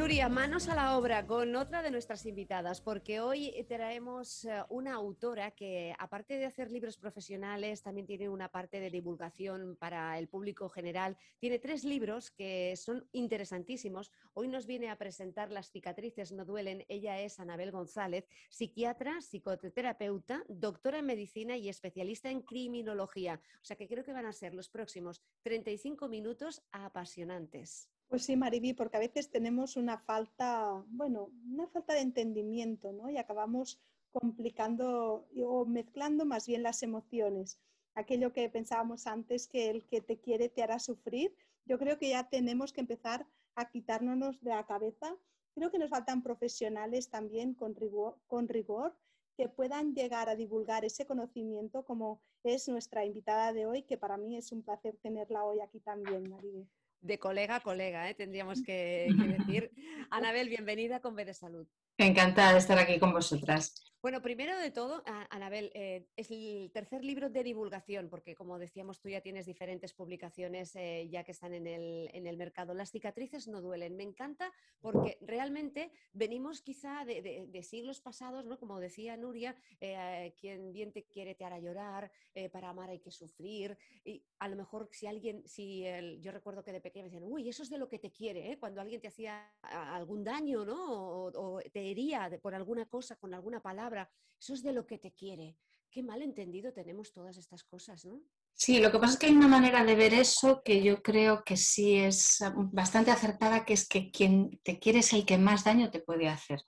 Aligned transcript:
Nuria, 0.00 0.30
manos 0.30 0.66
a 0.70 0.74
la 0.74 0.96
obra 0.96 1.26
con 1.26 1.54
otra 1.56 1.82
de 1.82 1.90
nuestras 1.90 2.24
invitadas, 2.24 2.80
porque 2.80 3.20
hoy 3.20 3.52
traemos 3.68 4.46
eh, 4.46 4.62
una 4.70 4.94
autora 4.94 5.50
que, 5.50 5.94
aparte 5.98 6.38
de 6.38 6.46
hacer 6.46 6.70
libros 6.70 6.96
profesionales, 6.96 7.82
también 7.82 8.06
tiene 8.06 8.30
una 8.30 8.48
parte 8.48 8.80
de 8.80 8.88
divulgación 8.88 9.76
para 9.76 10.18
el 10.18 10.26
público 10.26 10.70
general. 10.70 11.18
Tiene 11.38 11.58
tres 11.58 11.84
libros 11.84 12.30
que 12.30 12.76
son 12.76 13.06
interesantísimos. 13.12 14.10
Hoy 14.32 14.48
nos 14.48 14.64
viene 14.64 14.88
a 14.88 14.96
presentar 14.96 15.50
Las 15.50 15.70
cicatrices 15.70 16.32
no 16.32 16.46
duelen. 16.46 16.82
Ella 16.88 17.20
es 17.20 17.38
Anabel 17.38 17.70
González, 17.70 18.26
psiquiatra, 18.48 19.20
psicoterapeuta, 19.20 20.44
doctora 20.48 21.00
en 21.00 21.06
medicina 21.06 21.58
y 21.58 21.68
especialista 21.68 22.30
en 22.30 22.40
criminología. 22.40 23.38
O 23.56 23.64
sea 23.66 23.76
que 23.76 23.86
creo 23.86 24.02
que 24.02 24.14
van 24.14 24.24
a 24.24 24.32
ser 24.32 24.54
los 24.54 24.70
próximos 24.70 25.20
35 25.42 26.08
minutos 26.08 26.62
apasionantes. 26.72 27.90
Pues 28.10 28.24
sí, 28.24 28.34
Mariby, 28.34 28.72
porque 28.72 28.96
a 28.96 29.00
veces 29.06 29.30
tenemos 29.30 29.76
una 29.76 29.96
falta, 29.96 30.84
bueno, 30.88 31.30
una 31.48 31.68
falta 31.68 31.94
de 31.94 32.00
entendimiento, 32.00 32.92
¿no? 32.92 33.08
Y 33.08 33.16
acabamos 33.18 33.80
complicando 34.10 35.28
o 35.46 35.64
mezclando 35.64 36.24
más 36.24 36.48
bien 36.48 36.64
las 36.64 36.82
emociones. 36.82 37.60
Aquello 37.94 38.32
que 38.32 38.48
pensábamos 38.48 39.06
antes 39.06 39.46
que 39.46 39.70
el 39.70 39.86
que 39.86 40.00
te 40.00 40.18
quiere 40.18 40.48
te 40.48 40.64
hará 40.64 40.80
sufrir, 40.80 41.32
yo 41.66 41.78
creo 41.78 41.98
que 41.98 42.08
ya 42.08 42.28
tenemos 42.28 42.72
que 42.72 42.80
empezar 42.80 43.28
a 43.54 43.70
quitárnoslos 43.70 44.40
de 44.40 44.50
la 44.50 44.66
cabeza. 44.66 45.16
Creo 45.54 45.70
que 45.70 45.78
nos 45.78 45.90
faltan 45.90 46.24
profesionales 46.24 47.10
también 47.10 47.54
con 47.54 47.76
rigor, 47.76 48.18
con 48.26 48.48
rigor 48.48 48.96
que 49.36 49.48
puedan 49.48 49.94
llegar 49.94 50.28
a 50.28 50.34
divulgar 50.34 50.84
ese 50.84 51.06
conocimiento 51.06 51.84
como 51.84 52.20
es 52.42 52.68
nuestra 52.68 53.04
invitada 53.04 53.52
de 53.52 53.66
hoy, 53.66 53.84
que 53.84 53.96
para 53.96 54.16
mí 54.16 54.36
es 54.36 54.50
un 54.50 54.62
placer 54.62 54.96
tenerla 54.96 55.44
hoy 55.44 55.60
aquí 55.60 55.78
también, 55.78 56.28
Mariby 56.28 56.66
de 57.00 57.18
colega 57.18 57.56
a 57.56 57.60
colega, 57.60 58.08
¿eh? 58.08 58.14
tendríamos 58.14 58.62
que, 58.62 59.08
decir. 59.38 59.70
Anabel, 60.10 60.48
bienvenida 60.48 61.00
con 61.00 61.14
B 61.14 61.24
de 61.24 61.34
Salud. 61.34 61.66
Encantada 61.98 62.52
de 62.52 62.58
estar 62.58 62.78
aquí 62.78 62.98
con 62.98 63.12
vosotras. 63.12 63.74
Bueno, 64.02 64.22
primero 64.22 64.58
de 64.58 64.70
todo, 64.70 65.02
Anabel, 65.28 65.70
eh, 65.74 66.06
es 66.16 66.30
el 66.30 66.70
tercer 66.72 67.04
libro 67.04 67.28
de 67.28 67.44
divulgación, 67.44 68.08
porque 68.08 68.34
como 68.34 68.58
decíamos, 68.58 68.98
tú 68.98 69.10
ya 69.10 69.20
tienes 69.20 69.44
diferentes 69.44 69.92
publicaciones 69.92 70.74
eh, 70.74 71.06
ya 71.10 71.22
que 71.22 71.32
están 71.32 71.52
en 71.52 71.66
el, 71.66 72.36
mercado. 72.38 72.72
Las 72.72 72.92
cicatrices 72.92 73.46
no 73.46 73.60
duelen. 73.60 73.96
Me 73.96 74.02
encanta 74.02 74.50
porque 74.80 75.18
realmente 75.20 75.92
venimos 76.14 76.62
quizá 76.62 77.04
de, 77.04 77.62
siglos 77.62 78.00
pasados, 78.00 78.46
¿no? 78.46 78.58
Como 78.58 78.80
decía 78.80 79.18
Nuria, 79.18 79.54
eh, 79.82 80.32
quien 80.40 80.72
bien 80.72 80.92
te 80.92 81.04
quiere 81.04 81.34
te 81.34 81.44
hará 81.44 81.58
llorar, 81.58 82.10
para 82.52 82.70
amar 82.70 82.88
hay 82.88 83.00
que 83.00 83.10
sufrir. 83.10 83.76
Y 84.02 84.24
a 84.38 84.48
lo 84.48 84.56
mejor 84.56 84.88
si 84.92 85.08
alguien, 85.08 85.46
si 85.46 85.84
yo 86.20 86.32
recuerdo 86.32 86.64
que 86.64 86.72
de 86.72 86.80
pequeña 86.80 87.04
me 87.04 87.10
decían, 87.10 87.30
uy, 87.30 87.50
eso 87.50 87.62
es 87.62 87.68
de 87.68 87.76
lo 87.76 87.86
que 87.86 87.98
te 87.98 88.10
quiere, 88.10 88.56
cuando 88.58 88.80
alguien 88.80 89.02
te 89.02 89.08
hacía 89.08 89.52
algún 89.60 90.24
daño, 90.24 90.64
¿no? 90.64 91.26
O, 91.34 91.60
te 91.70 91.90
hería 91.90 92.30
por 92.40 92.54
alguna 92.54 92.86
cosa, 92.86 93.16
con 93.16 93.34
alguna 93.34 93.60
palabra 93.60 93.89
eso 94.38 94.54
es 94.54 94.62
de 94.62 94.72
lo 94.72 94.86
que 94.86 94.98
te 94.98 95.12
quiere. 95.12 95.56
Qué 95.90 96.02
mal 96.02 96.22
entendido 96.22 96.72
tenemos 96.72 97.12
todas 97.12 97.36
estas 97.36 97.64
cosas, 97.64 98.04
¿no? 98.04 98.22
Sí, 98.54 98.78
lo 98.78 98.92
que 98.92 98.98
pasa 98.98 99.14
es 99.14 99.18
que 99.18 99.26
hay 99.26 99.32
una 99.32 99.48
manera 99.48 99.84
de 99.84 99.94
ver 99.94 100.12
eso 100.12 100.62
que 100.62 100.82
yo 100.82 101.02
creo 101.02 101.42
que 101.44 101.56
sí 101.56 101.96
es 101.96 102.38
bastante 102.72 103.10
acertada, 103.10 103.64
que 103.64 103.72
es 103.72 103.88
que 103.88 104.10
quien 104.10 104.60
te 104.62 104.78
quiere 104.78 104.98
es 105.00 105.12
el 105.12 105.24
que 105.24 105.38
más 105.38 105.64
daño 105.64 105.90
te 105.90 106.00
puede 106.00 106.28
hacer. 106.28 106.60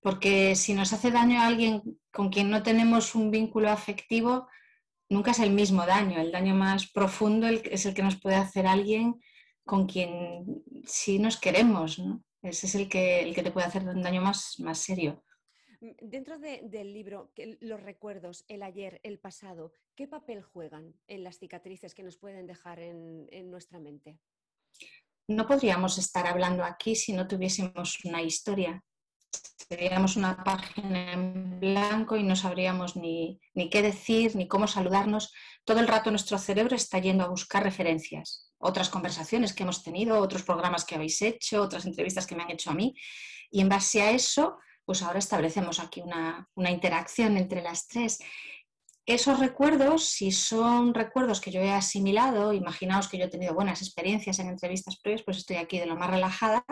Porque 0.00 0.54
si 0.56 0.74
nos 0.74 0.92
hace 0.92 1.10
daño 1.10 1.40
a 1.40 1.46
alguien 1.46 1.82
con 2.12 2.30
quien 2.30 2.50
no 2.50 2.62
tenemos 2.62 3.14
un 3.14 3.30
vínculo 3.30 3.70
afectivo, 3.70 4.48
nunca 5.08 5.32
es 5.32 5.40
el 5.40 5.50
mismo 5.50 5.86
daño. 5.86 6.20
El 6.20 6.32
daño 6.32 6.54
más 6.54 6.90
profundo 6.90 7.46
es 7.48 7.86
el 7.86 7.94
que 7.94 8.02
nos 8.02 8.20
puede 8.20 8.36
hacer 8.36 8.66
alguien 8.66 9.20
con 9.64 9.86
quien 9.86 10.64
sí 10.86 11.18
nos 11.18 11.36
queremos. 11.36 12.00
Ese 12.42 12.66
es 12.66 12.74
el 12.74 12.88
que, 12.88 13.20
el 13.20 13.34
que 13.34 13.42
te 13.42 13.52
puede 13.52 13.66
hacer 13.66 13.82
un 13.86 14.02
daño 14.02 14.20
más, 14.22 14.58
más 14.58 14.78
serio. 14.78 15.22
Mm, 15.82 15.90
dentro 16.00 16.38
del 16.38 16.92
libro, 16.92 17.32
los 17.60 17.82
recuerdos, 17.82 18.44
el 18.48 18.62
ayer, 18.62 19.00
el 19.02 19.18
pasado, 19.18 19.72
¿qué 19.96 20.06
papel 20.06 20.42
juegan 20.42 20.94
en 21.08 21.24
las 21.24 21.38
cicatrices 21.38 21.94
que 21.94 22.04
nos 22.04 22.16
pueden 22.16 22.46
dejar 22.46 22.78
en, 22.78 23.50
nuestra 23.50 23.80
mente? 23.80 24.18
No 25.28 25.46
podríamos 25.46 25.98
estar 25.98 26.26
hablando 26.26 26.64
aquí 26.64 26.94
si 26.94 27.12
no 27.12 27.26
tuviésemos 27.26 28.04
una 28.04 28.22
historia. 28.22 28.82
Seríamos 29.68 30.16
una 30.16 30.44
página 30.44 31.12
en 31.12 31.58
blanco 31.58 32.16
y 32.16 32.22
no 32.22 32.36
sabríamos 32.36 32.96
ni, 32.96 33.40
ni 33.54 33.70
qué 33.70 33.82
decir, 33.82 34.36
ni 34.36 34.46
cómo 34.46 34.68
saludarnos. 34.68 35.32
Todo 35.64 35.80
el 35.80 35.88
rato 35.88 36.10
nuestro 36.10 36.38
cerebro 36.38 36.76
está 36.76 36.98
yendo 36.98 37.24
a 37.24 37.28
buscar 37.28 37.62
referencias, 37.62 38.52
otras 38.58 38.88
conversaciones 38.88 39.52
que 39.52 39.62
hemos 39.62 39.82
tenido, 39.82 40.18
otros 40.20 40.42
programas 40.42 40.84
que 40.84 40.94
habéis 40.94 41.22
hecho, 41.22 41.62
otras 41.62 41.86
entrevistas 41.86 42.26
que 42.26 42.36
me 42.36 42.42
han 42.42 42.50
hecho 42.50 42.70
a 42.70 42.74
mí. 42.74 42.94
Y 43.50 43.60
en 43.60 43.68
base 43.68 44.02
a 44.02 44.10
eso 44.10 44.58
pues 44.84 45.02
ahora 45.02 45.18
establecemos 45.18 45.80
aquí 45.80 46.00
una, 46.02 46.48
interacción 46.70 47.36
entre 47.36 47.62
las 47.62 47.86
tres. 47.86 48.18
Esos 49.04 49.38
recuerdos, 49.40 50.04
si 50.04 50.30
son 50.30 50.94
recuerdos 50.94 51.40
que 51.40 51.50
yo 51.50 51.60
he 51.60 51.72
asimilado, 51.72 52.52
imaginaos 52.52 53.08
que 53.08 53.18
yo 53.18 53.24
he 53.24 53.30
tenido 53.30 53.54
buenas 53.54 53.82
experiencias 53.82 54.38
en 54.38 54.48
entrevistas 54.48 54.98
previas, 55.00 55.24
pues 55.24 55.38
estoy 55.38 55.56
aquí 55.56 55.78
de 55.78 55.86
lo 55.86 55.96
más 55.96 56.10
relajada, 56.10 56.64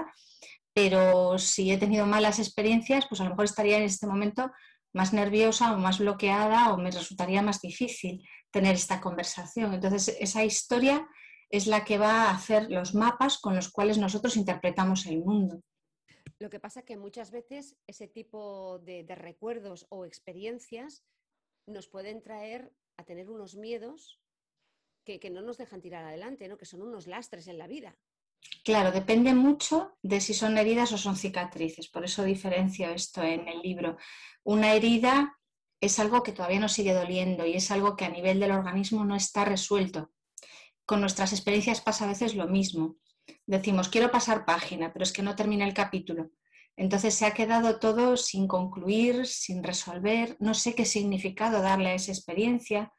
pero 0.73 1.39
si 1.39 1.73
he 1.73 1.79
tenido 1.79 2.07
malas 2.07 2.39
experiencias, 2.39 3.07
pues 3.09 3.21
a 3.21 3.25
lo 3.25 3.31
mejor 3.31 3.47
estaría 3.47 3.79
en 3.79 3.85
este 3.85 4.07
momento 4.07 4.51
más 4.93 5.13
nerviosa 5.13 5.73
o 5.73 5.79
más 5.79 5.99
bloqueada 5.99 6.73
o 6.73 6.77
me 6.77 6.91
resultaría 6.91 7.43
más 7.43 7.61
difícil 7.61 8.27
tener 8.51 8.75
esta 8.75 9.01
conversación. 9.01 9.75
Entonces, 9.75 10.17
esa 10.21 10.45
historia 10.45 11.07
es 11.51 11.67
la 11.67 11.85
que 11.85 11.99
va 11.99 12.25
a 12.25 12.35
hacer 12.35 12.71
los 12.71 12.95
mapas 12.95 13.39
con 13.39 13.57
los 13.57 13.71
cuales 13.71 13.99
nosotros 13.99 14.37
interpretamos 14.37 15.07
el 15.07 15.19
mundo. 15.19 15.61
Lo 16.41 16.49
que 16.49 16.59
pasa 16.59 16.81
es 16.81 16.87
que 16.87 16.97
muchas 16.97 17.31
veces 17.31 17.77
ese 17.87 18.09
tipo 18.09 18.79
de, 18.79 19.05
recuerdos 19.15 19.87
o 19.91 20.07
experiencias 20.07 21.05
nos 21.67 21.87
pueden 21.87 22.23
traer 22.23 22.73
a 22.97 23.05
tener 23.05 23.29
unos 23.29 23.57
miedos 23.57 24.21
que, 25.05 25.21
no 25.31 25.43
nos 25.43 25.59
dejan 25.59 25.83
tirar 25.83 26.05
adelante, 26.05 26.49
¿no? 26.49 26.57
que 26.57 26.65
son 26.65 26.81
unos 26.81 27.07
lastres 27.07 27.47
en 27.47 27.59
la 27.59 27.67
vida. 27.67 27.99
Claro, 28.65 28.91
depende 28.91 29.35
mucho 29.35 29.99
de 30.03 30.21
si 30.23 30.33
son 30.33 30.57
heridas 30.57 30.93
o 30.93 30.99
son 30.99 31.17
cicatrices. 31.17 31.89
Por 31.89 32.05
eso 32.05 32.25
diferencio 32.25 32.89
esto 32.89 33.23
en 33.23 33.47
el 33.47 33.61
libro. 33.61 33.99
Una 34.43 34.73
herida 34.73 35.39
es 35.79 35.99
algo 35.99 36.23
que 36.23 36.33
todavía 36.33 36.61
nos 36.61 36.73
sigue 36.73 36.95
doliendo 36.95 37.45
y 37.45 37.55
es 37.55 37.71
algo 37.71 37.97
que 37.97 38.07
a 38.07 38.11
nivel 38.11 38.41
del 38.41 38.53
organismo 38.53 39.05
no 39.05 39.15
está 39.15 39.45
resuelto. 39.45 40.11
Con 40.87 41.03
nuestras 41.03 41.35
experiencias 41.35 41.83
pasa 41.83 42.07
a 42.07 42.09
veces 42.09 42.35
lo 42.35 42.49
mismo 42.49 42.97
decimos, 43.47 43.89
quiero 43.89 44.11
pasar 44.11 44.45
página, 44.45 44.93
pero 44.93 45.03
es 45.03 45.13
que 45.13 45.23
no 45.23 45.37
termina 45.37 45.67
el 45.67 45.75
capítulo. 45.75 46.31
Entonces 46.77 47.15
se 47.15 47.27
ha 47.27 47.35
quedado 47.35 47.79
todo 47.79 48.17
sin 48.17 48.47
concluir, 48.47 49.27
sin 49.27 49.63
resolver, 49.63 50.37
no 50.41 50.55
sé 50.55 50.75
qué 50.75 50.85
significado 50.85 51.61
darle 51.61 51.91
a 51.91 51.95
esa 51.95 52.13
experiencia, 52.13 52.93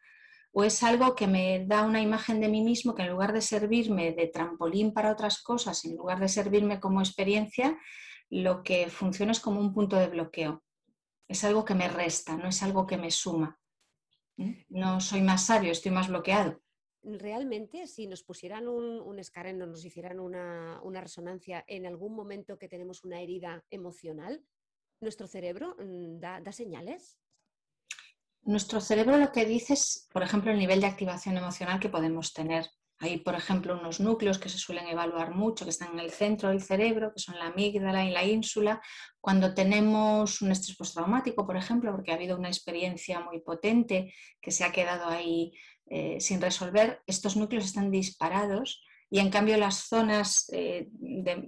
o 0.51 0.63
es 0.63 0.83
algo 0.83 1.15
que 1.15 1.27
me 1.27 1.65
da 1.65 1.83
una 1.83 2.01
imagen 2.01 2.41
de 2.41 2.49
mí 2.49 2.61
mismo 2.61 2.93
que 2.93 3.03
en 3.03 3.11
lugar 3.11 3.31
de 3.31 3.41
servirme 3.41 4.11
de 4.11 4.28
trampolín 4.28 4.93
para 4.93 5.11
otras 5.11 5.41
cosas, 5.41 5.85
en 5.85 5.96
lugar 5.96 6.19
de 6.19 6.28
servirme 6.28 6.79
como 6.79 6.99
experiencia, 6.99 7.79
lo 8.29 8.61
que 8.61 8.90
funciona 8.90 9.31
es 9.31 9.40
como 9.40 9.59
un 9.59 9.73
punto 9.73 9.96
de 9.96 10.09
bloqueo. 10.09 10.63
Es 11.28 11.43
algo 11.46 11.63
que 11.63 11.75
me 11.75 11.87
resta, 11.87 12.35
no 12.35 12.49
es 12.49 12.61
algo 12.61 12.85
que 12.85 12.97
me 12.97 13.09
suma. 13.09 13.57
¿Mm? 14.35 14.51
No 14.69 14.99
soy 14.99 15.22
más 15.22 15.46
sabio, 15.46 15.72
estoy 15.72 15.91
más 15.91 16.09
bloqueado 16.09 16.59
realmente 17.03 17.87
si 17.87 18.07
nos 18.07 18.23
pusieran 18.23 18.67
un, 18.67 18.99
un 19.01 19.19
escáner, 19.19 19.55
nos 19.55 19.83
hicieran 19.83 20.19
una, 20.19 20.79
resonancia 21.01 21.63
en 21.67 21.85
algún 21.85 22.15
momento 22.15 22.57
que 22.57 22.67
tenemos 22.67 23.03
una 23.03 23.21
herida 23.21 23.63
emocional, 23.71 24.43
¿nuestro 24.99 25.27
cerebro 25.27 25.75
mm, 25.79 26.19
da, 26.19 26.51
señales? 26.51 27.17
Nuestro 28.43 28.81
cerebro 28.81 29.17
lo 29.17 29.31
que 29.31 29.45
dice 29.45 29.73
es, 29.73 30.07
por 30.11 30.23
ejemplo, 30.23 30.51
el 30.51 30.59
nivel 30.59 30.81
de 30.81 30.87
activación 30.87 31.37
emocional 31.37 31.79
que 31.79 31.89
podemos 31.89 32.33
tener. 32.33 32.65
Hay, 32.97 33.17
por 33.17 33.33
ejemplo, 33.33 33.79
unos 33.79 33.99
núcleos 33.99 34.37
que 34.37 34.49
se 34.49 34.59
suelen 34.59 34.87
evaluar 34.87 35.33
mucho, 35.33 35.65
que 35.65 35.71
están 35.71 35.93
en 35.93 35.99
el 35.99 36.11
centro 36.11 36.49
del 36.49 36.61
cerebro, 36.61 37.11
que 37.13 37.19
son 37.19 37.37
la 37.37 37.47
amígdala 37.47 38.05
y 38.05 38.11
la 38.11 38.23
ínsula. 38.23 38.79
Cuando 39.19 39.55
tenemos 39.55 40.41
un 40.43 40.51
estrés 40.51 40.77
postraumático, 40.77 41.45
por 41.45 41.57
ejemplo, 41.57 41.91
porque 41.91 42.11
ha 42.11 42.15
habido 42.15 42.37
una 42.37 42.49
experiencia 42.49 43.19
muy 43.19 43.41
potente 43.41 44.13
que 44.39 44.51
se 44.51 44.63
ha 44.63 44.71
quedado 44.71 45.07
ahí 45.07 45.51
eh, 45.93 46.22
sin 46.22 46.40
resolver, 46.40 47.03
estos 47.05 47.35
núcleos 47.35 47.66
están 47.66 47.91
disparados 47.91 48.82
y 49.09 49.20
en 49.20 49.29
cambio 49.29 49.58
las 49.58 49.90
zonas 49.90 50.49
eh, 50.53 50.88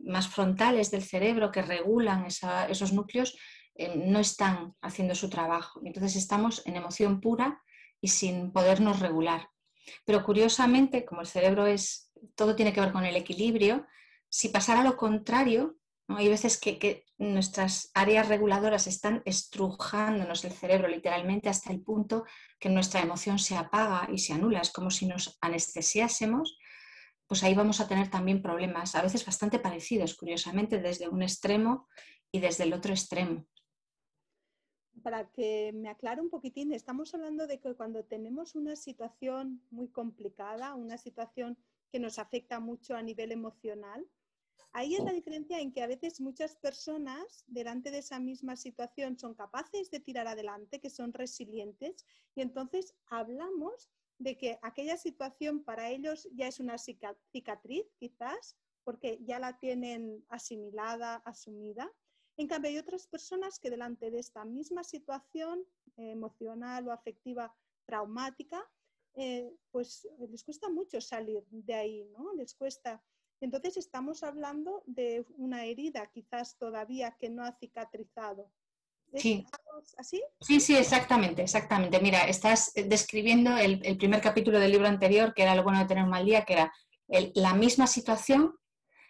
más 0.04 0.28
frontales 0.28 0.92
del 0.92 1.02
cerebro 1.02 1.50
que 1.50 1.62
regulan 1.62 2.26
esos 2.26 2.92
núcleos 2.92 3.38
eh, 3.76 3.96
no 3.96 4.20
están 4.20 4.74
haciendo 4.82 5.16
su 5.16 5.30
trabajo. 5.30 5.80
Entonces 5.86 6.18
estamos 6.18 6.62
en 6.66 6.76
emoción 6.76 7.22
pura 7.22 7.64
y 8.02 8.10
sin 8.10 8.52
podernos 8.52 9.00
regular. 9.00 9.48
Pero 10.04 10.26
curiosamente, 10.26 11.06
como 11.06 11.22
el 11.22 11.28
cerebro 11.28 11.66
es, 11.66 12.12
todo 12.36 12.54
tiene 12.54 12.74
que 12.74 12.82
ver 12.82 12.92
con 12.92 13.06
el 13.06 13.16
equilibrio, 13.16 13.88
si 14.28 14.50
pasara 14.50 14.84
lo 14.84 14.98
contrario, 14.98 15.78
hay 16.08 16.30
veces 16.30 16.60
que, 16.60 17.06
nuestras 17.18 17.90
áreas 17.94 18.28
reguladoras 18.28 18.88
están 18.88 19.22
estrujándonos 19.24 20.44
el 20.44 20.52
cerebro 20.52 20.90
literalmente 20.90 21.48
hasta 21.48 21.72
el 21.72 21.82
punto 21.82 22.26
que 22.60 22.70
nuestra 22.70 23.02
emoción 23.02 23.40
se 23.40 23.56
apaga 23.56 24.10
y 24.12 24.18
se 24.18 24.34
anula. 24.34 24.60
Es 24.60 24.72
como 24.72 24.92
si 24.92 25.06
nos 25.06 25.38
anestesiásemos, 25.40 26.58
pues 27.28 27.44
ahí 27.44 27.54
vamos 27.54 27.80
a 27.80 27.88
tener 27.88 28.10
también 28.10 28.42
problemas, 28.42 28.96
a 28.96 29.02
veces 29.02 29.26
bastante 29.26 29.60
parecidos, 29.60 30.16
curiosamente, 30.16 30.80
desde 30.80 31.08
un 31.08 31.24
extremo 31.24 31.88
y 32.32 32.40
desde 32.40 32.66
el 32.66 32.74
otro 32.74 32.92
extremo. 32.92 33.46
Para 35.02 35.30
que 35.32 35.72
me 35.74 35.90
aclare 35.90 36.22
un 36.22 36.30
poquitín, 36.30 36.74
estamos 36.74 37.14
hablando 37.14 37.48
de 37.48 37.60
que 37.60 37.74
cuando 37.76 38.04
tenemos 38.04 38.56
una 38.56 38.76
situación 38.76 39.62
muy 39.72 39.88
complicada, 39.88 40.76
una 40.76 40.98
situación 40.98 41.58
que 41.92 42.00
nos 42.00 42.20
afecta 42.20 42.60
mucho 42.60 42.96
a 42.96 43.02
nivel 43.02 43.32
emocional, 43.32 44.06
Ahí 44.72 44.96
es 44.96 45.04
la 45.04 45.14
diferencia 45.14 45.60
en 45.60 45.72
que 45.72 45.84
a 45.84 45.88
veces 45.88 46.20
muchas 46.20 46.56
personas 46.56 47.44
delante 47.48 47.92
de 47.92 48.00
esa 48.00 48.20
misma 48.20 48.56
situación 48.56 49.20
son 49.20 49.36
capaces 49.36 49.92
de 49.92 50.00
tirar 50.00 50.28
adelante, 50.28 50.80
que 50.80 50.90
son 50.90 51.14
resilientes, 51.14 52.06
y 52.36 52.42
entonces 52.42 52.96
hablamos 53.06 53.92
de 54.18 54.38
que 54.38 54.60
aquella 54.62 54.98
situación 54.98 55.64
para 55.64 55.90
ellos 55.90 56.28
ya 56.34 56.48
es 56.48 56.60
una 56.60 56.78
cicatriz, 56.78 57.86
quizás, 58.00 58.58
porque 58.84 59.20
ya 59.24 59.40
la 59.40 59.60
tienen 59.60 60.26
asimilada, 60.30 61.18
asumida. 61.18 61.92
En 62.38 62.48
cambio, 62.48 62.72
hay 62.72 62.78
otras 62.78 63.08
personas 63.08 63.60
que 63.60 63.70
delante 63.70 64.10
de 64.10 64.20
esta 64.20 64.44
misma 64.44 64.84
situación 64.84 65.64
eh, 65.98 66.12
emocional 66.12 66.88
o 66.88 66.92
afectiva 66.92 67.56
traumática, 67.86 68.64
eh, 69.16 69.56
pues 69.70 70.08
les 70.18 70.44
cuesta 70.44 70.70
mucho 70.70 71.00
salir 71.00 71.44
de 71.50 71.74
ahí, 71.76 72.06
¿no? 72.06 72.34
Les 72.34 72.56
cuesta 72.56 73.04
entonces 73.44 73.78
estamos 73.78 74.24
hablando 74.24 74.84
de 74.86 75.26
una 75.38 75.66
herida 75.66 76.10
quizás 76.14 76.58
todavía 76.58 77.16
que 77.20 77.30
no 77.30 77.44
ha 77.44 77.52
cicatrizado. 77.54 78.50
Sí. 79.16 79.46
¿Así? 79.98 80.24
Sí, 80.42 80.60
sí, 80.60 80.76
exactamente, 80.76 81.44
exactamente. 81.44 82.00
Mira, 82.00 82.24
estás 82.24 82.72
describiendo 82.74 83.56
el, 83.58 83.98
primer 83.98 84.22
capítulo 84.22 84.60
del 84.60 84.72
libro 84.72 84.88
anterior, 84.88 85.34
que 85.34 85.44
era 85.44 85.56
lo 85.56 85.64
bueno 85.64 85.80
de 85.80 85.86
tener 85.86 86.04
un 86.04 86.10
mal 86.10 86.26
día, 86.26 86.46
que 86.46 86.54
era 86.54 86.74
la 87.36 87.54
misma 87.54 87.86
situación 87.86 88.56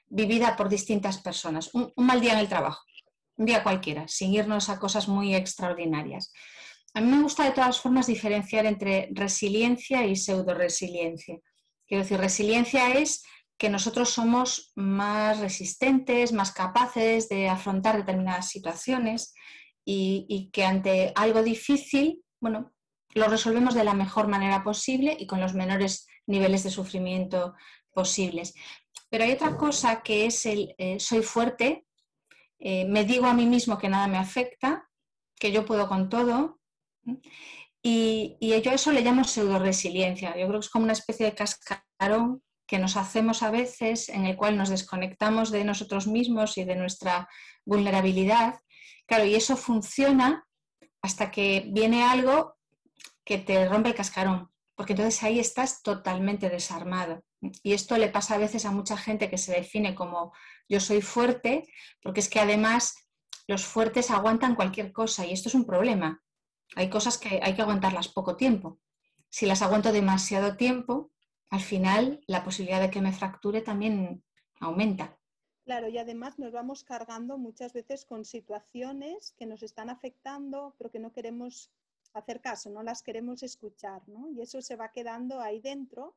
vivida 0.07 0.55
por 0.57 0.67
distintas 0.67 1.21
personas. 1.21 1.73
Un, 1.73 1.93
un 1.95 2.05
mal 2.05 2.19
día 2.19 2.33
en 2.33 2.39
el 2.39 2.49
trabajo, 2.49 2.83
un 3.37 3.45
día 3.45 3.63
cualquiera, 3.63 4.07
sin 4.07 4.33
irnos 4.33 4.67
a 4.69 4.79
cosas 4.79 5.07
muy 5.07 5.35
extraordinarias. 5.35 6.33
A 6.95 7.01
mí 7.01 7.07
me 7.07 7.21
gusta 7.21 7.45
de 7.45 7.51
todas 7.51 7.79
formas 7.79 8.07
diferenciar 8.07 8.65
entre 8.65 9.09
resiliencia 9.11 10.05
y 10.05 10.15
pseudo 10.15 10.53
resiliencia. 10.53 11.39
Quiero 11.87 12.03
decir, 12.03 12.19
resiliencia 12.19 12.93
es 12.95 13.23
que 13.63 13.69
nosotros 13.69 14.09
somos 14.09 14.73
más 14.75 15.39
resistentes, 15.39 16.33
más 16.33 16.51
capaces 16.51 17.29
de 17.29 17.47
afrontar 17.47 17.95
determinadas 17.95 18.49
situaciones 18.49 19.33
y, 19.85 20.49
que 20.51 20.65
ante 20.65 21.13
algo 21.15 21.41
difícil, 21.41 22.21
bueno, 22.41 22.73
lo 23.13 23.25
resolvemos 23.29 23.73
de 23.73 23.85
la 23.85 23.93
mejor 23.93 24.27
manera 24.27 24.65
posible 24.65 25.15
y 25.17 25.27
con 25.27 25.39
los 25.39 25.53
menores 25.53 26.07
niveles 26.27 26.65
de 26.65 26.71
sufrimiento 26.71 27.53
posibles. 27.93 28.53
Pero 29.09 29.23
hay 29.23 29.31
otra 29.31 29.55
cosa 29.55 30.01
que 30.01 30.25
es 30.25 30.45
el 30.45 30.75
eh, 30.77 30.99
soy 30.99 31.23
fuerte, 31.23 31.85
eh, 32.59 32.83
me 32.83 33.05
digo 33.05 33.27
a 33.27 33.33
mí 33.33 33.45
mismo 33.45 33.77
que 33.77 33.87
nada 33.87 34.07
me 34.07 34.17
afecta, 34.17 34.89
que 35.39 35.53
yo 35.53 35.63
puedo 35.63 35.87
con 35.87 36.09
todo. 36.09 36.59
Y, 37.81 38.35
y 38.41 38.61
yo 38.61 38.71
eso 38.71 38.91
le 38.91 39.03
llamo 39.03 39.23
pseudo 39.23 39.57
resiliencia. 39.57 40.37
Yo 40.37 40.47
creo 40.47 40.59
que 40.59 40.65
es 40.65 40.69
como 40.69 40.83
una 40.83 40.91
especie 40.91 41.27
de 41.27 41.33
cascarón 41.33 42.43
que 42.67 42.79
nos 42.79 42.97
hacemos 42.97 43.43
a 43.43 43.51
veces, 43.51 44.09
en 44.09 44.25
el 44.25 44.35
cual 44.35 44.57
nos 44.57 44.69
desconectamos 44.69 45.51
de 45.51 45.63
nosotros 45.63 46.07
mismos 46.07 46.57
y 46.57 46.63
de 46.63 46.75
nuestra 46.75 47.27
vulnerabilidad. 47.65 48.59
Claro, 49.05 49.25
y 49.25 49.35
eso 49.35 49.57
funciona 49.57 50.45
hasta 51.01 51.31
que 51.31 51.65
viene 51.67 52.03
algo 52.03 52.55
que 53.25 53.37
te 53.37 53.67
rompe 53.67 53.89
el 53.89 53.95
cascarón, 53.95 54.49
porque 54.75 54.93
entonces 54.93 55.21
ahí 55.23 55.39
estás 55.39 55.81
totalmente 55.81 56.49
desarmado. 56.49 57.23
Y 57.61 57.73
esto 57.73 57.97
le 57.97 58.09
pasa 58.09 58.35
a 58.35 58.39
veces 58.39 58.65
a 58.65 58.71
mucha 58.71 58.97
gente 58.97 59.29
que 59.29 59.37
se 59.37 59.53
define 59.53 59.95
como 59.95 60.33
yo 60.69 60.79
soy 60.79 61.01
fuerte, 61.01 61.67
porque 62.01 62.21
es 62.21 62.29
que 62.29 62.39
además 62.39 62.95
los 63.47 63.65
fuertes 63.65 64.11
aguantan 64.11 64.55
cualquier 64.55 64.93
cosa 64.93 65.25
y 65.25 65.33
esto 65.33 65.49
es 65.49 65.55
un 65.55 65.65
problema. 65.65 66.23
Hay 66.75 66.89
cosas 66.89 67.17
que 67.17 67.41
hay 67.43 67.53
que 67.55 67.61
aguantarlas 67.61 68.07
poco 68.07 68.37
tiempo. 68.37 68.79
Si 69.29 69.45
las 69.45 69.61
aguanto 69.61 69.91
demasiado 69.91 70.55
tiempo, 70.55 71.11
al 71.53 71.61
final 71.61 72.19
la 72.25 72.43
posibilidad 72.43 72.81
de 72.81 72.89
que 72.89 72.99
me 72.99 73.13
fracture 73.13 73.61
también 73.61 74.23
aumenta. 74.59 75.19
Claro, 75.65 75.87
y 75.87 75.99
además 75.99 76.39
nos 76.39 76.51
vamos 76.51 76.83
cargando 76.83 77.37
muchas 77.37 77.73
veces 77.73 78.05
con 78.05 78.25
situaciones 78.25 79.35
que 79.37 79.45
nos 79.45 79.61
están 79.61 79.91
afectando, 79.91 80.73
pero 80.79 80.89
que 80.89 80.97
no 80.97 81.13
queremos 81.13 81.71
hacer 82.13 82.41
caso, 82.41 82.71
no 82.71 82.81
las 82.81 83.03
queremos 83.03 83.43
escuchar, 83.43 84.01
¿no? 84.07 84.31
Y 84.31 84.41
eso 84.41 84.63
se 84.63 84.75
va 84.75 84.91
quedando 84.91 85.41
ahí 85.41 85.61
dentro 85.61 86.15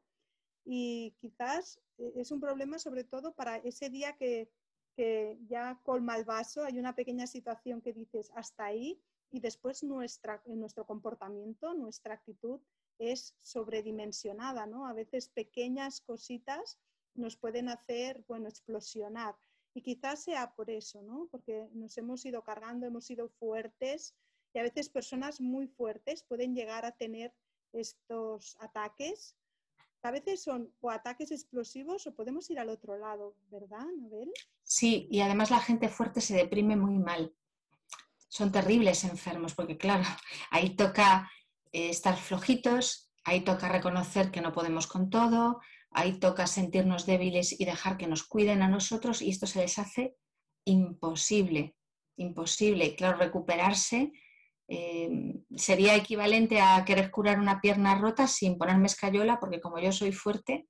y 0.65 1.15
quizás 1.19 1.83
eh, 1.99 2.15
es 2.17 2.31
un 2.31 2.41
problema 2.41 2.79
sobre 2.79 3.05
todo 3.05 3.35
para 3.35 3.57
ese 3.59 3.91
día 3.91 4.17
que, 4.17 4.51
que 4.95 5.39
ya 5.49 5.79
colma 5.83 6.17
el 6.17 6.25
vaso, 6.25 6.65
hay 6.65 6.79
una 6.79 6.95
pequeña 6.95 7.27
situación 7.27 7.83
que 7.83 7.93
dices 7.93 8.33
hasta 8.35 8.65
ahí 8.65 8.99
y 9.31 9.41
después 9.41 9.83
nuestra, 9.83 10.43
nuestro 10.47 10.87
comportamiento, 10.87 11.75
nuestra 11.75 12.15
actitud 12.15 12.59
es 12.99 13.35
sobredimensionada, 13.41 14.67
¿no? 14.67 14.87
A 14.87 14.93
veces 14.93 15.29
pequeñas 15.29 16.01
cositas 16.01 16.79
nos 17.15 17.37
pueden 17.37 17.69
hacer, 17.69 18.25
bueno, 18.29 18.49
explosionar. 18.49 19.37
Y 19.75 19.83
quizás 19.83 20.25
sea 20.25 20.55
por 20.55 20.71
eso, 20.71 21.03
¿no? 21.03 21.29
Porque 21.31 21.69
nos 21.73 21.97
hemos 21.99 22.25
ido 22.25 22.43
cargando, 22.43 22.87
hemos 22.87 23.05
sido 23.05 23.29
fuertes 23.29 24.15
y 24.55 24.59
a 24.59 24.63
veces 24.63 24.89
personas 24.89 25.41
muy 25.41 25.67
fuertes 25.67 26.23
pueden 26.23 26.55
llegar 26.55 26.87
a 26.87 26.93
tener 26.93 27.35
estos 27.73 28.57
ataques. 28.61 29.37
A 30.03 30.11
veces 30.11 30.43
son 30.43 30.73
o 30.81 30.91
ataques 30.91 31.31
explosivos 31.31 32.07
o 32.07 32.15
podemos 32.15 32.49
ir 32.51 32.59
al 32.59 32.71
otro 32.71 32.97
lado, 32.97 33.37
¿verdad, 33.51 33.81
Anabel? 33.81 34.33
Sí, 34.63 35.09
y 35.11 35.21
además 35.21 35.51
la 35.51 35.61
gente 35.61 35.89
fuerte 35.89 36.21
se 36.21 36.37
deprime 36.37 36.77
muy 36.77 36.99
mal. 36.99 37.35
Son 38.29 38.51
terribles 38.51 39.05
enfermos 39.05 39.55
porque, 39.55 39.77
claro, 39.77 40.05
ahí 40.51 40.77
toca 40.77 41.31
eh, 41.77 41.91
estar 41.91 42.17
flojitos, 42.17 43.11
ahí 43.23 43.43
toca 43.43 43.69
reconocer 43.69 44.31
que 44.31 44.41
no 44.41 44.51
podemos 44.51 44.87
con 44.87 45.11
todo, 45.11 45.61
ahí 45.91 46.19
toca 46.19 46.47
sentirnos 46.47 47.05
débiles 47.05 47.61
y 47.61 47.67
dejar 47.67 47.99
que 47.99 48.07
nos 48.07 48.23
cuiden 48.23 48.63
a 48.63 48.69
nosotros 48.69 49.21
y 49.21 49.29
esto 49.29 49.47
se 49.47 49.61
les 49.61 49.79
hace 49.79 50.17
imposible, 50.65 51.77
imposible. 52.17 52.97
Claro, 52.97 53.19
recuperarse 53.19 54.11
eh, 54.69 55.35
sería 55.55 55.95
equivalente 55.97 56.63
a 56.63 56.83
querer 56.87 57.11
curar 57.11 57.39
una 57.39 57.61
pierna 57.61 57.95
rota 57.99 58.27
sin 58.27 58.57
ponerme 58.57 58.87
escayola, 58.87 59.39
porque 59.39 59.61
como 59.61 59.79
yo 59.79 59.93
soy 59.93 60.13
fuerte, 60.13 60.69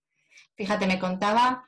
fíjate, 0.56 0.88
me 0.88 0.98
contaba, 0.98 1.64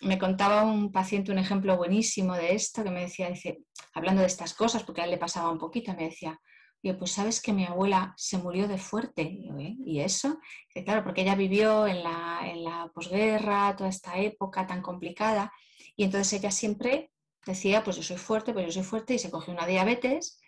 me 0.00 0.18
contaba 0.18 0.64
un 0.64 0.90
paciente 0.90 1.30
un 1.30 1.38
ejemplo 1.38 1.76
buenísimo 1.76 2.34
de 2.34 2.56
esto, 2.56 2.82
que 2.82 2.90
me 2.90 3.02
decía, 3.02 3.30
dice, 3.30 3.60
hablando 3.94 4.22
de 4.22 4.26
estas 4.26 4.54
cosas, 4.54 4.82
porque 4.82 5.02
a 5.02 5.04
él 5.04 5.12
le 5.12 5.18
pasaba 5.18 5.52
un 5.52 5.58
poquito, 5.58 5.94
me 5.94 6.06
decía, 6.06 6.36
y 6.82 6.92
pues 6.94 7.12
sabes 7.12 7.40
que 7.40 7.52
mi 7.52 7.64
abuela 7.64 8.12
se 8.16 8.38
murió 8.38 8.66
de 8.66 8.76
fuerte. 8.76 9.22
¿eh? 9.22 9.76
¿Y 9.84 10.00
eso? 10.00 10.38
claro, 10.84 11.04
porque 11.04 11.22
ella 11.22 11.36
vivió 11.36 11.86
en 11.86 12.02
la, 12.02 12.40
en 12.44 12.64
la 12.64 12.90
posguerra, 12.92 13.74
toda 13.76 13.88
esta 13.88 14.18
época 14.18 14.66
tan 14.66 14.82
complicada, 14.82 15.52
y 15.96 16.04
entonces 16.04 16.32
ella 16.40 16.50
siempre 16.50 17.12
decía, 17.46 17.84
pues 17.84 17.96
yo 17.96 18.02
soy 18.02 18.16
fuerte, 18.16 18.52
pues 18.52 18.66
yo 18.66 18.72
soy 18.72 18.82
fuerte, 18.82 19.14
y 19.14 19.18
se 19.18 19.30
cogió 19.30 19.54
una 19.54 19.66
diabetes, 19.66 20.40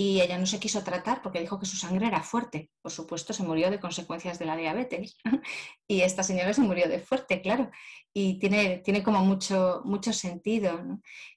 y 0.00 0.22
ella 0.22 0.38
no 0.38 0.46
se 0.46 0.58
quiso 0.58 0.82
tratar 0.82 1.20
porque 1.20 1.40
dijo 1.40 1.58
que 1.58 1.66
su 1.66 1.76
sangre 1.76 2.06
era 2.06 2.22
fuerte. 2.22 2.70
Por 2.80 2.90
supuesto, 2.90 3.34
se 3.34 3.42
murió 3.42 3.70
de 3.70 3.78
consecuencias 3.78 4.38
de 4.38 4.46
la 4.46 4.56
diabetes. 4.56 5.18
y 5.86 6.00
esta 6.00 6.22
señora 6.22 6.54
se 6.54 6.62
murió 6.62 6.88
de 6.88 7.00
fuerte, 7.00 7.42
claro. 7.42 7.70
Y 8.10 8.38
tiene, 8.38 8.78
tiene 8.78 9.02
como 9.02 9.22
mucho, 9.22 9.82
mucho 9.84 10.14
sentido. 10.14 10.80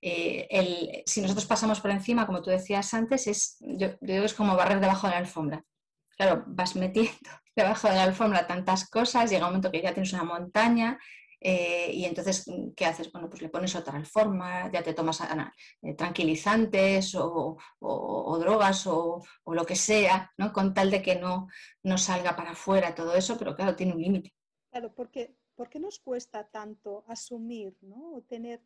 Eh, 0.02 1.04
si 1.06 1.20
nosotros 1.20 1.46
pasamos 1.46 1.82
por 1.82 1.92
encima, 1.92 2.26
como 2.26 2.42
tú 2.42 2.52
decías 2.52 2.94
antes, 2.94 3.28
es, 3.28 3.58
yo, 3.60 3.90
es 4.00 4.34
como 4.34 4.56
barrer 4.56 4.80
debajo 4.80 5.08
de 5.08 5.12
la 5.12 5.20
alfombra. 5.20 5.66
Claro, 6.16 6.46
vas 6.48 6.78
metiendo 6.78 7.12
debajo 7.58 7.90
de 7.90 7.96
la 7.96 8.04
alfombra 8.04 8.48
tantas 8.48 8.90
cosas, 8.90 9.30
llega 9.30 9.46
un 9.46 9.52
momento 9.52 9.72
que 9.72 9.82
ya 9.82 9.94
tienes 9.94 10.14
una 10.14 10.24
montaña 10.24 10.98
eh, 11.46 11.92
y 11.94 12.06
entonces, 12.06 12.46
¿qué 12.74 12.86
haces? 12.86 13.12
Bueno, 13.12 13.30
pues 13.30 13.42
le 13.42 13.50
pones 13.50 13.76
otra 13.76 14.02
forma, 14.06 14.72
ya 14.72 14.82
te 14.82 14.94
tomas 14.94 15.20
eh, 15.82 15.94
tranquilizantes 15.94 17.14
o, 17.16 17.58
drogas 18.40 18.88
o, 18.88 19.22
lo 19.48 19.66
que 19.66 19.76
sea, 19.76 20.32
¿no? 20.38 20.54
Con 20.54 20.74
tal 20.74 20.90
de 20.90 21.02
que 21.02 21.16
no, 21.16 21.50
no 21.84 21.98
salga 21.98 22.38
para 22.38 22.52
afuera 22.52 22.96
todo 22.96 23.14
eso, 23.14 23.38
pero 23.38 23.56
claro, 23.56 23.76
tiene 23.76 23.92
un 23.92 24.02
límite. 24.02 24.34
Claro, 24.72 24.96
porque, 24.96 25.36
¿por 25.56 25.70
qué 25.70 25.80
nos 25.82 26.00
cuesta 26.00 26.48
tanto 26.48 27.04
asumir 27.10 27.78
¿no? 27.82 28.16
o 28.16 28.22
tener 28.22 28.62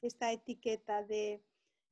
esta 0.00 0.32
etiqueta 0.32 1.04
de, 1.04 1.44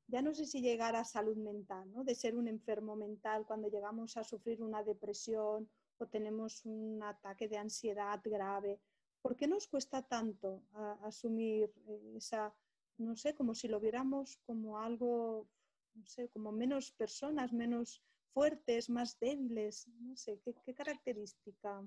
ya 0.06 0.23
no 0.23 0.32
sé 0.32 0.47
si 0.47 0.62
llegar 0.62 0.97
a 0.97 1.04
salud 1.04 1.37
mental, 1.37 1.92
¿no? 1.92 2.02
de 2.02 2.14
ser 2.14 2.35
un 2.35 2.49
enfermo 2.49 2.97
mental 2.97 3.44
cuando 3.47 3.68
llegamos 3.68 4.16
a 4.16 4.25
sufrir 4.25 4.62
una 4.62 4.82
depresión 4.82 5.68
o 5.99 6.06
tenemos 6.06 6.64
un 6.64 7.02
ataque 7.02 7.47
de 7.47 7.59
ansiedad 7.59 8.20
grave? 8.25 8.80
¿Por 9.23 9.37
qué 9.37 9.47
nos 9.47 9.67
cuesta 9.67 10.03
tanto 10.03 10.62
asumir 11.03 11.71
eh, 11.87 12.15
esa, 12.17 12.55
no 12.99 13.17
sé, 13.17 13.35
como 13.35 13.55
si 13.55 13.69
lo 13.69 13.79
viéramos 13.81 14.39
como 14.47 14.79
algo, 14.79 15.47
no 15.95 16.07
sé, 16.07 16.29
como 16.29 16.53
menos 16.53 16.93
personas, 16.93 17.53
menos 17.53 18.03
fuertes, 18.33 18.89
más 18.89 19.19
débiles? 19.19 19.89
No 20.00 20.17
sé, 20.17 20.41
¿qué, 20.65 20.75
característica? 20.75 21.83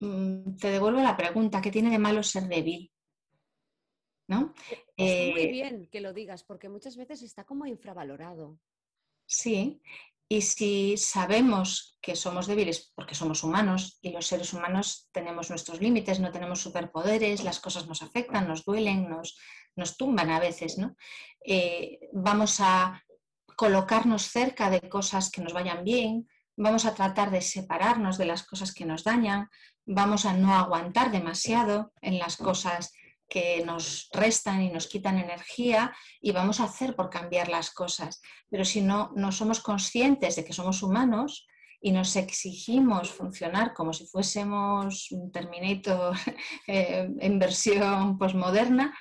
Mm, 0.00 0.56
te 0.56 0.70
devuelvo 0.70 1.00
la 1.00 1.16
pregunta, 1.16 1.60
¿qué 1.60 1.70
tiene 1.70 1.90
de 1.90 1.98
malo 1.98 2.22
ser 2.22 2.44
débil? 2.44 2.90
¿No? 4.28 4.54
Muy 4.96 5.08
eh, 5.08 5.50
bien 5.50 5.88
que 5.88 6.00
lo 6.00 6.12
digas, 6.12 6.44
porque 6.44 6.68
muchas 6.68 6.96
veces 6.96 7.22
está 7.22 7.44
como 7.44 7.66
infravalorado. 7.66 8.60
Sí, 9.26 9.82
y 10.32 10.42
si 10.42 10.96
sabemos 10.96 11.98
que 12.00 12.14
somos 12.14 12.46
débiles 12.46 12.92
porque 12.94 13.16
somos 13.16 13.42
humanos 13.42 13.98
y 14.00 14.10
los 14.10 14.28
seres 14.28 14.52
humanos 14.52 15.08
tenemos 15.10 15.50
nuestros 15.50 15.80
límites, 15.80 16.20
no 16.20 16.30
tenemos 16.30 16.60
superpoderes, 16.60 17.42
las 17.42 17.58
cosas 17.58 17.88
nos 17.88 18.00
afectan, 18.00 18.46
nos 18.46 18.64
duelen, 18.64 19.10
nos, 19.10 19.36
nos 19.74 19.96
tumban 19.96 20.30
a 20.30 20.38
veces, 20.38 20.78
¿no? 20.78 20.94
Eh, 21.44 21.98
vamos 22.12 22.60
a 22.60 23.02
colocarnos 23.56 24.22
cerca 24.22 24.70
de 24.70 24.88
cosas 24.88 25.32
que 25.32 25.42
nos 25.42 25.52
vayan 25.52 25.82
bien, 25.82 26.28
vamos 26.56 26.84
a 26.86 26.94
tratar 26.94 27.32
de 27.32 27.40
separarnos 27.40 28.16
de 28.16 28.26
las 28.26 28.44
cosas 28.44 28.72
que 28.72 28.84
nos 28.84 29.02
dañan, 29.02 29.50
vamos 29.84 30.26
a 30.26 30.32
no 30.32 30.54
aguantar 30.54 31.10
demasiado 31.10 31.92
en 32.02 32.20
las 32.20 32.36
cosas 32.36 32.92
que 33.30 33.64
nos 33.64 34.10
restan 34.12 34.60
y 34.60 34.70
nos 34.70 34.88
quitan 34.88 35.16
energía 35.16 35.94
y 36.20 36.32
vamos 36.32 36.60
a 36.60 36.64
hacer 36.64 36.96
por 36.96 37.08
cambiar 37.08 37.48
las 37.48 37.70
cosas. 37.70 38.20
Pero 38.50 38.64
si 38.64 38.82
no, 38.82 39.12
no 39.14 39.32
somos 39.32 39.60
conscientes 39.60 40.36
de 40.36 40.44
que 40.44 40.52
somos 40.52 40.82
humanos 40.82 41.46
y 41.80 41.92
nos 41.92 42.14
exigimos 42.16 43.10
funcionar 43.10 43.72
como 43.72 43.92
si 43.92 44.06
fuésemos 44.06 45.10
un 45.12 45.32
Terminator 45.32 46.14
eh, 46.66 47.08
en 47.18 47.38
versión 47.38 48.18
posmoderna, 48.18 48.92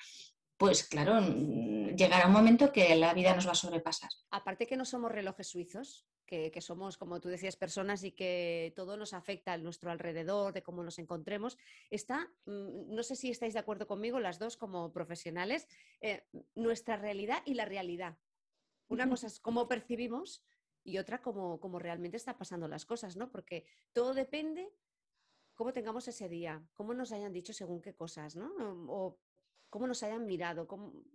pues 0.60 0.84
claro, 0.84 1.22
llegará 1.22 2.28
un 2.28 2.34
momento 2.34 2.74
que 2.74 2.94
la 2.98 3.14
vida 3.14 3.34
nos 3.34 3.48
va 3.48 3.54
a 3.54 3.56
sobrepasar. 3.56 4.10
Aparte 4.30 4.68
que 4.68 4.76
no 4.76 4.84
somos 4.84 5.10
relojes 5.10 5.48
suizos, 5.48 6.06
que, 6.26 6.52
somos, 6.60 6.98
como 6.98 7.22
tú 7.22 7.30
decías, 7.30 7.56
personas 7.56 8.04
y 8.04 8.12
que 8.12 8.74
todo 8.76 8.98
nos 8.98 9.14
afecta 9.14 9.54
a 9.54 9.58
nuestro 9.58 9.90
alrededor, 9.90 10.52
de 10.52 10.62
cómo 10.62 10.84
nos 10.84 11.00
encontremos, 11.00 11.58
está, 11.90 12.30
mm, 12.46 12.94
no 12.94 13.04
sé 13.04 13.16
si 13.16 13.32
estáis 13.32 13.54
de 13.54 13.62
acuerdo 13.62 13.88
conmigo, 13.88 14.20
las 14.20 14.38
dos 14.38 14.58
como 14.58 14.92
profesionales, 14.92 15.66
eh, 16.02 16.26
nuestra 16.56 16.98
realidad 16.98 17.42
y 17.46 17.54
la 17.54 17.64
realidad. 17.64 18.18
Una 18.90 19.08
cosa 19.08 19.28
es 19.28 19.40
cómo 19.40 19.70
percibimos 19.70 20.44
y 20.84 20.98
otra 20.98 21.22
cómo, 21.22 21.62
cómo 21.62 21.80
realmente 21.80 22.18
están 22.18 22.38
pasando 22.38 22.68
las 22.68 22.86
cosas, 22.86 23.16
¿no? 23.16 23.32
Porque 23.32 23.66
todo 23.94 24.14
depende 24.14 24.74
cómo 25.56 25.72
tengamos 25.72 26.06
ese 26.10 26.28
día, 26.28 26.62
cómo 26.74 26.94
nos 26.94 27.14
hayan 27.14 27.32
dicho 27.32 27.54
según 27.54 27.82
qué 27.82 27.96
cosas, 27.96 28.36
¿no? 28.36 28.52
O 28.90 29.20
cómo 29.70 29.88
nos 29.88 30.04
hayan 30.04 30.26
mirado, 30.26 30.68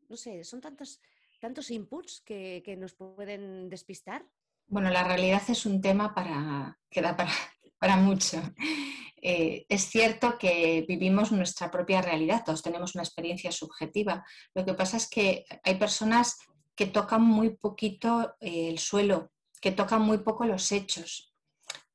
no 0.08 0.16
sé, 0.16 0.44
son 0.44 0.60
tantos, 0.60 1.00
tantos 1.40 1.70
inputs 1.70 2.20
que, 2.20 2.62
que 2.64 2.76
nos 2.76 2.94
pueden 2.94 3.68
despistar. 3.68 4.24
Bueno, 4.66 4.90
la 4.90 5.04
realidad 5.04 5.42
es 5.48 5.66
un 5.66 5.80
tema 5.80 6.14
para, 6.14 6.78
que 6.90 7.02
da 7.02 7.16
para, 7.78 7.96
mucho. 7.96 8.40
Eh, 9.20 9.66
es 9.68 9.82
cierto 9.82 10.38
que 10.38 10.84
vivimos 10.88 11.32
nuestra 11.32 11.70
propia 11.70 12.02
realidad, 12.02 12.42
todos 12.44 12.62
tenemos 12.62 12.94
una 12.94 13.04
experiencia 13.04 13.52
subjetiva. 13.52 14.24
Lo 14.54 14.64
que 14.64 14.74
pasa 14.74 14.96
es 14.96 15.08
que 15.08 15.44
hay 15.62 15.76
personas 15.76 16.38
que 16.74 16.86
tocan 16.86 17.22
muy 17.22 17.50
poquito 17.56 18.34
eh, 18.40 18.68
el 18.68 18.78
suelo, 18.78 19.32
que 19.60 19.72
tocan 19.72 20.02
muy 20.02 20.18
poco 20.18 20.44
los 20.44 20.72
hechos, 20.72 21.34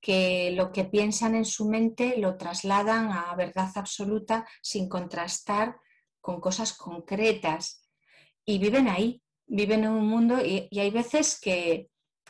que 0.02 0.52
lo 0.56 0.72
que 0.72 0.86
piensan 0.86 1.36
en 1.36 1.46
su 1.46 1.68
mente 1.68 2.18
lo 2.18 2.38
trasladan 2.38 3.12
a 3.12 3.36
verdad 3.36 3.70
absoluta 3.76 4.48
sin 4.62 4.88
contrastar 4.88 5.78
con 6.22 6.40
cosas 6.40 6.74
concretas 6.74 7.90
y 8.46 8.60
viven 8.60 8.88
ahí, 8.88 9.22
viven 9.48 9.84
en 9.84 9.92
un 9.92 10.08
mundo 10.08 10.38
y 10.44 10.68
hay 10.78 10.92
veces 10.92 11.40
que, 11.40 11.90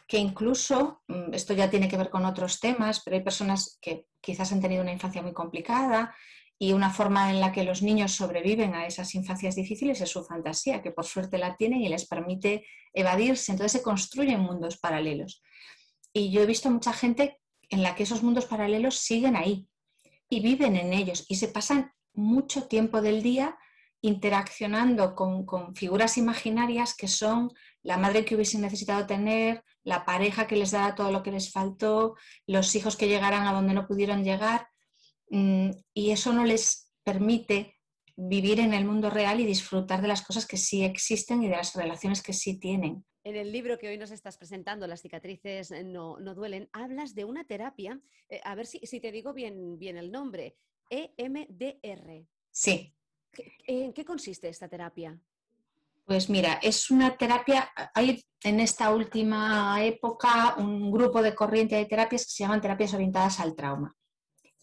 que 0.10 0.18
incluso, 0.18 1.04
mm, 1.08 1.36
esto 1.36 1.54
ya 1.54 1.70
tiene 1.70 1.88
que 1.88 1.96
ver 1.96 2.10
con 2.10 2.26
otros 2.26 2.60
temas, 2.60 3.02
pero 3.06 3.16
hay 3.16 3.24
personas 3.24 3.78
que 3.80 4.08
quizás 4.20 4.52
han 4.52 4.60
tenido 4.60 4.82
una 4.82 4.92
infancia 4.92 5.22
muy 5.22 5.34
complicada 5.34 6.16
y 6.58 6.74
una 6.74 6.90
forma 6.90 7.30
en 7.30 7.40
la 7.40 7.52
que 7.52 7.64
los 7.64 7.84
niños 7.84 8.14
sobreviven 8.14 8.74
a 8.74 8.88
esas 8.88 9.14
infancias 9.14 9.56
difíciles 9.56 10.02
es 10.02 10.10
su 10.10 10.26
fantasía, 10.26 10.82
que 10.82 10.90
por 10.90 11.06
suerte 11.06 11.38
la 11.38 11.56
tienen 11.56 11.82
y 11.82 11.90
les 11.90 12.08
permite 12.08 12.66
evadirse. 12.92 13.52
Entonces 13.52 13.74
se 13.74 13.84
construyen 13.84 14.40
mundos 14.40 14.80
paralelos. 14.80 15.44
Y 16.12 16.32
yo 16.32 16.42
he 16.42 16.48
visto 16.48 16.72
mucha 16.72 16.92
gente 16.92 17.40
en 17.70 17.84
la 17.84 17.94
que 17.94 18.02
esos 18.02 18.24
mundos 18.24 18.46
paralelos 18.46 18.98
siguen 18.98 19.36
ahí 19.36 19.68
y 20.28 20.40
viven 20.40 20.76
en 20.76 20.92
ellos 20.92 21.24
y 21.30 21.36
se 21.36 21.50
pasan 21.50 21.94
mucho 22.14 22.68
tiempo 22.68 23.04
del 23.04 23.22
día 23.22 23.60
interaccionando 24.02 25.16
con, 25.16 25.46
con, 25.46 25.76
figuras 25.76 26.18
imaginarias 26.18 26.96
que 26.96 27.08
son 27.08 27.52
la 27.82 27.98
madre 27.98 28.26
que 28.26 28.36
hubiesen 28.36 28.62
necesitado 28.62 29.06
tener, 29.06 29.64
la 29.84 30.06
pareja 30.06 30.48
que 30.48 30.56
les 30.56 30.72
dará 30.72 30.96
todo 30.96 31.12
lo 31.12 31.24
que 31.24 31.32
les 31.32 31.52
faltó, 31.52 32.16
los 32.48 32.76
hijos 32.76 32.96
que 32.96 33.08
llegarán 33.08 33.48
a 33.48 33.54
donde 33.54 33.74
no 33.74 33.88
pudieron 33.88 34.24
llegar, 34.24 34.68
mm, 35.30 35.72
y 35.94 36.12
eso 36.12 36.34
no 36.34 36.46
les 36.46 36.92
permite 37.04 37.76
vivir 38.16 38.60
en 38.60 38.74
el 38.74 38.86
mundo 38.86 39.10
real 39.10 39.40
y 39.40 39.46
disfrutar 39.46 40.02
de 40.02 40.10
las 40.10 40.22
cosas 40.22 40.46
que 40.46 40.58
sí 40.58 40.84
existen 40.84 41.42
y 41.42 41.48
de 41.48 41.56
las 41.56 41.74
relaciones 41.76 42.22
que 42.22 42.34
sí 42.34 42.60
tienen. 42.60 43.06
En 43.24 43.36
el 43.36 43.52
libro 43.52 43.78
que 43.78 43.90
hoy 43.90 43.98
nos 43.98 44.12
estás 44.12 44.38
presentando, 44.38 44.88
Las 44.88 45.02
cicatrices 45.02 45.72
no, 45.86 46.18
duelen, 46.36 46.70
hablas 46.74 47.16
de 47.16 47.26
una 47.26 47.46
terapia, 47.46 48.00
eh, 48.30 48.42
a 48.44 48.56
ver 48.56 48.66
si, 48.66 48.80
si, 48.80 49.00
te 49.00 49.12
digo 49.12 49.34
bien, 49.34 49.78
bien 49.78 49.98
el 49.98 50.12
nombre, 50.12 50.58
EMDR. 50.90 52.26
Sí. 52.52 52.94
¿En 53.66 53.94
qué 53.94 54.04
consiste 54.04 54.50
esta 54.50 54.68
terapia? 54.68 55.20
Pues 56.06 56.30
mira, 56.30 56.60
es 56.64 56.90
una 56.90 57.16
terapia, 57.18 57.72
hay 57.94 58.24
en 58.44 58.60
esta 58.60 58.92
última 58.92 59.84
época 59.84 60.56
un 60.58 60.92
grupo 60.92 61.22
de 61.22 61.36
corriente 61.36 61.76
de 61.76 61.86
terapias 61.86 62.26
que 62.26 62.32
se 62.32 62.44
llaman 62.44 62.62
terapias 62.62 62.94
orientadas 62.94 63.40
al 63.40 63.56
trauma. 63.56 63.96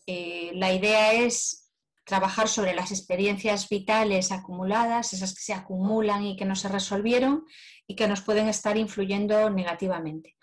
Eh, 0.06 0.50
la 0.54 0.72
idea 0.72 1.12
es 1.12 1.70
trabajar 2.04 2.48
sobre 2.48 2.74
las 2.74 2.92
experiencias 2.92 3.68
vitales 3.68 4.32
acumuladas, 4.32 5.12
esas 5.12 5.34
que 5.34 5.42
se 5.42 5.52
acumulan 5.52 6.24
y 6.24 6.36
que 6.36 6.44
no 6.44 6.54
se 6.54 6.68
resolvieron 6.68 7.44
y 7.86 7.96
que 7.96 8.08
nos 8.08 8.22
pueden 8.22 8.48
estar 8.48 8.76
influyendo 8.76 9.50
negativamente. 9.50 10.36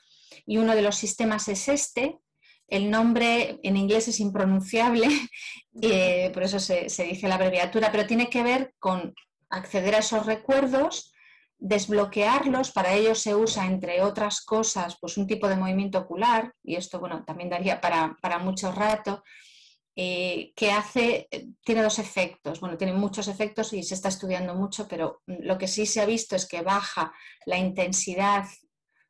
Y 0.45 0.57
uno 0.57 0.75
de 0.75 0.81
los 0.81 0.95
sistemas 0.95 1.47
es 1.47 1.69
este, 1.69 2.19
el 2.67 2.89
nombre 2.89 3.59
en 3.63 3.77
inglés 3.77 4.07
es 4.07 4.19
impronunciable, 4.19 5.07
eh, 5.81 6.31
por 6.33 6.43
eso 6.43 6.59
se, 6.59 6.87
dice 7.03 7.27
la 7.27 7.35
abreviatura, 7.35 7.91
pero 7.91 8.07
tiene 8.07 8.29
que 8.29 8.43
ver 8.43 8.73
con 8.79 9.13
acceder 9.49 9.95
a 9.95 9.99
esos 9.99 10.25
recuerdos, 10.25 11.13
desbloquearlos, 11.57 12.71
para 12.71 12.93
ello 12.93 13.15
se 13.15 13.35
usa, 13.35 13.65
entre 13.67 14.01
otras 14.01 14.41
cosas, 14.41 14.97
pues 14.99 15.17
un 15.17 15.27
tipo 15.27 15.47
de 15.47 15.55
movimiento 15.55 15.99
ocular, 15.99 16.53
y 16.63 16.75
esto 16.75 16.99
bueno, 16.99 17.23
también 17.23 17.49
daría 17.49 17.79
para, 17.79 18.39
mucho 18.39 18.71
rato, 18.71 19.23
eh, 19.95 20.51
que 20.55 20.71
hace, 20.71 21.29
tiene 21.63 21.83
dos 21.83 21.99
efectos, 21.99 22.59
bueno, 22.59 22.77
tiene 22.77 22.93
muchos 22.93 23.27
efectos 23.27 23.71
y 23.73 23.83
se 23.83 23.93
está 23.93 24.09
estudiando 24.09 24.55
mucho, 24.55 24.87
pero 24.87 25.21
lo 25.27 25.57
que 25.59 25.67
sí 25.67 25.85
se 25.85 26.01
ha 26.01 26.05
visto 26.05 26.35
es 26.35 26.47
que 26.47 26.61
baja 26.61 27.13
la 27.45 27.59
intensidad 27.59 28.45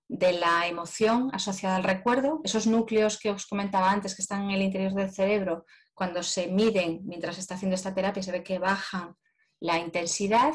de 0.07 0.33
la 0.33 0.67
emoción 0.67 1.29
asociada 1.33 1.77
al 1.77 1.83
recuerdo, 1.83 2.41
esos 2.43 2.67
núcleos 2.67 3.19
que 3.19 3.31
os 3.31 3.45
comentaba 3.45 3.91
antes 3.91 4.15
que 4.15 4.21
están 4.21 4.43
en 4.43 4.51
el 4.51 4.61
interior 4.61 4.93
del 4.93 5.11
cerebro, 5.11 5.65
cuando 5.93 6.23
se 6.23 6.47
miden 6.47 7.01
mientras 7.03 7.35
se 7.35 7.41
está 7.41 7.55
haciendo 7.55 7.75
esta 7.75 7.93
terapia, 7.93 8.23
se 8.23 8.31
ve 8.31 8.43
que 8.43 8.59
bajan 8.59 9.15
la 9.59 9.79
intensidad 9.79 10.53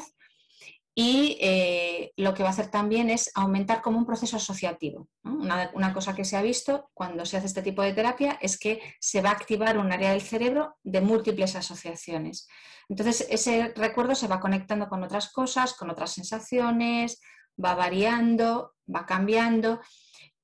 y 0.95 1.37
eh, 1.39 2.11
lo 2.17 2.33
que 2.33 2.43
va 2.43 2.49
a 2.49 2.51
hacer 2.51 2.69
también 2.69 3.09
es 3.09 3.31
aumentar 3.33 3.81
como 3.81 3.97
un 3.97 4.05
proceso 4.05 4.35
asociativo. 4.35 5.07
Una, 5.23 5.71
una, 5.73 5.93
cosa 5.93 6.13
que 6.13 6.25
se 6.25 6.35
ha 6.35 6.41
visto 6.41 6.89
cuando 6.93 7.25
se 7.25 7.37
hace 7.37 7.47
este 7.47 7.61
tipo 7.61 7.81
de 7.81 7.93
terapia 7.93 8.37
es 8.41 8.59
que 8.59 8.81
se 8.99 9.21
va 9.21 9.29
a 9.29 9.33
activar 9.33 9.77
un 9.77 9.93
área 9.93 10.11
del 10.11 10.21
cerebro 10.21 10.75
de 10.83 10.99
múltiples 10.99 11.55
asociaciones. 11.55 12.47
Entonces 12.89 13.25
ese 13.29 13.71
recuerdo 13.77 14.13
se 14.13 14.27
va 14.27 14.41
conectando 14.41 14.89
con 14.89 15.01
otras 15.03 15.31
cosas, 15.31 15.73
con 15.73 15.89
otras 15.89 16.11
sensaciones, 16.11 17.21
va 17.63 17.75
variando, 17.75 18.75
va 18.93 19.05
cambiando 19.05 19.81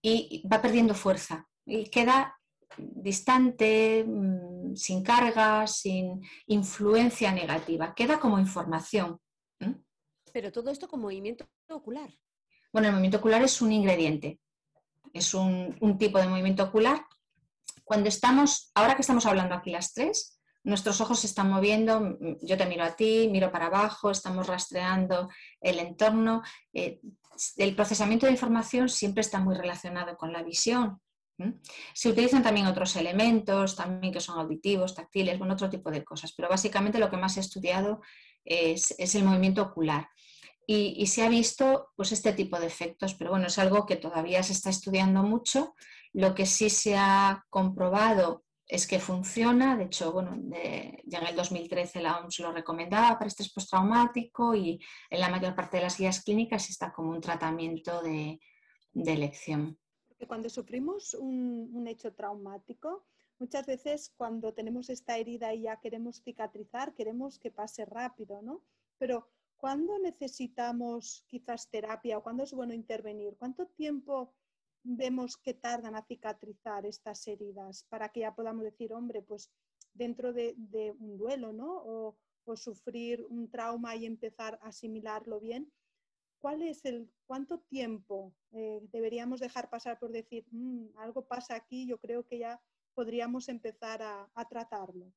y 0.01 0.47
va 0.47 0.61
perdiendo 0.61 0.93
fuerza 0.93 1.47
y 1.65 1.89
queda 1.89 2.37
distante, 2.77 4.03
mm, 4.05 4.75
sin 4.75 5.03
carga, 5.03 5.65
sin 5.67 6.21
influencia 6.47 7.31
negativa, 7.31 7.93
queda 7.95 8.19
como 8.19 8.39
información. 8.39 9.19
Pero 10.33 10.51
todo 10.51 10.69
esto 10.69 10.87
con 10.87 10.99
movimiento 10.99 11.45
ocular. 11.69 12.09
Bueno, 12.73 12.87
el 12.89 12.93
movimiento 12.93 13.19
ocular 13.19 13.41
es 13.41 13.61
un 13.61 13.71
ingrediente, 13.71 14.41
es 15.13 15.33
un, 15.33 15.77
un 15.79 15.97
tipo 15.97 16.19
de 16.19 16.27
movimiento 16.27 16.63
ocular. 16.63 17.05
Cuando 17.85 18.09
estamos, 18.09 18.71
ahora 18.75 18.95
que 18.95 19.01
estamos 19.01 19.25
hablando 19.25 19.55
aquí 19.55 19.71
las 19.71 19.93
tres, 19.93 20.34
nuestros 20.65 20.99
ojos 20.99 21.19
se 21.19 21.27
están 21.27 21.49
moviendo, 21.49 22.17
yo 22.41 22.57
te 22.57 22.65
miro 22.65 22.83
a 22.83 22.95
ti, 22.95 23.29
miro 23.31 23.51
para 23.51 23.67
abajo, 23.67 24.09
estamos 24.09 24.47
rastreando 24.47 25.29
el 25.61 25.77
entorno. 25.79 26.41
Eh, 26.73 26.99
el 27.57 27.75
procesamiento 27.75 28.25
de 28.25 28.31
información 28.31 28.89
siempre 28.89 29.21
está 29.21 29.39
muy 29.39 29.55
relacionado 29.55 30.17
con 30.17 30.33
la 30.33 30.41
visión. 30.41 30.99
Se 31.93 32.09
utilizan 32.09 32.41
también 32.41 32.65
otros 32.65 32.95
elementos, 32.95 33.75
también 33.75 34.11
que 34.11 34.21
son 34.21 34.39
auditivos, 34.39 34.95
táctiles, 34.95 35.37
bueno, 35.37 35.53
otro 35.53 35.69
tipo 35.69 35.91
de 35.91 36.03
cosas, 36.03 36.33
pero 36.35 36.49
básicamente 36.49 36.97
lo 36.97 37.09
que 37.09 37.17
más 37.17 37.37
he 37.37 37.41
estudiado 37.41 38.01
es, 38.43 38.95
el 39.15 39.23
movimiento 39.23 39.61
ocular. 39.61 40.09
Y, 40.65 40.95
y, 40.97 41.07
se 41.07 41.23
ha 41.23 41.29
visto 41.29 41.89
pues, 41.95 42.11
este 42.11 42.33
tipo 42.33 42.59
de 42.59 42.65
efectos, 42.65 43.13
pero 43.13 43.29
bueno, 43.29 43.47
es 43.47 43.59
algo 43.59 43.85
que 43.85 43.97
todavía 43.97 44.41
se 44.41 44.53
está 44.53 44.71
estudiando 44.71 45.21
mucho. 45.21 45.75
Lo 46.11 46.33
que 46.33 46.47
sí 46.47 46.71
se 46.71 46.97
ha 46.97 47.45
comprobado 47.51 48.44
es 48.67 48.87
que 48.87 48.99
funciona, 48.99 49.77
de 49.77 49.85
hecho, 49.85 50.11
bueno, 50.11 50.35
ya 51.05 51.19
en 51.19 51.27
el 51.27 51.35
2013 51.35 52.01
la 52.01 52.17
OMS 52.17 52.39
lo 52.39 52.51
recomendaba 52.51 53.17
para 53.17 53.27
estrés 53.27 53.53
postraumático 53.53 54.55
y 54.55 54.79
en 55.09 55.19
la 55.19 55.29
mayor 55.29 55.55
parte 55.55 55.77
de 55.77 55.83
las 55.83 55.97
guías 55.97 56.23
clínicas 56.23 56.69
está 56.69 56.91
como 56.91 57.11
un 57.11 57.21
tratamiento 57.21 58.01
de, 58.01 58.39
elección. 58.93 59.77
cuando 60.27 60.49
sufrimos 60.49 61.13
un, 61.13 61.69
un, 61.73 61.87
hecho 61.87 62.13
traumático, 62.13 63.05
muchas 63.37 63.67
veces 63.67 64.13
cuando 64.17 64.53
tenemos 64.53 64.89
esta 64.89 65.17
herida 65.17 65.53
y 65.53 65.63
ya 65.63 65.79
queremos 65.79 66.23
cicatrizar, 66.23 66.95
queremos 66.95 67.37
que 67.37 67.51
pase 67.51 67.85
rápido, 67.85 68.41
¿no? 68.41 68.63
Pero 68.97 69.29
¿cuándo 69.57 69.99
necesitamos 69.99 71.23
quizás 71.27 71.69
terapia 71.69 72.17
o 72.17 72.23
cuándo 72.23 72.43
es 72.43 72.53
bueno 72.53 72.73
intervenir? 72.73 73.35
¿Cuánto 73.37 73.67
tiempo 73.67 74.33
vemos 74.85 75.35
que 75.37 75.53
tardan 75.53 75.95
a 75.95 76.05
cicatrizar 76.05 76.85
estas 76.85 77.27
heridas 77.27 77.85
para 77.89 78.09
que 78.09 78.21
ya 78.21 78.35
podamos 78.35 78.63
decir, 78.63 78.93
hombre, 78.93 79.21
pues 79.21 79.51
dentro 79.93 80.31
de, 80.31 80.55
un 80.99 81.17
duelo, 81.17 81.51
¿no? 81.51 81.81
O, 81.83 82.17
sufrir 82.55 83.25
un 83.27 83.49
trauma 83.49 83.95
y 83.95 84.05
empezar 84.05 84.59
a 84.61 84.67
asimilarlo 84.67 85.39
bien, 85.39 85.73
¿cuál 86.37 86.61
es 86.61 86.85
el, 86.85 87.09
cuánto 87.25 87.59
tiempo 87.61 88.35
eh, 88.51 88.81
deberíamos 88.93 89.39
dejar 89.39 89.67
pasar 89.71 89.97
por 89.97 90.11
decir, 90.11 90.45
mm, 90.51 90.95
algo 90.99 91.25
pasa 91.25 91.55
aquí, 91.55 91.87
yo 91.87 91.97
creo 91.97 92.23
que 92.27 92.37
ya 92.37 92.61
podríamos 92.93 93.49
empezar 93.49 94.03
a, 94.03 94.29
a 94.35 94.47
tratarlo? 94.47 95.11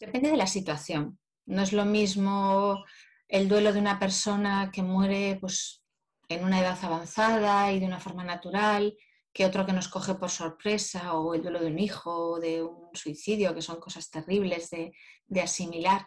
Depende 0.00 0.32
de 0.32 0.36
la 0.36 0.48
situación. 0.48 1.20
No 1.46 1.62
es 1.62 1.72
lo 1.72 1.84
mismo 1.84 2.84
el 3.28 3.48
duelo 3.48 3.72
de 3.72 3.78
una 3.78 4.00
persona 4.00 4.72
que 4.72 4.82
muere 4.82 5.38
pues, 5.40 5.83
en 6.28 6.44
una 6.44 6.60
edad 6.60 6.78
avanzada 6.82 7.72
y 7.72 7.80
de 7.80 7.86
una 7.86 8.00
forma 8.00 8.24
natural, 8.24 8.96
que 9.32 9.44
otro 9.44 9.66
que 9.66 9.72
nos 9.72 9.88
coge 9.88 10.14
por 10.14 10.30
sorpresa, 10.30 11.14
o 11.14 11.34
el 11.34 11.42
duelo 11.42 11.60
de 11.60 11.66
un 11.66 11.78
hijo, 11.78 12.32
o 12.32 12.40
de 12.40 12.62
un 12.62 12.94
suicidio, 12.94 13.54
que 13.54 13.62
son 13.62 13.80
cosas 13.80 14.08
terribles 14.10 14.70
de, 14.70 14.92
asimilar. 15.42 16.06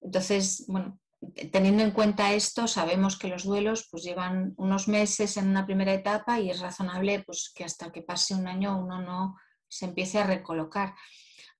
Entonces, 0.00 0.64
bueno, 0.68 1.00
teniendo 1.50 1.82
en 1.82 1.90
cuenta 1.90 2.32
esto, 2.32 2.68
sabemos 2.68 3.18
que 3.18 3.28
los 3.28 3.42
duelos 3.42 3.88
pues, 3.90 4.04
llevan 4.04 4.54
unos 4.56 4.86
meses 4.86 5.36
en 5.36 5.48
una 5.48 5.66
primera 5.66 5.92
etapa 5.92 6.38
y 6.38 6.50
es 6.50 6.60
razonable 6.60 7.24
pues, 7.26 7.50
que 7.52 7.64
hasta 7.64 7.90
que 7.90 8.02
pase 8.02 8.36
un 8.36 8.46
año 8.46 8.78
uno 8.78 9.02
no 9.02 9.36
se 9.66 9.86
empiece 9.86 10.20
a 10.20 10.26
recolocar. 10.26 10.94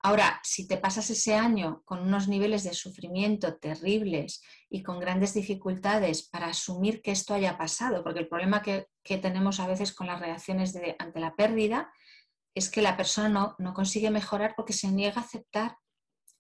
Ahora, 0.01 0.41
si 0.45 0.69
te 0.69 0.77
pasas 0.77 1.11
ese 1.11 1.35
año 1.35 1.83
con 1.85 2.01
unos 2.01 2.29
niveles 2.29 2.63
de 2.63 2.73
sufrimiento 2.73 3.57
terribles 3.57 4.43
y 4.71 4.83
con 4.83 5.01
grandes 5.01 5.35
dificultades 5.35 6.23
para 6.23 6.47
asumir 6.47 7.03
que 7.03 7.11
esto 7.11 7.35
haya 7.35 7.59
pasado, 7.59 8.05
porque 8.05 8.21
el 8.21 8.29
problema 8.29 8.63
que, 8.63 8.87
tenemos 9.03 9.59
a 9.59 9.67
veces 9.67 9.95
con 9.95 10.07
las 10.07 10.21
reacciones 10.21 10.75
de, 10.75 10.95
ante 10.99 11.19
la 11.19 11.35
pérdida 11.35 11.91
es 12.55 12.71
que 12.71 12.83
la 12.83 12.97
persona 12.97 13.31
no, 13.31 13.57
no, 13.59 13.73
consigue 13.73 14.11
mejorar 14.11 14.55
porque 14.55 14.75
se 14.75 14.89
niega 14.89 15.23
a 15.23 15.25
aceptar, 15.25 15.79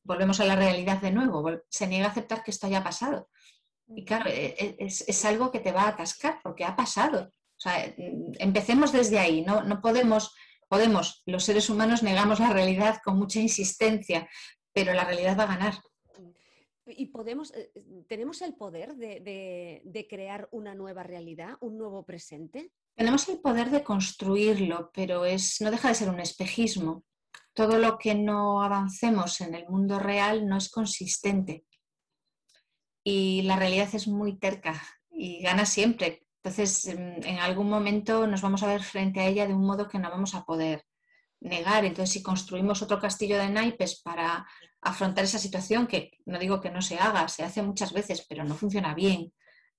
volvemos 0.04 0.38
a 0.40 0.44
la 0.44 0.54
realidad 0.54 1.00
de 1.00 1.10
nuevo, 1.10 1.50
se 1.70 1.86
niega 1.86 2.06
a 2.06 2.10
aceptar 2.10 2.42
que 2.44 2.50
esto 2.50 2.66
haya 2.66 2.84
pasado. 2.84 3.30
Y 3.88 4.04
claro, 4.04 4.28
e, 4.28 4.54
e, 4.58 4.76
es, 4.80 5.24
algo 5.24 5.50
que 5.50 5.60
te 5.60 5.72
va 5.72 5.84
a 5.84 5.88
atascar 5.88 6.40
porque 6.42 6.64
ha 6.64 6.76
pasado. 6.76 7.32
O 7.56 7.60
sea, 7.60 7.92
empecemos 8.38 8.92
desde 8.92 9.18
ahí, 9.18 9.42
no, 9.42 9.64
no 9.64 9.80
podemos 9.80 10.34
podemos, 10.69 11.23
los 11.26 11.45
seres 11.45 11.71
humanos 11.71 12.02
negamos 12.02 12.41
la 12.41 12.52
realidad 12.52 12.99
con 13.04 13.19
mucha 13.19 13.41
insistencia, 13.41 14.28
pero 14.73 14.93
la 14.95 15.04
realidad 15.04 15.37
va 15.39 15.45
a 15.45 15.57
ganar. 15.57 15.75
Y 16.87 17.07
podemos, 17.07 17.52
eh, 17.54 17.71
tenemos 18.09 18.41
el 18.43 18.54
poder 18.54 18.97
de, 18.97 20.07
crear 20.09 20.49
una 20.52 20.75
nueva 20.75 21.02
realidad, 21.02 21.57
un 21.61 21.76
nuevo 21.76 22.04
presente. 22.04 22.73
Tenemos 22.95 23.28
el 23.28 23.41
poder 23.41 23.71
de 23.71 23.85
construirlo, 23.85 24.91
pero 24.95 25.25
es, 25.25 25.61
no 25.61 25.71
deja 25.71 25.89
de 25.89 25.95
ser 25.95 26.09
un 26.09 26.21
espejismo. 26.21 27.04
Todo 27.52 27.78
lo 27.78 27.99
que 27.99 28.15
no 28.15 28.63
avancemos 28.63 29.41
en 29.41 29.54
el 29.54 29.69
mundo 29.69 29.99
real 29.99 30.47
no 30.47 30.57
es 30.57 30.71
consistente. 30.71 31.65
Y 33.04 33.43
la 33.43 33.57
realidad 33.57 33.95
es 33.95 34.09
muy 34.09 34.39
terca 34.39 34.81
y 35.11 35.43
gana 35.43 35.67
siempre. 35.67 36.27
Entonces, 36.42 36.86
en, 36.86 37.38
algún 37.40 37.68
momento 37.68 38.26
nos 38.26 38.42
vamos 38.42 38.62
a 38.62 38.68
ver 38.68 38.82
frente 38.82 39.20
a 39.20 39.26
ella 39.26 39.46
de 39.46 39.54
un 39.54 39.66
modo 39.66 39.88
que 39.88 39.98
no 39.98 40.10
vamos 40.10 40.34
a 40.34 40.44
poder 40.44 40.84
negar. 41.40 41.84
Entonces, 41.84 42.12
si 42.12 42.22
construimos 42.22 42.80
otro 42.82 43.00
castillo 43.00 43.38
de 43.38 43.50
naipes 43.50 44.00
para 44.02 44.46
afrontar 44.80 45.24
esa 45.24 45.38
situación, 45.38 45.86
que 45.86 46.12
no 46.26 46.38
digo 46.38 46.60
que 46.60 46.70
no 46.70 46.80
se 46.80 46.98
haga, 46.98 47.26
se 47.28 47.42
hace 47.42 47.62
muchas 47.62 47.92
veces, 47.92 48.24
pero 48.28 48.44
no 48.44 48.54
funciona 48.54 48.94
bien. 48.94 49.32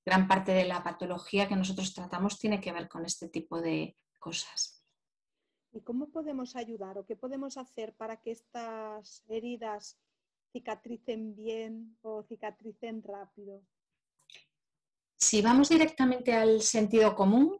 Gran 0.05 0.27
parte 0.27 0.51
de 0.51 0.65
la 0.65 0.83
patología 0.83 1.47
que 1.47 1.55
nosotros 1.55 1.93
tratamos 1.93 2.37
tiene 2.37 2.59
que 2.59 2.73
ver 2.73 2.89
con 2.89 3.05
este 3.05 3.29
tipo 3.29 3.61
de 3.61 3.95
cosas. 4.19 4.83
¿Y 5.71 5.81
cómo 5.81 6.09
podemos 6.09 6.55
ayudar 6.55 6.97
o 6.97 7.05
qué 7.05 7.15
podemos 7.15 7.57
hacer 7.57 7.93
para 7.93 8.17
que 8.17 8.31
estas 8.31 9.23
heridas 9.29 9.97
cicatricen 10.51 11.35
bien 11.35 11.97
o 12.01 12.23
cicatricen 12.23 13.03
rápido? 13.03 13.61
Si 15.19 15.41
vamos 15.41 15.67
directamente 15.67 16.33
al 16.33 16.61
sentido 16.61 17.13
común, 17.13 17.59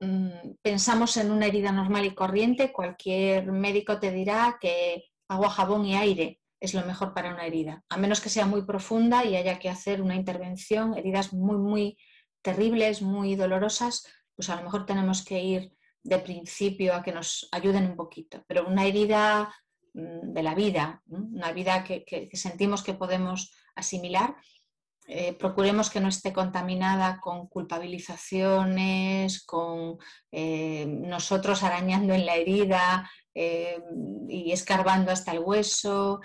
mm, 0.00 0.56
pensamos 0.60 1.16
en 1.18 1.30
una 1.30 1.46
herida 1.46 1.70
normal 1.70 2.04
y 2.04 2.14
corriente, 2.14 2.72
cualquier 2.72 3.52
médico 3.52 4.00
te 4.00 4.10
dirá 4.10 4.58
que 4.60 5.04
agua, 5.28 5.50
jabón 5.50 5.84
y 5.86 5.94
aire 5.94 6.40
es 6.58 6.74
lo 6.74 6.84
mejor 6.84 7.14
para 7.14 7.32
una 7.32 7.46
herida, 7.46 7.84
a 7.88 7.96
menos 7.96 8.20
que 8.20 8.28
sea 8.28 8.44
muy 8.44 8.62
profunda 8.62 9.24
y 9.24 9.36
haya 9.36 9.60
que 9.60 9.70
hacer 9.70 10.02
una 10.02 10.16
intervención, 10.16 10.98
heridas 10.98 11.32
muy, 11.32 11.56
muy 11.58 11.96
terribles, 12.42 13.02
muy 13.02 13.36
dolorosas, 13.36 14.04
pues 14.34 14.50
a 14.50 14.56
lo 14.56 14.62
mejor 14.64 14.84
tenemos 14.84 15.24
que 15.24 15.40
ir 15.40 15.72
de 16.02 16.18
principio 16.18 16.94
a 16.94 17.02
que 17.02 17.12
nos 17.12 17.48
ayuden 17.52 17.86
un 17.86 17.96
poquito. 17.96 18.44
Pero 18.48 18.66
una 18.66 18.84
herida 18.84 19.54
mm, 19.94 20.32
de 20.32 20.42
la 20.42 20.56
vida, 20.56 21.02
una 21.06 21.52
vida 21.52 21.84
que 21.84 22.28
sentimos 22.32 22.82
que 22.82 22.94
podemos 22.94 23.54
asimilar, 23.76 24.34
eh, 25.06 25.32
procuremos 25.32 25.90
que 25.90 26.00
no 26.00 26.08
esté 26.08 26.32
contaminada 26.32 27.20
con 27.20 27.48
culpabilizaciones, 27.48 29.44
con 29.44 29.98
eh, 30.30 30.86
nosotros 30.86 31.62
arañando 31.62 32.14
en 32.14 32.26
la 32.26 32.36
herida 32.36 33.10
eh, 33.34 33.80
y 34.28 34.52
escarbando 34.52 35.10
hasta 35.10 35.32
el 35.32 35.40
hueso, 35.40 36.20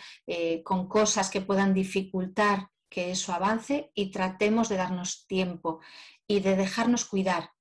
con 0.63 0.87
cosas 0.87 1.29
que 1.29 1.41
puedan 1.41 1.73
dificultar 1.73 2.67
que 2.89 3.11
eso 3.11 3.33
avance 3.33 3.91
y 3.95 4.11
tratemos 4.11 4.69
de 4.69 4.77
darnos 4.77 5.25
tiempo 5.25 5.79
y 6.27 6.41
de 6.41 6.55
dejarnos 6.55 7.05
cuidar. 7.05 7.51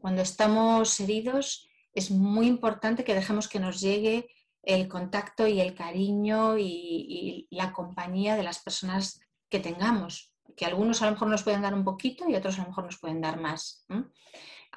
Cuando 0.00 0.22
estamos 0.22 1.00
heridos 1.00 1.68
es 1.92 2.10
muy 2.10 2.46
importante 2.46 3.04
que 3.04 3.14
dejemos 3.14 3.48
que 3.48 3.60
nos 3.60 3.80
llegue 3.80 4.28
el 4.62 4.88
contacto 4.88 5.46
y 5.46 5.60
el 5.60 5.74
cariño 5.74 6.58
y 6.58 7.46
la 7.50 7.72
compañía 7.72 8.36
de 8.36 8.42
las 8.42 8.58
personas 8.58 9.20
que 9.48 9.60
tengamos, 9.60 10.35
que 10.56 10.64
algunos 10.64 11.02
a 11.02 11.06
lo 11.06 11.12
mejor 11.12 11.28
nos 11.28 11.42
pueden 11.42 11.62
dar 11.62 11.74
un 11.74 11.84
poquito 11.84 12.28
y 12.28 12.34
otros 12.34 12.58
a 12.58 12.62
lo 12.62 12.68
mejor 12.68 12.84
nos 12.84 12.98
pueden 12.98 13.20
dar 13.20 13.38
más. 13.38 13.86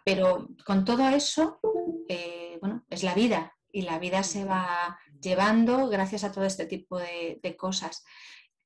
Pero 0.03 0.49
con 0.65 0.85
todo 0.85 1.07
eso, 1.09 1.59
eh, 2.07 2.57
bueno, 2.61 2.85
es 2.89 3.03
la 3.03 3.13
vida 3.13 3.55
y 3.71 3.83
la 3.83 3.99
vida 3.99 4.23
se 4.23 4.45
va 4.45 4.99
llevando 5.21 5.87
gracias 5.89 6.23
a 6.23 6.31
todo 6.31 6.45
este 6.45 6.65
tipo 6.65 6.97
de, 6.97 7.55
cosas. 7.57 8.03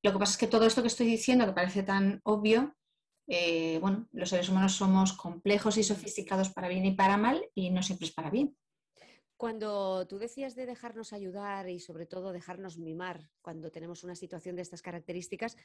Lo 0.01 0.11
que 0.11 0.19
pasa 0.19 0.31
es 0.33 0.37
que 0.37 0.47
todo 0.47 0.65
esto 0.65 0.81
que 0.81 0.87
estoy 0.87 1.05
diciendo, 1.05 1.45
que 1.45 1.53
parece 1.53 1.83
tan 1.83 2.19
obvio, 2.23 2.75
eh, 3.27 3.79
bueno, 3.79 4.07
los 4.11 4.29
seres 4.29 4.49
humanos 4.49 4.73
somos 4.73 5.13
complejos 5.13 5.77
y 5.77 5.83
sofisticados 5.83 6.49
para 6.49 6.67
bien 6.67 6.85
y 6.85 6.91
para 6.91 7.17
mal 7.17 7.45
y 7.53 7.69
no 7.69 7.81
siempre 7.83 8.07
es 8.07 8.13
para 8.13 8.29
bien. 8.29 8.55
Cuando 9.37 10.07
tú 10.07 10.19
decías 10.19 10.55
de 10.55 10.65
dejarnos 10.65 11.11
ayudar 11.11 11.69
y 11.69 11.79
sobre 11.79 12.05
todo 12.05 12.31
dejarnos 12.31 12.77
mimar 12.77 13.29
cuando 13.41 13.71
tenemos 13.71 14.03
una 14.03 14.15
situación 14.15 14.55
de 14.55 14.61
estas 14.61 14.81
características, 14.81 15.57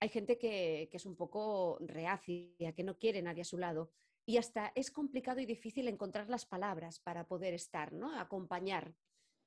hay 0.00 0.08
gente 0.08 0.38
que, 0.38 0.88
es 0.92 1.06
un 1.06 1.16
poco 1.16 1.78
reacia, 1.80 2.72
que 2.74 2.84
no 2.84 2.98
quiere 2.98 3.22
nadie 3.22 3.42
a 3.42 3.46
su 3.46 3.58
lado. 3.58 3.90
Y 4.26 4.38
hasta 4.38 4.72
es 4.74 4.90
complicado 4.90 5.40
y 5.40 5.46
difícil 5.46 5.88
encontrar 5.88 6.28
las 6.28 6.46
palabras 6.46 6.98
para 6.98 7.26
poder 7.26 7.54
estar, 7.54 7.92
¿no? 7.92 8.18
Acompañar. 8.18 8.94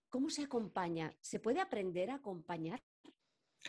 ¿Cómo 0.10 0.30
se 0.30 0.44
acompaña? 0.44 1.16
¿Se 1.20 1.40
puede 1.40 1.60
aprender 1.60 2.12
a 2.12 2.16
acompañar? 2.16 2.84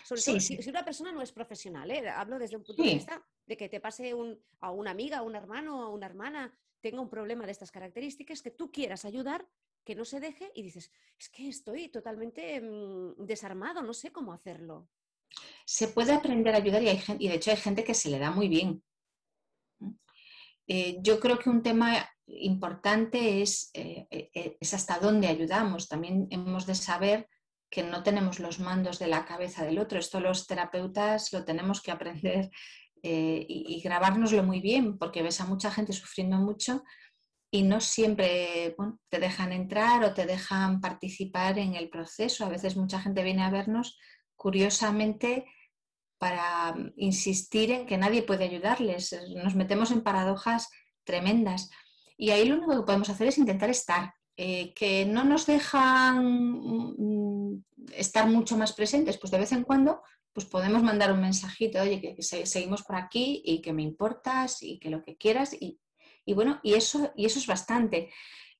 Sobre 0.05 0.23
todo 0.23 0.41
Si, 0.41 0.59
una 0.69 0.85
persona 0.85 1.13
no 1.13 1.23
es 1.23 1.33
profesional, 1.33 1.91
¿eh? 1.91 2.09
hablo 2.09 2.39
desde 2.39 2.57
un 2.57 2.63
punto 2.63 2.83
de 2.83 2.95
vista 2.95 3.27
de 3.47 3.57
que 3.57 3.69
te 3.69 3.81
pase 3.81 4.15
a 4.61 4.71
una 4.71 4.91
amiga, 4.91 5.19
a 5.19 5.23
un 5.23 5.35
hermano, 5.35 5.83
a 5.83 5.89
una 5.89 6.07
hermana, 6.07 6.53
tenga 6.81 7.01
un 7.01 7.09
problema 7.09 7.47
de 7.47 7.53
estas 7.53 7.73
características, 7.73 8.43
que 8.43 8.51
tú 8.51 8.71
quieras 8.71 9.05
ayudar, 9.05 9.49
que 9.85 9.95
no 9.95 10.05
se 10.05 10.21
deje 10.21 10.53
y 10.55 10.63
dices, 10.63 10.93
es 11.19 11.29
que 11.31 11.49
estoy 11.49 11.89
totalmente 11.89 12.61
mm, 12.61 13.25
desarmado, 13.25 13.83
no 13.83 13.95
sé 13.95 14.13
cómo 14.13 14.33
hacerlo. 14.33 14.89
Se 15.65 15.89
puede 15.89 16.13
aprender 16.13 16.55
a 16.55 16.59
ayudar 16.59 16.83
y, 16.83 16.89
y 17.19 17.29
de 17.29 17.35
hecho 17.35 17.51
hay 17.51 17.57
gente 17.57 17.85
que 17.85 17.95
se 17.95 18.09
le 18.11 18.19
da 18.19 18.31
muy 18.31 18.49
bien. 18.49 18.83
Eh, 20.69 20.99
yo 21.01 21.19
creo 21.19 21.39
que 21.39 21.49
un 21.49 21.63
tema 21.63 22.07
importante 22.27 23.41
es, 23.41 23.71
eh, 23.73 24.07
eh, 24.11 24.57
es 24.61 24.75
hasta 24.75 24.99
dónde 24.99 25.27
ayudamos. 25.27 25.89
También 25.89 26.29
hemos 26.31 26.67
de 26.67 26.75
saber 26.75 27.27
que 27.71 27.83
no 27.83 28.03
tenemos 28.03 28.39
los 28.39 28.61
mandos 28.61 28.99
de 28.99 29.09
la 29.09 29.25
cabeza 29.25 29.65
del 29.65 29.79
otro. 29.79 29.99
Esto 29.99 30.21
los 30.21 30.47
terapeutas 30.47 31.33
lo 31.33 31.45
tenemos 31.45 31.81
que 31.83 31.91
aprender 31.91 32.51
y, 33.01 33.47
y, 33.49 33.81
grabárnoslo 33.81 34.43
muy 34.43 34.61
bien, 34.61 34.99
porque 34.99 35.23
ves 35.23 35.41
a 35.41 35.47
mucha 35.47 35.71
gente 35.71 35.93
sufriendo 35.93 36.37
mucho 36.39 36.83
y 37.51 37.63
no 37.63 37.81
siempre 37.81 38.75
te 39.09 39.21
dejan 39.21 39.53
entrar 39.53 40.03
o 40.03 40.15
te 40.15 40.27
dejan 40.27 40.81
participar 40.81 41.59
en 41.59 41.75
el 41.77 41.91
proceso. 41.91 42.45
A 42.45 42.49
veces 42.49 42.77
mucha 42.77 43.01
gente 43.01 43.23
viene 43.23 43.45
a 43.45 43.51
vernos 43.51 43.97
curiosamente 44.39 45.45
para 46.17 46.75
insistir 46.97 47.71
en 47.71 47.85
que 47.85 47.99
nadie 47.99 48.23
puede 48.23 48.45
ayudarles. 48.45 49.15
Nos 49.37 49.55
metemos 49.55 49.91
en 49.91 50.01
paradojas 50.01 50.71
tremendas. 51.05 51.69
Y 52.17 52.31
ahí 52.31 52.49
lo 52.49 52.57
único 52.57 52.75
que 52.77 52.87
podemos 52.87 53.11
hacer 53.11 53.29
es 53.29 53.37
intentar 53.37 53.69
estar, 53.69 54.15
eh, 54.39 54.73
que 54.73 55.05
no 55.05 55.25
nos 55.25 55.45
dejan 55.45 56.25
mm, 56.25 57.65
estar 57.93 58.27
mucho 58.27 58.57
más 58.57 58.73
presentes, 58.73 59.19
pues 59.19 59.31
de 59.31 59.39
vez 59.39 59.53
en 59.53 59.65
cuando 59.65 60.01
pues 60.33 60.47
podemos 60.47 60.83
mandar 60.83 61.13
un 61.13 61.21
mensajito, 61.21 61.83
oye, 61.83 62.01
que, 62.01 62.23
seguimos 62.23 62.83
por 62.85 62.97
aquí 62.97 63.43
y 63.45 63.61
que 63.61 63.73
me 63.73 63.83
importas 63.83 64.63
y 64.63 64.79
que 64.79 64.89
lo 64.89 65.03
que 65.03 65.17
quieras 65.17 65.53
y 65.53 65.81
y 66.29 66.35
bueno, 66.35 66.61
y 66.63 66.75
eso, 66.75 67.11
y 67.17 67.25
eso 67.25 67.39
es 67.39 67.47
bastante. 67.47 68.11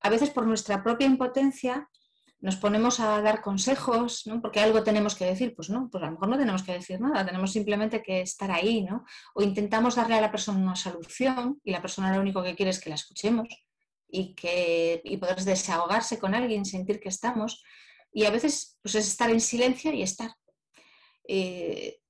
A 0.01 0.09
veces 0.09 0.31
por 0.31 0.47
nuestra 0.47 0.83
propia 0.83 1.07
impotencia 1.07 1.91
nos 2.41 2.57
ponemos 2.57 3.01
a 3.01 3.21
dar 3.21 3.41
consejos, 3.41 4.27
¿no? 4.27 4.41
Porque 4.41 4.61
algo 4.61 4.85
tenemos 4.85 5.15
que 5.15 5.25
decir, 5.25 5.55
pues 5.57 5.71
no, 5.71 5.89
pues 5.91 6.03
a 6.03 6.07
lo 6.07 6.13
mejor 6.13 6.29
no 6.29 6.39
tenemos 6.39 6.63
que 6.63 6.73
decir 6.73 7.01
nada, 7.01 7.27
tenemos 7.27 7.53
simplemente 7.53 8.03
que 8.03 8.21
estar 8.21 8.51
ahí, 8.51 8.83
¿no? 8.83 9.05
O 9.35 9.43
intentamos 9.43 9.97
darle 9.97 10.15
a 10.15 10.21
la 10.21 10.31
persona 10.31 10.59
una 10.59 10.77
solución 10.77 11.61
y 11.65 11.73
la 11.73 11.83
persona 11.83 12.15
lo 12.15 12.21
único 12.21 12.43
que 12.43 12.55
quiere 12.55 12.71
es 12.71 12.81
que 12.81 12.91
la 12.91 12.95
escuchemos 12.95 13.49
y, 14.09 14.35
que, 14.35 15.01
y 15.05 15.17
poder 15.17 15.43
desahogarse 15.43 16.19
con 16.19 16.35
alguien, 16.35 16.65
sentir 16.65 17.01
que 17.01 17.09
estamos. 17.09 17.63
Y 18.13 18.25
a 18.25 18.31
veces 18.31 18.79
pues 18.83 18.95
es 18.95 19.09
estar 19.09 19.31
en 19.31 19.41
silencio 19.41 19.93
y 19.93 20.03
estar. 20.03 20.31
Eh, 21.27 22.01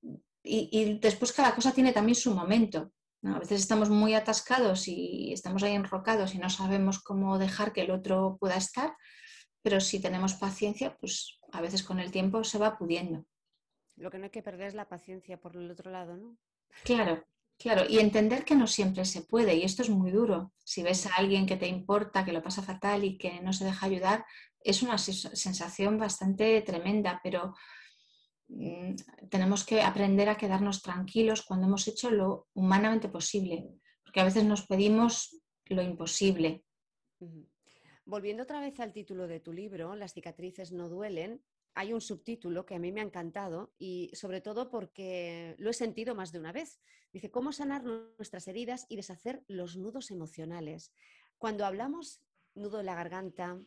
y, 0.44 0.98
después 1.00 1.32
cada 1.32 1.54
cosa 1.54 1.72
tiene 1.72 1.92
también 1.92 2.14
su 2.14 2.34
momento. 2.34 2.92
A 3.24 3.38
veces 3.40 3.60
estamos 3.60 3.90
muy 3.90 4.14
atascados 4.14 4.86
y 4.86 5.32
estamos 5.32 5.62
ahí 5.62 5.74
enrocados 5.74 6.34
y 6.34 6.38
no 6.38 6.48
sabemos 6.50 7.00
cómo 7.00 7.38
dejar 7.38 7.72
que 7.72 7.82
el 7.82 7.90
otro 7.90 8.36
pueda 8.38 8.56
estar, 8.56 8.94
pero 9.62 9.80
si 9.80 10.00
tenemos 10.00 10.34
paciencia, 10.34 10.96
pues 10.98 11.38
a 11.52 11.60
veces 11.60 11.82
con 11.82 12.00
el 12.00 12.10
tiempo 12.10 12.44
se 12.44 12.58
va 12.58 12.78
pudiendo. 12.78 13.26
Lo 13.96 14.10
que 14.10 14.18
no 14.18 14.24
hay 14.24 14.30
que 14.30 14.42
perder 14.42 14.68
es 14.68 14.74
la 14.74 14.88
paciencia 14.88 15.40
por 15.40 15.56
el 15.56 15.70
otro 15.70 15.90
lado, 15.90 16.16
¿no? 16.16 16.36
Claro, 16.84 17.24
claro, 17.58 17.84
y 17.88 17.98
entender 17.98 18.44
que 18.44 18.54
no 18.54 18.66
siempre 18.66 19.04
se 19.04 19.22
puede, 19.22 19.56
y 19.56 19.62
esto 19.64 19.82
es 19.82 19.90
muy 19.90 20.10
duro. 20.10 20.52
Si 20.64 20.82
ves 20.82 21.06
a 21.06 21.14
alguien 21.16 21.46
que 21.46 21.56
te 21.56 21.66
importa, 21.66 22.24
que 22.24 22.32
lo 22.32 22.42
pasa 22.42 22.62
fatal 22.62 23.04
y 23.04 23.18
que 23.18 23.40
no 23.40 23.52
se 23.52 23.64
deja 23.64 23.86
ayudar, 23.86 24.24
es 24.60 24.82
una 24.82 24.98
sensación 24.98 25.98
bastante 25.98 26.60
tremenda, 26.62 27.20
pero 27.22 27.54
Mm, 28.48 28.96
tenemos 29.28 29.64
que 29.64 29.82
aprender 29.82 30.28
a 30.28 30.36
quedarnos 30.36 30.80
tranquilos 30.82 31.42
cuando 31.42 31.66
hemos 31.66 31.86
hecho 31.86 32.10
lo 32.10 32.48
humanamente 32.54 33.08
posible, 33.08 33.68
porque 34.02 34.20
a 34.20 34.24
veces 34.24 34.44
nos 34.44 34.66
pedimos 34.66 35.38
lo 35.66 35.82
imposible. 35.82 36.64
Volviendo 38.08 38.44
otra 38.44 38.60
vez 38.60 38.80
al 38.80 38.94
título 38.94 39.28
de 39.28 39.38
tu 39.38 39.52
libro, 39.52 39.94
Las 39.94 40.14
cicatrices 40.14 40.72
no 40.72 40.88
duelen, 40.88 41.42
hay 41.74 41.92
un 41.92 42.00
subtítulo 42.00 42.64
que 42.64 42.74
a 42.74 42.78
mí 42.78 42.90
me 42.90 43.02
ha 43.02 43.04
encantado 43.04 43.74
y 43.78 44.10
sobre 44.14 44.40
todo 44.40 44.70
porque 44.70 45.54
lo 45.58 45.68
he 45.68 45.74
sentido 45.74 46.14
más 46.14 46.32
de 46.32 46.38
una 46.38 46.50
vez. 46.50 46.80
Dice, 47.12 47.30
¿cómo 47.30 47.52
sanar 47.52 47.84
nuestras 47.84 48.48
heridas 48.48 48.86
y 48.88 48.96
deshacer 48.96 49.44
los 49.46 49.76
nudos 49.76 50.10
emocionales? 50.10 50.90
Cuando 51.36 51.66
hablamos 51.66 52.22
nudo 52.54 52.80
en 52.80 52.86
la 52.86 52.94
garganta, 52.94 53.60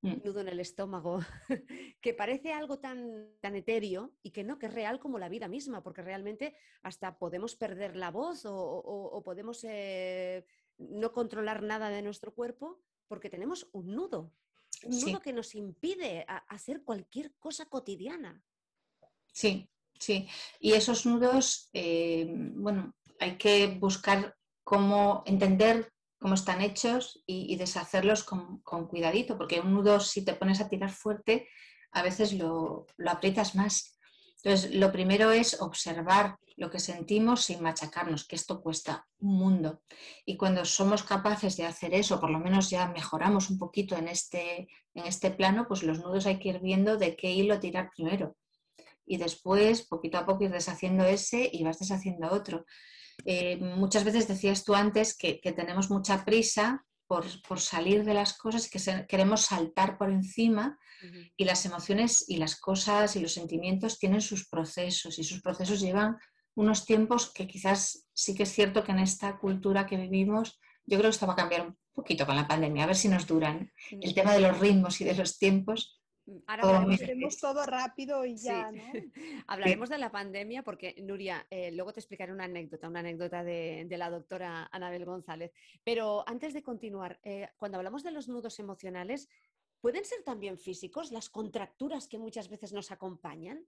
Mm. 0.00 0.22
nudo 0.24 0.40
en 0.40 0.48
el 0.48 0.60
estómago, 0.60 1.18
que 2.00 2.14
parece 2.14 2.52
algo 2.52 2.78
tan, 2.78 3.32
tan 3.40 3.56
etéreo 3.56 4.12
y 4.22 4.30
que 4.30 4.44
no, 4.44 4.56
que 4.56 4.66
es 4.66 4.74
real 4.74 5.00
como 5.00 5.18
la 5.18 5.28
vida 5.28 5.48
misma, 5.48 5.82
porque 5.82 6.02
realmente 6.02 6.54
hasta 6.82 7.18
podemos 7.18 7.56
perder 7.56 7.96
la 7.96 8.12
voz 8.12 8.42
o, 8.44 9.22
podemos 9.24 9.64
eh, 9.64 10.44
no 10.78 11.12
controlar 11.12 11.64
nada 11.64 11.90
de 11.90 12.02
nuestro 12.02 12.32
cuerpo 12.32 12.80
porque 13.08 13.30
tenemos 13.30 13.68
un 13.72 13.94
nudo, 13.94 14.32
un 14.84 15.00
nudo 15.00 15.20
que 15.20 15.32
nos 15.32 15.54
impide 15.54 16.24
hacer 16.48 16.82
cualquier 16.84 17.34
cosa 17.38 17.66
cotidiana. 17.66 18.44
Sí, 19.32 19.68
sí. 19.98 20.28
Y 20.60 20.72
esos 20.72 21.06
nudos, 21.06 21.70
eh, 21.72 22.26
bueno, 22.28 22.94
hay 23.18 23.36
que 23.38 23.66
buscar 23.66 24.36
cómo 24.62 25.22
entender 25.26 25.92
cómo 26.18 26.34
están 26.34 26.60
hechos 26.60 27.22
y, 27.26 27.56
deshacerlos 27.56 28.24
con, 28.24 28.60
cuidadito, 28.88 29.38
porque 29.38 29.60
un 29.60 29.72
nudo 29.72 30.00
si 30.00 30.24
te 30.24 30.34
pones 30.34 30.60
a 30.60 30.68
tirar 30.68 30.90
fuerte, 30.90 31.48
a 31.92 32.02
veces 32.02 32.32
lo, 32.32 32.86
aprietas 33.06 33.54
más. 33.54 33.97
Entonces, 34.42 34.74
lo 34.74 34.92
primero 34.92 35.32
es 35.32 35.60
observar 35.60 36.36
lo 36.56 36.70
que 36.70 36.80
sentimos 36.80 37.44
sin 37.44 37.62
machacarnos, 37.62 38.26
que 38.26 38.36
esto 38.36 38.60
cuesta 38.60 39.06
un 39.20 39.38
mundo. 39.38 39.82
Y 40.24 40.36
cuando 40.36 40.64
somos 40.64 41.02
capaces 41.02 41.56
de 41.56 41.66
hacer 41.66 41.94
eso, 41.94 42.20
por 42.20 42.30
lo 42.30 42.38
menos 42.38 42.70
ya 42.70 42.88
mejoramos 42.88 43.50
un 43.50 43.58
poquito 43.58 43.96
en 43.96 44.08
este, 44.08 44.68
en 44.94 45.06
este 45.06 45.30
plano, 45.30 45.66
pues 45.68 45.82
los 45.82 45.98
nudos 45.98 46.26
hay 46.26 46.38
que 46.38 46.50
ir 46.50 46.60
viendo 46.60 46.96
de 46.96 47.16
qué 47.16 47.30
hilo 47.30 47.60
tirar 47.60 47.90
primero. 47.94 48.36
Y 49.06 49.16
después, 49.16 49.86
poquito 49.86 50.18
a 50.18 50.26
poco, 50.26 50.44
ir 50.44 50.50
deshaciendo 50.50 51.04
ese 51.04 51.48
y 51.52 51.62
vas 51.64 51.78
deshaciendo 51.78 52.30
otro. 52.30 52.64
Eh, 53.24 53.56
muchas 53.56 54.04
veces 54.04 54.28
decías 54.28 54.64
tú 54.64 54.74
antes 54.74 55.16
que, 55.16 55.40
tenemos 55.56 55.90
mucha 55.90 56.24
prisa 56.24 56.84
por, 57.08 57.58
salir 57.58 58.04
de 58.04 58.14
las 58.14 58.36
cosas, 58.36 58.68
que 58.70 58.78
queremos 59.08 59.40
saltar 59.40 59.96
por 59.96 60.10
encima 60.10 60.78
y 61.36 61.44
las 61.44 61.64
emociones 61.64 62.24
y 62.28 62.36
las 62.36 62.60
cosas 62.60 63.16
y 63.16 63.20
los 63.20 63.32
sentimientos 63.32 63.98
tienen 63.98 64.20
sus 64.20 64.48
procesos 64.48 65.18
y 65.18 65.24
sus 65.24 65.40
procesos 65.40 65.80
llevan 65.80 66.16
unos 66.54 66.84
tiempos 66.84 67.32
que 67.32 67.46
quizás 67.46 68.06
sí 68.12 68.34
que 68.34 68.42
es 68.42 68.52
cierto 68.52 68.84
que 68.84 68.92
en 68.92 68.98
esta 68.98 69.38
cultura 69.38 69.86
que 69.86 69.96
vivimos, 69.96 70.60
yo 70.84 70.98
creo 70.98 71.10
que 71.10 71.14
esto 71.14 71.26
va 71.26 71.32
a 71.32 71.36
cambiar 71.36 71.68
un 71.68 71.78
poquito 71.94 72.26
con 72.26 72.36
la 72.36 72.46
pandemia, 72.46 72.84
a 72.84 72.88
ver 72.88 72.96
si 72.96 73.08
nos 73.08 73.26
duran. 73.26 73.72
El 73.90 74.14
tema 74.14 74.34
de 74.34 74.40
los 74.40 74.58
ritmos 74.58 75.00
y 75.00 75.04
de 75.04 75.14
los 75.14 75.38
tiempos 75.38 75.97
Ahora 76.46 76.78
hablaremos 76.78 77.38
todo 77.38 77.64
rápido 77.64 78.24
y 78.24 78.36
ya, 78.36 78.70
¿no? 78.70 78.82
Hablaremos 79.46 79.88
de 79.88 79.98
la 79.98 80.10
pandemia 80.10 80.62
porque, 80.62 80.94
Nuria, 81.02 81.46
eh, 81.50 81.70
luego 81.72 81.92
te 81.92 82.00
explicaré 82.00 82.32
una 82.32 82.44
anécdota, 82.44 82.88
una 82.88 83.00
anécdota 83.00 83.44
de, 83.44 83.86
la 83.90 84.10
doctora 84.10 84.68
Anabel 84.72 85.04
González. 85.04 85.52
Pero 85.84 86.28
antes 86.28 86.54
de 86.54 86.62
continuar, 86.62 87.18
eh, 87.22 87.48
cuando 87.56 87.78
hablamos 87.78 88.02
de 88.02 88.10
los 88.10 88.28
nudos 88.28 88.58
emocionales, 88.58 89.28
¿pueden 89.80 90.04
ser 90.04 90.22
también 90.22 90.58
físicos 90.58 91.12
las 91.12 91.30
contracturas 91.30 92.08
que 92.08 92.18
muchas 92.18 92.48
veces 92.48 92.72
nos 92.72 92.90
acompañan? 92.90 93.66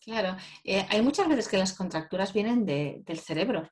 Claro, 0.00 0.36
eh, 0.64 0.86
hay 0.88 1.02
muchas 1.02 1.28
veces 1.28 1.48
que 1.48 1.58
las 1.58 1.72
contracturas 1.72 2.32
vienen 2.32 2.64
del 2.64 3.18
cerebro. 3.18 3.68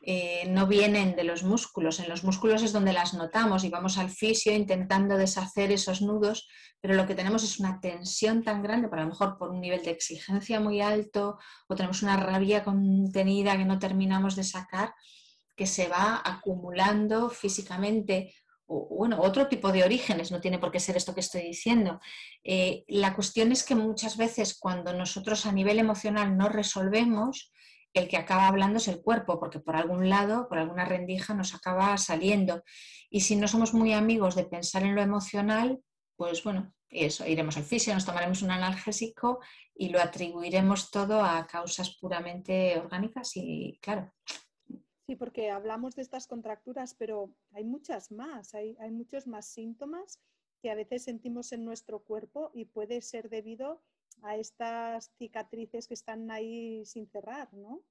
Eh, 0.00 0.46
no 0.48 0.66
vienen 0.66 1.16
de 1.16 1.24
los 1.24 1.42
músculos. 1.42 1.98
En 1.98 2.08
los 2.08 2.22
músculos 2.22 2.62
es 2.62 2.72
donde 2.72 2.92
las 2.92 3.14
notamos 3.14 3.64
y 3.64 3.70
vamos 3.70 3.98
al 3.98 4.10
fisio 4.10 4.52
intentando 4.52 5.16
deshacer 5.16 5.72
esos 5.72 6.00
nudos, 6.00 6.48
pero 6.80 6.94
lo 6.94 7.06
que 7.06 7.14
tenemos 7.14 7.42
es 7.42 7.58
una 7.58 7.80
tensión 7.80 8.44
tan 8.44 8.62
grande, 8.62 8.88
por 8.88 9.00
lo 9.00 9.06
mejor 9.06 9.36
por 9.36 9.50
un 9.50 9.60
nivel 9.60 9.82
de 9.82 9.90
exigencia 9.90 10.60
muy 10.60 10.80
alto 10.80 11.38
o 11.66 11.74
tenemos 11.74 12.02
una 12.02 12.16
rabia 12.16 12.62
contenida 12.62 13.56
que 13.56 13.64
no 13.64 13.78
terminamos 13.78 14.36
de 14.36 14.44
sacar, 14.44 14.94
que 15.56 15.66
se 15.66 15.88
va 15.88 16.22
acumulando 16.24 17.28
físicamente 17.30 18.34
o, 18.66 18.96
bueno, 18.96 19.20
otro 19.20 19.48
tipo 19.48 19.72
de 19.72 19.84
orígenes, 19.84 20.30
no 20.30 20.40
tiene 20.40 20.58
por 20.58 20.70
qué 20.70 20.80
ser 20.80 20.96
esto 20.96 21.14
que 21.14 21.20
estoy 21.20 21.42
diciendo. 21.42 22.00
Eh, 22.44 22.84
la 22.88 23.14
cuestión 23.14 23.52
es 23.52 23.64
que 23.64 23.74
muchas 23.74 24.16
veces 24.16 24.58
cuando 24.58 24.92
nosotros 24.92 25.46
a 25.46 25.52
nivel 25.52 25.78
emocional 25.78 26.36
no 26.36 26.48
resolvemos, 26.48 27.52
el 28.00 28.08
que 28.08 28.16
acaba 28.16 28.48
hablando 28.48 28.78
es 28.78 28.88
el 28.88 29.02
cuerpo, 29.02 29.38
porque 29.38 29.60
por 29.60 29.76
algún 29.76 30.08
lado, 30.08 30.48
por 30.48 30.58
alguna 30.58 30.84
rendija 30.84 31.34
nos 31.34 31.54
acaba 31.54 31.96
saliendo. 31.98 32.62
Y 33.10 33.20
si 33.20 33.36
no 33.36 33.48
somos 33.48 33.74
muy 33.74 33.92
amigos 33.92 34.34
de 34.34 34.44
pensar 34.44 34.82
en 34.82 34.94
lo 34.94 35.02
emocional, 35.02 35.80
pues 36.16 36.42
bueno, 36.42 36.74
eso, 36.88 37.26
iremos 37.26 37.56
al 37.56 37.64
fisio, 37.64 37.94
nos 37.94 38.06
tomaremos 38.06 38.42
un 38.42 38.50
analgésico 38.50 39.40
y 39.74 39.88
lo 39.88 40.00
atribuiremos 40.00 40.90
todo 40.90 41.22
a 41.22 41.46
causas 41.46 41.96
puramente 42.00 42.78
orgánicas 42.78 43.32
y 43.36 43.78
claro. 43.82 44.12
Sí, 45.06 45.14
porque 45.14 45.50
hablamos 45.50 45.94
de 45.94 46.02
estas 46.02 46.26
contracturas, 46.26 46.94
pero 46.94 47.32
hay 47.52 47.64
muchas 47.64 48.10
más, 48.10 48.54
hay, 48.54 48.76
hay 48.80 48.90
muchos 48.90 49.26
más 49.26 49.46
síntomas 49.46 50.20
que 50.60 50.70
a 50.70 50.74
veces 50.74 51.04
sentimos 51.04 51.52
en 51.52 51.64
nuestro 51.64 52.02
cuerpo 52.02 52.50
y 52.54 52.64
puede 52.64 53.00
ser 53.02 53.28
debido 53.28 53.82
a 54.22 54.36
estas 54.36 55.12
cicatrices 55.18 55.86
que 55.86 55.94
están 55.94 56.30
ahí 56.30 56.84
sin 56.84 57.06
cerrar, 57.08 57.52
¿no? 57.52 57.82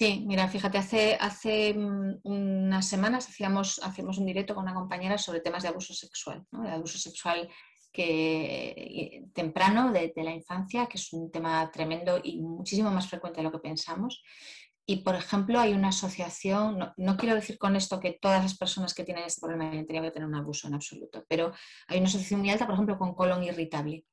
Sí, 0.00 0.24
mira, 0.26 0.48
fíjate, 0.48 0.78
hace, 0.78 1.14
hace 1.20 1.74
mm, 1.74 2.20
unas 2.22 2.88
semanas 2.88 3.28
hacíamos, 3.28 3.78
hacíamos 3.82 4.16
un 4.16 4.24
directo 4.24 4.54
con 4.54 4.64
una 4.64 4.72
compañera 4.72 5.18
sobre 5.18 5.40
temas 5.40 5.62
de 5.62 5.68
abuso 5.68 5.92
sexual, 5.92 6.46
¿no? 6.52 6.62
de 6.62 6.70
abuso 6.70 6.96
sexual 6.96 7.50
que, 7.92 9.24
temprano 9.34 9.92
de, 9.92 10.12
la 10.16 10.32
infancia, 10.32 10.86
que 10.86 10.96
es 10.96 11.12
un 11.12 11.30
tema 11.30 11.70
tremendo 11.70 12.18
y 12.22 12.40
muchísimo 12.40 12.90
más 12.90 13.08
frecuente 13.08 13.40
de 13.40 13.44
lo 13.44 13.52
que 13.52 13.58
pensamos. 13.58 14.22
Y, 14.86 15.02
por 15.02 15.14
ejemplo, 15.14 15.60
hay 15.60 15.74
una 15.74 15.88
asociación, 15.88 16.94
no, 16.96 17.16
quiero 17.18 17.34
decir 17.34 17.58
con 17.58 17.76
esto 17.76 18.00
que 18.00 18.18
todas 18.20 18.42
las 18.42 18.56
personas 18.56 18.94
que 18.94 19.04
tienen 19.04 19.24
este 19.24 19.40
problema 19.40 19.70
tienen 19.70 20.02
que 20.02 20.10
tener 20.10 20.26
un 20.26 20.34
abuso 20.34 20.66
en 20.66 20.74
absoluto, 20.74 21.24
pero 21.28 21.52
hay 21.88 21.98
una 21.98 22.08
asociación 22.08 22.40
muy 22.40 22.50
alta, 22.50 22.64
por 22.64 22.74
ejemplo, 22.74 22.98
con 22.98 23.14
colon 23.14 23.44
irritable 23.44 24.06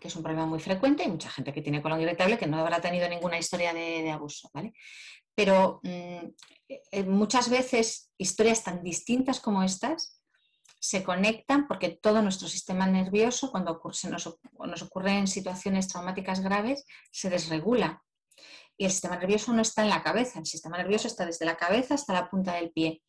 que 0.00 0.08
es 0.08 0.16
un 0.16 0.22
problema 0.22 0.46
muy 0.46 0.58
frecuente, 0.58 1.02
hay 1.02 1.10
mucha 1.10 1.30
gente 1.30 1.52
que 1.52 1.62
tiene 1.62 1.82
colon 1.82 2.00
irritable 2.00 2.38
que 2.38 2.46
no 2.46 2.58
habrá 2.58 2.80
tenido 2.80 3.08
ninguna 3.08 3.38
historia 3.38 3.72
de, 3.74 4.10
abuso, 4.10 4.50
¿vale? 4.54 4.72
Pero 5.34 5.80
mm, 5.82 6.26
eh, 6.68 7.04
muchas 7.04 7.50
veces 7.50 8.10
historias 8.18 8.64
tan 8.64 8.82
distintas 8.82 9.40
como 9.40 9.62
estas 9.62 10.20
se 10.80 11.02
conectan 11.02 11.66
porque 11.66 11.90
todo 11.90 12.22
nuestro 12.22 12.48
sistema 12.48 12.86
nervioso, 12.86 13.50
cuando 13.50 13.80
se 13.92 14.08
nos, 14.08 14.38
nos 14.58 14.82
ocurre 14.82 15.18
en 15.18 15.26
situaciones 15.26 15.88
traumáticas 15.88 16.40
graves, 16.40 16.84
se 17.10 17.30
desregula. 17.30 18.02
Y 18.78 18.84
el 18.84 18.90
sistema 18.90 19.16
nervioso 19.16 19.52
no 19.52 19.62
está 19.62 19.82
en 19.82 19.88
la 19.88 20.02
cabeza, 20.02 20.38
el 20.38 20.46
sistema 20.46 20.76
nervioso 20.76 21.08
está 21.08 21.24
desde 21.24 21.46
la 21.46 21.56
cabeza 21.56 21.94
hasta 21.94 22.12
la 22.12 22.28
punta 22.28 22.54
del 22.54 22.70
pie. 22.70 23.02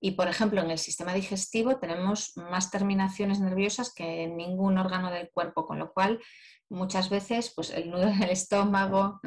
Y, 0.00 0.12
por 0.12 0.28
ejemplo, 0.28 0.60
en 0.60 0.70
el 0.70 0.78
sistema 0.78 1.14
digestivo 1.14 1.78
tenemos 1.78 2.36
más 2.36 2.70
terminaciones 2.70 3.40
nerviosas 3.40 3.92
que 3.94 4.24
en 4.24 4.36
ningún 4.36 4.78
órgano 4.78 5.10
del 5.10 5.30
cuerpo, 5.30 5.66
con 5.66 5.78
lo 5.78 5.92
cual 5.92 6.20
muchas 6.68 7.10
veces 7.10 7.52
pues, 7.54 7.70
el 7.70 7.90
nudo 7.90 8.04
en 8.08 8.22
el 8.22 8.30
estómago, 8.30 9.20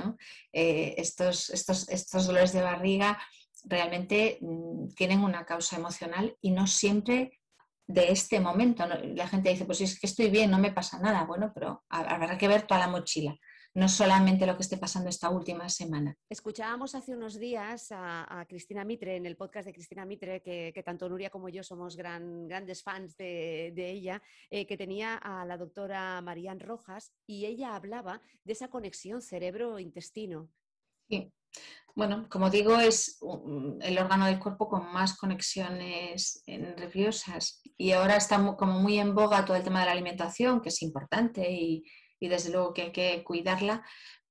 eh, 0.53 0.95
estos, 0.97 1.49
estos, 1.49 1.89
estos 1.89 2.27
dolores 2.27 2.53
de 2.53 2.61
barriga 2.61 3.17
realmente 3.63 4.37
mm, 4.41 4.89
tienen 4.95 5.23
una 5.23 5.45
causa 5.45 5.77
emocional 5.77 6.35
y 6.41 6.51
no 6.51 6.67
siempre 6.67 7.39
de 7.87 8.11
este 8.11 8.39
momento. 8.39 8.85
La 8.87 9.27
gente 9.27 9.49
dice, 9.49 9.65
pues 9.65 9.81
es 9.81 9.99
que 9.99 10.07
estoy 10.07 10.29
bien, 10.29 10.51
no 10.51 10.57
me 10.57 10.71
pasa 10.71 10.99
nada. 10.99 11.23
Bueno, 11.25 11.51
pero 11.53 11.83
habrá 11.89 12.37
que 12.37 12.47
ver 12.47 12.63
toda 12.63 12.81
la 12.81 12.87
mochila 12.87 13.37
no 13.77 13.87
solamente 13.87 14.47
lo 14.47 14.55
que 14.55 14.63
esté 14.63 14.77
pasando 14.77 15.07
esta 15.07 15.29
última 15.29 15.69
semana. 15.69 16.17
Escuchábamos 16.31 16.95
hace 16.95 17.15
unos 17.15 17.37
días 17.37 17.89
a, 17.91 18.43
Cristina 18.49 18.83
Mitre, 18.83 19.17
en 19.17 19.27
el 19.27 19.37
podcast 19.37 19.67
de 19.67 19.73
Cristina 19.73 20.03
Mitre, 20.03 20.41
que, 20.41 20.81
tanto 20.83 21.07
Nuria 21.07 21.29
como 21.29 21.47
yo 21.47 21.61
somos 21.61 21.95
grandes 21.95 22.81
fans 22.81 23.15
de, 23.17 23.71
ella, 23.77 24.19
eh, 24.49 24.65
que 24.65 24.77
tenía 24.77 25.13
a 25.17 25.45
la 25.45 25.57
doctora 25.57 26.19
Marían 26.21 26.59
Rojas 26.59 27.11
y 27.27 27.45
ella 27.45 27.75
hablaba 27.75 28.19
de 28.43 28.53
esa 28.53 28.67
conexión 28.67 29.21
cerebro-intestino. 29.21 30.49
Sí. 31.07 31.31
Bueno, 31.93 32.27
como 32.29 32.49
digo, 32.49 32.79
es 32.79 33.19
el 33.81 33.97
órgano 33.99 34.25
del 34.25 34.39
cuerpo 34.39 34.67
con 34.67 34.91
más 34.91 35.17
conexiones 35.17 36.43
nerviosas 36.47 37.61
y 37.77 37.91
ahora 37.91 38.17
está 38.17 38.37
como 38.55 38.79
muy 38.79 38.97
en 38.97 39.13
boga 39.13 39.45
todo 39.45 39.55
el 39.55 39.63
tema 39.63 39.81
de 39.81 39.85
la 39.85 39.91
alimentación, 39.91 40.61
que 40.61 40.69
es 40.69 40.81
importante 40.81 41.51
y, 41.51 41.83
y 42.19 42.27
desde 42.27 42.51
luego 42.51 42.73
que 42.73 42.83
hay 42.83 42.91
que 42.91 43.23
cuidarla, 43.23 43.83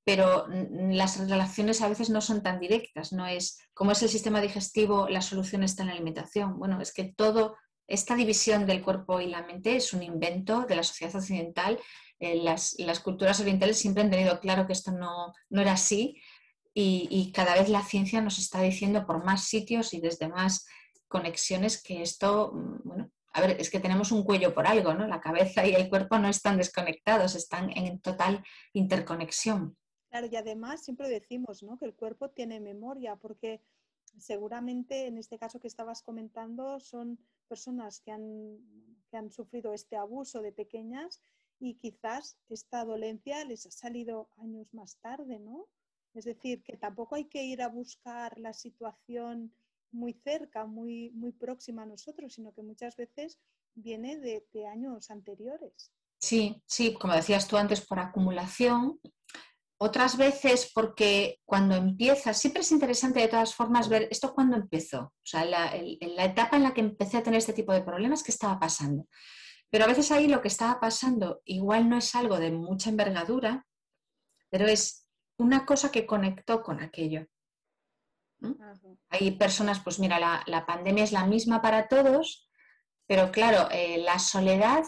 pero 0.05 0.47
las 0.49 1.19
relaciones 1.29 1.83
a 1.83 1.89
veces 1.89 2.11
no 2.11 2.21
son 2.21 2.43
tan 2.43 2.61
directas, 2.61 3.13
no 3.13 3.27
es 3.27 3.59
como 3.75 3.91
es 3.91 4.03
el 4.03 4.09
sistema 4.09 4.41
digestivo, 4.41 5.09
la 5.09 5.21
solución 5.21 5.65
está 5.65 5.83
en 5.83 5.89
la 5.89 5.95
alimentación. 5.95 6.59
Bueno, 6.59 6.81
es 6.81 6.93
que 6.93 7.05
todo 7.05 7.57
esta 7.89 8.15
división 8.15 8.67
del 8.67 8.83
cuerpo 8.83 9.21
y 9.21 9.27
la 9.27 9.43
mente 9.43 9.77
es 9.77 9.93
un 9.93 10.05
invento 10.05 10.63
de 10.63 10.77
la 10.77 10.85
sociedad 10.85 11.17
occidental. 11.17 11.81
Eh, 12.21 12.37
las, 12.37 12.77
culturas 13.03 13.41
orientales 13.41 13.79
siempre 13.79 14.03
han 14.03 14.11
tenido 14.11 14.39
claro 14.41 14.67
que 14.67 14.73
esto 14.73 14.93
no, 14.93 15.35
era 15.51 15.73
así 15.73 16.21
y, 16.73 17.09
y, 17.11 17.33
cada 17.33 17.55
vez 17.55 17.69
la 17.69 17.83
ciencia 17.83 18.21
nos 18.21 18.39
está 18.39 18.63
diciendo 18.63 19.07
por 19.07 19.25
más 19.25 19.45
sitios 19.45 19.93
y 19.93 20.01
desde 20.01 20.29
más 20.29 20.67
conexiones 21.09 21.83
que 21.83 22.03
esto, 22.03 22.53
mm, 22.55 22.77
bueno, 22.85 23.11
a 23.37 23.43
ver, 23.43 23.61
es 23.61 23.69
que 23.69 23.81
tenemos 23.81 24.13
un 24.13 24.25
cuello 24.25 24.55
por 24.55 24.67
algo, 24.67 24.95
¿no? 24.95 25.07
La 25.07 25.21
cabeza 25.21 25.67
y 25.67 25.75
el 25.75 25.91
cuerpo 25.91 26.19
no 26.19 26.27
están 26.27 26.57
desconectados, 26.57 27.35
están 27.35 27.71
en 27.77 28.01
total 28.01 28.43
interconexión. 28.73 29.77
Claro, 30.09 30.27
y 30.33 30.37
además 30.37 30.83
siempre 30.83 31.11
decimos, 31.11 31.63
¿no? 31.63 31.77
Que 31.79 31.85
el 31.85 31.95
cuerpo 31.95 32.31
tiene 32.31 32.61
memoria, 32.61 33.17
porque 33.17 33.61
seguramente 34.19 35.07
en 35.07 35.19
este 35.19 35.39
caso 35.39 35.61
que 35.61 35.69
estabas 35.69 36.03
comentando 36.03 36.81
son 36.81 37.19
personas 37.47 38.01
que 38.01 38.11
han, 38.11 38.57
que 39.11 39.19
han 39.19 39.31
sufrido 39.31 39.75
este 39.75 39.97
abuso 39.97 40.41
de 40.41 40.53
pequeñas 40.53 41.21
y 41.61 41.75
quizás 41.75 42.39
esta 42.49 42.87
dolencia 42.87 43.45
les 43.45 43.67
ha 43.67 43.71
salido 43.71 44.31
años 44.39 44.73
más 44.73 44.97
tarde, 45.03 45.39
¿no? 45.41 45.69
Es 46.15 46.25
decir, 46.25 46.63
que 46.63 46.79
tampoco 46.79 47.17
hay 47.17 47.27
que 47.27 47.45
ir 47.45 47.61
a 47.61 47.69
buscar 47.69 48.39
la 48.39 48.55
situación 48.55 49.53
muy 49.93 50.13
cerca, 50.13 50.67
muy, 50.67 51.11
muy 51.11 51.33
próxima 51.33 51.83
a 51.83 51.87
nosotros, 51.87 52.35
sino 52.35 52.53
que 52.53 52.63
muchas 52.63 52.97
veces 52.97 53.39
viene 53.75 54.19
de, 54.19 54.67
años 54.67 55.11
anteriores. 55.11 55.93
Sí, 56.19 56.63
sí, 56.67 56.95
como 56.95 57.15
decías 57.15 57.47
tú 57.47 57.57
antes, 57.57 57.87
por 57.87 57.99
acumulación. 57.99 59.01
Otras 59.79 60.17
veces 60.17 60.71
porque 60.75 61.41
cuando 61.45 61.75
empieza, 61.75 62.33
siempre 62.33 62.63
es 62.63 62.73
interesante 62.73 63.21
de 63.21 63.29
todas 63.29 63.55
formas 63.55 63.91
ver 63.91 64.09
esto 64.11 64.33
cuando 64.35 64.57
empezó, 64.57 65.01
o 65.01 65.13
sea, 65.23 65.45
la, 65.45 65.71
la 66.01 66.25
etapa 66.25 66.57
en 66.57 66.63
la 66.63 66.73
que 66.73 66.81
empecé 66.81 67.19
a 67.19 67.23
tener 67.23 67.39
este 67.39 67.53
tipo 67.53 67.75
de 67.75 67.83
problemas, 67.83 68.23
¿qué 68.23 68.31
estaba 68.31 68.59
pasando? 68.59 69.07
Pero 69.71 69.85
a 69.85 69.89
veces 69.89 70.11
ahí 70.13 70.29
lo 70.29 70.41
que 70.41 70.49
estaba 70.49 70.81
pasando 70.81 71.43
igual 71.45 71.91
no 71.91 71.99
es 71.99 72.15
algo 72.15 72.39
de 72.39 72.53
mucha 72.53 72.89
envergadura, 72.89 73.67
pero 74.49 74.67
es 74.67 75.07
una 75.39 75.67
cosa 75.67 75.91
que 75.91 76.07
conectó 76.07 76.63
con 76.63 76.81
aquello. 76.81 77.27
Hay 79.11 79.33
personas, 79.33 79.81
pues 79.81 79.99
mira, 79.99 80.43
la, 80.47 80.67
pandemia 80.67 81.05
es 81.05 81.13
la 81.13 81.27
misma 81.27 81.63
para 81.63 81.89
todos, 81.89 82.49
pero 83.07 83.31
claro, 83.31 83.69
eh, 83.71 83.99
la 83.99 84.19
soledad, 84.19 84.85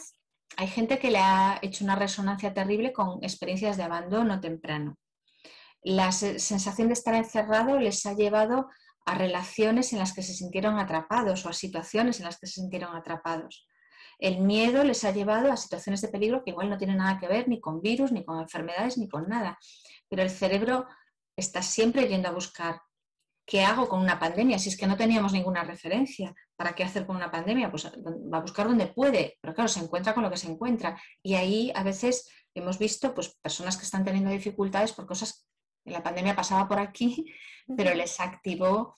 hay 0.56 0.68
gente 0.68 0.98
que 0.98 1.11
le 1.11 1.18
ha 1.18 1.58
hecho 1.62 1.84
una 1.84 1.96
resonancia 1.96 2.52
terrible 2.52 2.92
con 2.92 3.22
experiencias 3.22 3.76
de 3.76 3.84
abandono 3.84 4.40
temprano. 4.40 4.96
La 5.82 6.11
sensación 6.12 6.88
de 6.88 6.94
estar 6.94 7.14
encerrado 7.14 7.78
les 7.78 8.04
ha 8.04 8.14
llevado 8.14 8.68
a 9.06 9.14
relaciones 9.14 9.92
en 9.92 10.00
las 10.00 10.12
que 10.12 10.22
se 10.22 10.34
sintieron 10.34 10.78
atrapados 10.78 11.46
o 11.46 11.48
a 11.48 11.52
situaciones 11.52 12.18
en 12.18 12.26
las 12.26 12.38
que 12.38 12.46
se 12.46 12.61
sintieron 12.61 12.94
atrapados. 12.94 13.66
El 14.18 14.40
miedo 14.40 14.82
les 14.82 15.04
ha 15.04 15.12
llevado 15.12 15.52
a 15.52 15.56
situaciones 15.56 16.00
de 16.02 16.08
peligro 16.08 16.42
que 16.42 16.50
igual 16.50 16.68
no 16.68 16.76
tienen 16.76 16.98
nada 16.98 17.18
que 17.18 17.28
ver 17.28 17.48
ni 17.48 17.61
con 17.61 17.80
virus, 17.80 18.11
ni 18.11 18.24
con 18.24 18.40
enfermedades, 18.40 18.98
ni 18.98 19.08
con 19.08 19.28
nada. 19.28 19.56
Pero 20.08 20.22
el 20.22 20.30
cerebro 20.30 20.87
está 21.37 21.62
siempre 21.62 22.08
yendo 22.08 22.28
a 22.28 22.32
buscar 22.32 22.80
¿qué 23.48 23.62
hago 23.62 23.88
con 23.88 24.00
una 24.00 24.18
pandemia? 24.18 24.58
Si 24.58 24.68
es 24.68 24.76
que 24.76 24.87
no 24.87 24.98
teníamos 24.98 25.32
ninguna 25.32 25.64
referencia, 25.64 26.34
¿para 26.54 26.74
qué 26.74 26.84
hacer 26.84 27.06
con 27.06 27.16
una 27.16 27.30
pandemia? 27.30 27.70
Pues 27.70 27.87
va 27.87 28.38
a 28.38 28.42
buscar 28.42 28.68
donde 28.68 28.88
puede, 28.88 29.38
pero 29.40 29.54
claro, 29.54 29.68
se 29.68 29.80
encuentra 29.80 30.12
con 30.12 30.22
lo 30.22 30.30
que 30.30 30.37
se 30.37 30.50
encuentra. 30.50 31.00
Y 31.22 31.34
ahí 31.34 31.72
a 31.74 31.82
veces 31.82 32.28
hemos 32.54 32.78
visto 32.78 33.14
pues, 33.14 33.34
personas 33.40 33.78
que 33.78 33.84
están 33.84 34.04
teniendo 34.04 34.30
dificultades 34.30 34.92
por 34.92 35.06
cosas 35.06 35.48
que 35.82 35.92
la 35.92 36.02
pandemia 36.02 36.37
pasaba 36.37 36.68
por 36.68 36.78
aquí, 36.78 37.24
pero 37.76 37.94
les 37.94 38.20
activó 38.20 38.94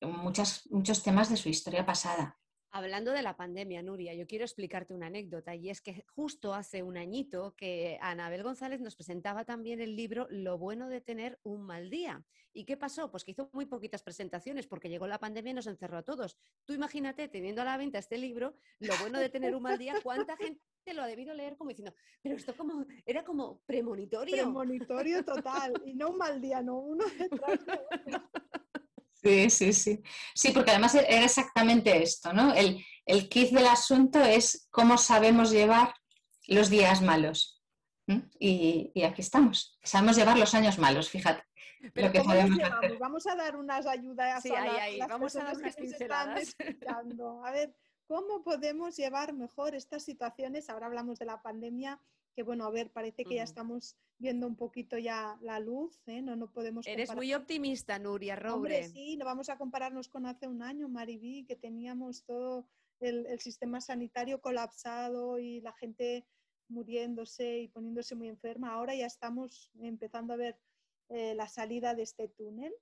muchas, 0.00 0.66
muchos 0.70 1.02
temas 1.02 1.28
de 1.28 1.36
su 1.36 1.50
historia 1.50 1.84
pasada. 1.84 2.38
Hablando 2.72 3.10
de 3.10 3.22
la 3.22 3.36
pandemia, 3.36 3.82
Nuria, 3.82 4.14
yo 4.14 4.28
quiero 4.28 4.44
explicarte 4.44 4.94
una 4.94 5.06
anécdota 5.06 5.56
y 5.56 5.70
es 5.70 5.80
que 5.80 6.04
justo 6.06 6.54
hace 6.54 6.84
un 6.84 6.96
añito 6.96 7.56
que 7.56 7.98
Anabel 8.00 8.44
González 8.44 8.80
nos 8.80 8.94
presentaba 8.94 9.44
también 9.44 9.80
el 9.80 9.96
libro 9.96 10.28
Lo 10.30 10.56
bueno 10.56 10.88
de 10.88 11.00
tener 11.00 11.40
un 11.42 11.62
mal 11.62 11.90
día. 11.90 12.24
¿Y 12.52 12.64
qué 12.64 12.76
pasó? 12.76 13.10
Pues 13.10 13.24
que 13.24 13.32
hizo 13.32 13.50
muy 13.52 13.66
poquitas 13.66 14.04
presentaciones 14.04 14.68
porque 14.68 14.88
llegó 14.88 15.08
la 15.08 15.18
pandemia 15.18 15.50
y 15.50 15.54
nos 15.54 15.66
encerró 15.66 15.98
a 15.98 16.04
todos. 16.04 16.38
Tú 16.64 16.72
imagínate 16.72 17.26
teniendo 17.26 17.62
a 17.62 17.64
la 17.64 17.76
venta 17.76 17.98
este 17.98 18.18
libro, 18.18 18.54
Lo 18.78 18.94
bueno 18.98 19.18
de 19.18 19.30
tener 19.30 19.56
un 19.56 19.64
mal 19.64 19.76
día, 19.76 19.94
¿cuánta 20.00 20.36
gente 20.36 20.60
lo 20.94 21.02
ha 21.02 21.08
debido 21.08 21.34
leer 21.34 21.56
como 21.56 21.70
diciendo, 21.70 21.94
pero 22.22 22.36
esto 22.36 22.56
como 22.56 22.86
era 23.04 23.24
como 23.24 23.62
premonitorio? 23.66 24.36
Premonitorio 24.36 25.24
total 25.24 25.72
y 25.84 25.94
no 25.94 26.10
un 26.10 26.18
mal 26.18 26.40
día, 26.40 26.62
no 26.62 26.78
uno 26.78 27.04
detrás 27.18 27.66
de 27.66 27.72
otro. 27.72 28.30
Sí, 29.22 29.50
sí, 29.50 29.72
sí. 29.72 30.02
Sí, 30.34 30.52
porque 30.52 30.70
además 30.70 30.94
era 30.94 31.24
exactamente 31.24 32.02
esto, 32.02 32.32
¿no? 32.32 32.54
El, 32.54 32.84
el 33.04 33.28
kit 33.28 33.50
del 33.50 33.66
asunto 33.66 34.20
es 34.22 34.68
cómo 34.70 34.96
sabemos 34.96 35.50
llevar 35.50 35.94
los 36.46 36.70
días 36.70 37.02
malos. 37.02 37.60
Y, 38.38 38.92
aquí 39.04 39.20
estamos. 39.20 39.78
Sabemos 39.82 40.16
llevar 40.16 40.38
los 40.38 40.54
años 40.54 40.78
malos, 40.78 41.10
fíjate. 41.10 41.44
Pero 41.94 42.10
Vamos 42.98 43.26
a 43.26 43.36
dar 43.36 43.56
unas 43.56 43.86
ayudas 43.86 44.42
sí, 44.42 44.50
a 44.54 45.06
Vamos 45.06 45.36
a 45.36 45.44
dar 45.44 45.56
unas 45.56 45.76
pinceladas. 45.76 46.56
A 47.44 47.50
ver, 47.52 47.74
¿cómo 48.06 48.42
podemos 48.42 48.96
llevar 48.96 49.32
mejor 49.32 49.74
estas 49.74 50.02
situaciones? 50.02 50.68
Ahora 50.68 50.86
hablamos 50.86 51.18
de 51.18 51.26
la 51.26 51.40
pandemia, 51.40 52.00
que 52.40 52.44
bueno, 52.44 52.64
a 52.64 52.70
ver, 52.70 52.90
parece 52.90 53.26
que 53.26 53.34
ya 53.34 53.42
estamos 53.42 53.98
viendo 54.16 54.46
un 54.46 54.56
poquito 54.56 54.96
ya 54.96 55.38
la 55.42 55.60
luz, 55.60 56.00
¿eh? 56.06 56.22
no, 56.22 56.36
no 56.36 56.50
podemos... 56.50 56.86
Eres 56.86 57.14
muy 57.14 57.34
optimista, 57.34 57.98
Nuria 57.98 58.34
Robre. 58.34 58.88
sí, 58.88 59.18
no 59.18 59.26
vamos 59.26 59.50
a 59.50 59.58
compararnos 59.58 60.08
con 60.08 60.24
hace 60.24 60.48
un 60.48 60.62
año, 60.62 60.88
Mariví, 60.88 61.44
que 61.44 61.54
teníamos 61.54 62.24
todo 62.24 62.66
el, 62.98 63.38
sistema 63.40 63.82
sanitario 63.82 64.40
colapsado 64.40 65.38
y 65.38 65.60
la 65.60 65.74
gente 65.74 66.26
muriéndose 66.68 67.58
y 67.58 67.68
poniéndose 67.68 68.14
muy 68.14 68.28
enferma. 68.28 68.72
Ahora 68.72 68.94
ya 68.94 69.04
estamos 69.04 69.70
empezando 69.78 70.32
a 70.32 70.38
ver 70.38 70.58
eh, 71.10 71.34
la 71.34 71.46
salida 71.46 71.94
de 71.94 72.04
este 72.04 72.28
túnel. 72.28 72.72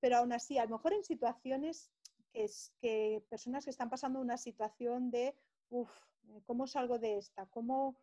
pero 0.00 0.16
aún 0.16 0.32
así, 0.32 0.58
a 0.58 0.64
lo 0.64 0.78
mejor 0.78 0.94
en 0.94 1.04
situaciones 1.04 1.92
que, 2.32 2.42
es, 2.42 2.72
que 2.80 3.22
personas 3.30 3.64
que 3.64 3.70
están 3.70 3.88
pasando 3.88 4.18
una 4.18 4.36
situación 4.36 5.12
de, 5.12 5.36
uff, 5.70 5.92
¿cómo 6.44 6.66
salgo 6.66 6.98
de 6.98 7.18
esta? 7.18 7.46
¿Cómo 7.46 7.96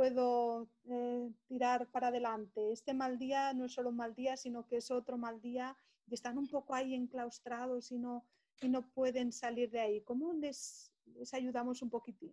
puedo 0.00 0.66
eh, 0.88 1.30
tirar 1.46 1.86
para 1.88 2.08
adelante? 2.08 2.72
Este 2.72 2.94
mal 2.94 3.18
día 3.18 3.52
no 3.52 3.66
es 3.66 3.74
solo 3.74 3.90
un 3.90 3.96
mal 3.96 4.14
día, 4.14 4.34
sino 4.34 4.66
que 4.66 4.78
es 4.78 4.90
otro 4.90 5.18
mal 5.18 5.42
día 5.42 5.76
y 6.06 6.14
están 6.14 6.38
un 6.38 6.48
poco 6.48 6.74
ahí 6.74 6.94
enclaustrados 6.94 7.92
y 7.92 7.98
no, 7.98 8.24
y 8.62 8.70
no 8.70 8.80
pueden 8.80 9.30
salir 9.30 9.70
de 9.70 9.80
ahí. 9.80 10.00
¿Cómo 10.00 10.32
les, 10.32 10.90
les 11.04 11.34
ayudamos 11.34 11.82
un 11.82 11.90
poquitín? 11.90 12.32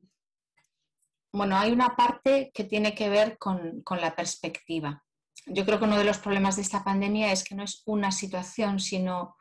Bueno, 1.33 1.57
hay 1.57 1.73
una 1.73 1.93
parte 1.93 2.51
que 2.53 2.63
tiene 2.63 2.95
que 2.95 3.09
ver 3.09 3.37
con, 3.37 3.81
con, 3.81 3.99
la 3.99 4.15
perspectiva. 4.15 5.03
Yo 5.45 5.65
creo 5.65 5.77
que 5.77 5.85
uno 5.85 5.97
de 5.97 6.05
los 6.05 6.19
problemas 6.19 6.55
de 6.55 6.61
esta 6.61 6.85
pandemia 6.85 7.33
es 7.33 7.43
que 7.43 7.53
no 7.53 7.63
es 7.63 7.83
una 7.85 8.13
situación, 8.13 8.79
sino 8.79 9.35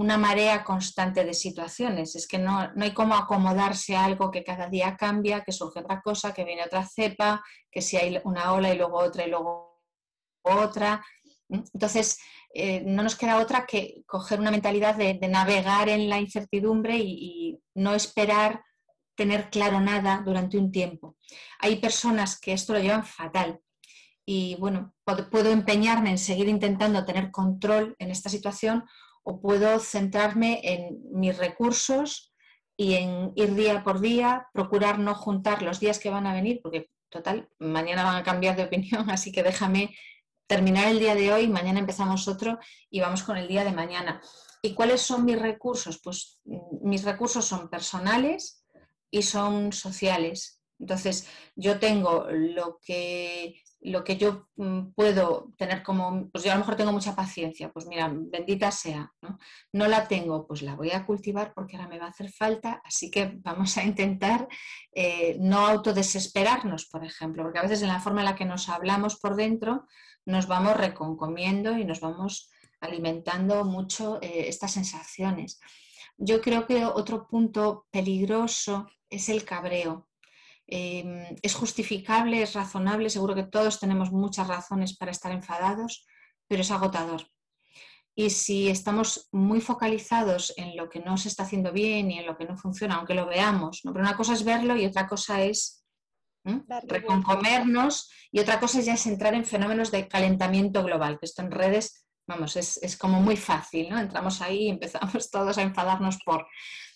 una 0.00 0.16
marea 0.16 0.64
constante 0.64 1.24
de 1.24 1.34
situaciones. 1.34 2.16
Es 2.16 2.26
que 2.26 2.38
no, 2.38 2.72
no 2.74 2.84
hay 2.84 2.94
cómo 2.94 3.14
acomodarse 3.14 3.94
a 3.96 4.06
algo 4.06 4.30
que 4.30 4.42
cada 4.42 4.66
día 4.66 4.96
cambia, 4.96 5.42
que 5.42 5.52
surge 5.52 5.80
otra 5.80 6.00
cosa, 6.00 6.32
que 6.32 6.44
viene 6.44 6.64
otra 6.64 6.86
cepa, 6.86 7.44
que 7.70 7.82
si 7.82 7.98
hay 7.98 8.18
una 8.24 8.54
ola 8.54 8.72
y 8.72 8.78
luego 8.78 8.96
otra 8.96 9.26
y 9.26 9.30
luego 9.30 9.82
otra. 10.42 11.04
Entonces, 11.50 12.18
eh, 12.54 12.82
no 12.86 13.02
nos 13.02 13.14
queda 13.14 13.40
otra 13.40 13.66
que 13.66 14.02
coger 14.06 14.40
una 14.40 14.50
mentalidad 14.50 14.94
de, 14.94 15.14
navegar 15.28 15.90
en 15.90 16.08
la 16.08 16.18
incertidumbre 16.18 16.96
y, 16.96 17.58
no 17.74 17.94
esperar 17.94 18.64
tener 19.16 19.50
claro 19.50 19.80
nada 19.80 20.22
durante 20.24 20.56
un 20.56 20.72
tiempo. 20.72 21.16
Hay 21.58 21.76
personas 21.76 22.40
que 22.40 22.54
esto 22.54 22.72
lo 22.72 22.80
llevan 22.80 23.04
fatal 23.04 23.60
y 24.24 24.56
bueno, 24.56 24.94
puedo, 25.04 25.50
empeñarme 25.50 26.10
en 26.10 26.18
seguir 26.18 26.48
intentando 26.48 27.04
tener 27.04 27.30
control 27.30 27.96
en 27.98 28.10
esta 28.10 28.30
situación 28.30 28.84
o 29.22 29.40
puedo 29.40 29.78
centrarme 29.80 30.60
en 30.62 30.98
mis 31.12 31.36
recursos 31.36 32.32
y 32.76 32.94
en 32.94 33.32
ir 33.34 33.54
día 33.54 33.84
por 33.84 34.00
día, 34.00 34.48
procurar 34.52 34.98
no 34.98 35.14
juntar 35.14 35.62
los 35.62 35.80
días 35.80 35.98
que 35.98 36.10
van 36.10 36.26
a 36.26 36.32
venir, 36.32 36.60
porque 36.62 36.90
total, 37.10 37.48
mañana 37.58 38.04
van 38.04 38.16
a 38.16 38.22
cambiar 38.22 38.56
de 38.56 38.64
opinión, 38.64 39.10
así 39.10 39.32
que 39.32 39.42
déjame 39.42 39.94
terminar 40.46 40.88
el 40.88 40.98
día 40.98 41.14
de 41.14 41.32
hoy, 41.32 41.46
mañana 41.46 41.78
empezamos 41.78 42.26
otro 42.26 42.58
y 42.90 43.00
vamos 43.00 43.22
con 43.22 43.36
el 43.36 43.48
día 43.48 43.64
de 43.64 43.72
mañana. 43.72 44.20
¿Y 44.62 44.74
cuáles 44.74 45.00
son 45.00 45.24
mis 45.24 45.40
recursos? 45.40 46.00
Pues 46.02 46.40
mm, 46.44 46.88
mis 46.88 47.04
recursos 47.04 47.44
son 47.44 47.68
personales 47.68 48.64
y 49.10 49.22
son 49.22 49.72
sociales. 49.72 50.60
Entonces, 50.78 51.28
yo 51.54 51.78
tengo 51.78 52.26
lo 52.30 52.80
que, 52.82 53.62
lo 53.82 54.04
que 54.04 54.16
yo 54.16 54.48
mm, 54.56 54.92
puedo 54.94 55.52
tener 55.56 55.82
como, 55.82 56.28
pues 56.30 56.44
yo 56.44 56.50
a 56.50 56.54
lo 56.54 56.60
mejor 56.60 56.76
tengo 56.76 56.92
mucha 56.92 57.16
paciencia, 57.16 57.72
pues 57.72 57.86
mira, 57.86 58.10
bendita 58.12 58.70
sea, 58.70 59.12
¿no? 59.22 59.38
No 59.72 59.88
la 59.88 60.06
tengo, 60.06 60.46
pues 60.46 60.62
la 60.62 60.74
voy 60.74 60.90
a 60.90 61.06
cultivar 61.06 61.54
porque 61.54 61.76
ahora 61.76 61.88
me 61.88 61.98
va 61.98 62.06
a 62.06 62.10
hacer 62.10 62.30
falta, 62.30 62.82
así 62.84 63.10
que 63.10 63.38
vamos 63.42 63.76
a 63.78 63.84
intentar 63.84 64.48
eh, 64.92 65.36
no 65.40 65.66
autodesesperarnos, 65.66 66.86
por 66.86 67.04
ejemplo, 67.04 67.42
porque 67.42 67.58
a 67.58 67.62
veces 67.62 67.82
en 67.82 67.88
la 67.88 68.00
forma 68.00 68.20
en 68.20 68.26
la 68.26 68.36
que 68.36 68.44
nos 68.44 68.68
hablamos 68.68 69.18
por 69.18 69.34
dentro, 69.34 69.86
nos 70.26 70.46
vamos 70.46 70.76
reconcomiendo 70.76 71.78
y 71.78 71.84
nos 71.84 72.00
vamos 72.00 72.50
alimentando 72.80 73.64
mucho 73.64 74.18
eh, 74.20 74.48
estas 74.48 74.72
sensaciones. 74.72 75.58
Yo 76.18 76.42
creo 76.42 76.66
que 76.66 76.84
otro 76.84 77.26
punto 77.26 77.86
peligroso 77.90 78.86
es 79.08 79.30
el 79.30 79.44
cabreo. 79.44 80.09
Em, 80.70 81.36
es 81.42 81.54
justificable, 81.54 82.42
es 82.42 82.54
razonable, 82.54 83.10
seguro 83.10 83.34
que 83.34 83.42
todos 83.42 83.80
tenemos 83.80 84.12
muchas 84.12 84.46
razones 84.46 84.96
para 84.96 85.10
estar 85.10 85.32
enfadados, 85.32 86.06
pero 86.48 86.62
es 86.62 86.70
agotador. 86.70 87.26
Y 88.14 88.30
si 88.30 88.68
estamos 88.68 89.28
muy 89.32 89.60
focalizados 89.60 90.52
en 90.56 90.76
lo 90.76 90.88
que 90.88 91.00
no 91.00 91.16
se 91.16 91.28
está 91.28 91.42
haciendo 91.44 91.72
bien 91.72 92.10
y 92.10 92.18
en 92.18 92.26
lo 92.26 92.36
que 92.36 92.44
no 92.44 92.56
funciona, 92.56 92.96
aunque 92.96 93.14
lo 93.14 93.26
veamos, 93.26 93.80
¿no? 93.84 93.92
pero 93.92 94.04
una 94.04 94.16
cosa 94.16 94.34
es 94.34 94.44
verlo 94.44 94.76
y 94.76 94.86
otra 94.86 95.06
cosa 95.06 95.42
es 95.42 95.80
Reconcomernos 96.42 98.10
y 98.32 98.40
otra 98.40 98.58
cosa 98.58 98.80
ya 98.80 98.94
es 98.94 99.06
entrar 99.06 99.34
en 99.34 99.44
fenómenos 99.44 99.90
de 99.90 100.08
calentamiento 100.08 100.82
global, 100.82 101.18
que 101.18 101.26
esto 101.26 101.42
en 101.42 101.50
redes, 101.50 102.06
vamos, 102.26 102.56
es, 102.56 102.96
como 102.96 103.20
muy 103.20 103.36
fácil, 103.36 103.90
¿no? 103.90 103.98
Entramos 103.98 104.40
ahí 104.40 104.64
y 104.64 104.68
empezamos 104.70 105.30
todos 105.30 105.58
a 105.58 105.62
enfadarnos 105.62 106.18
por... 106.24 106.46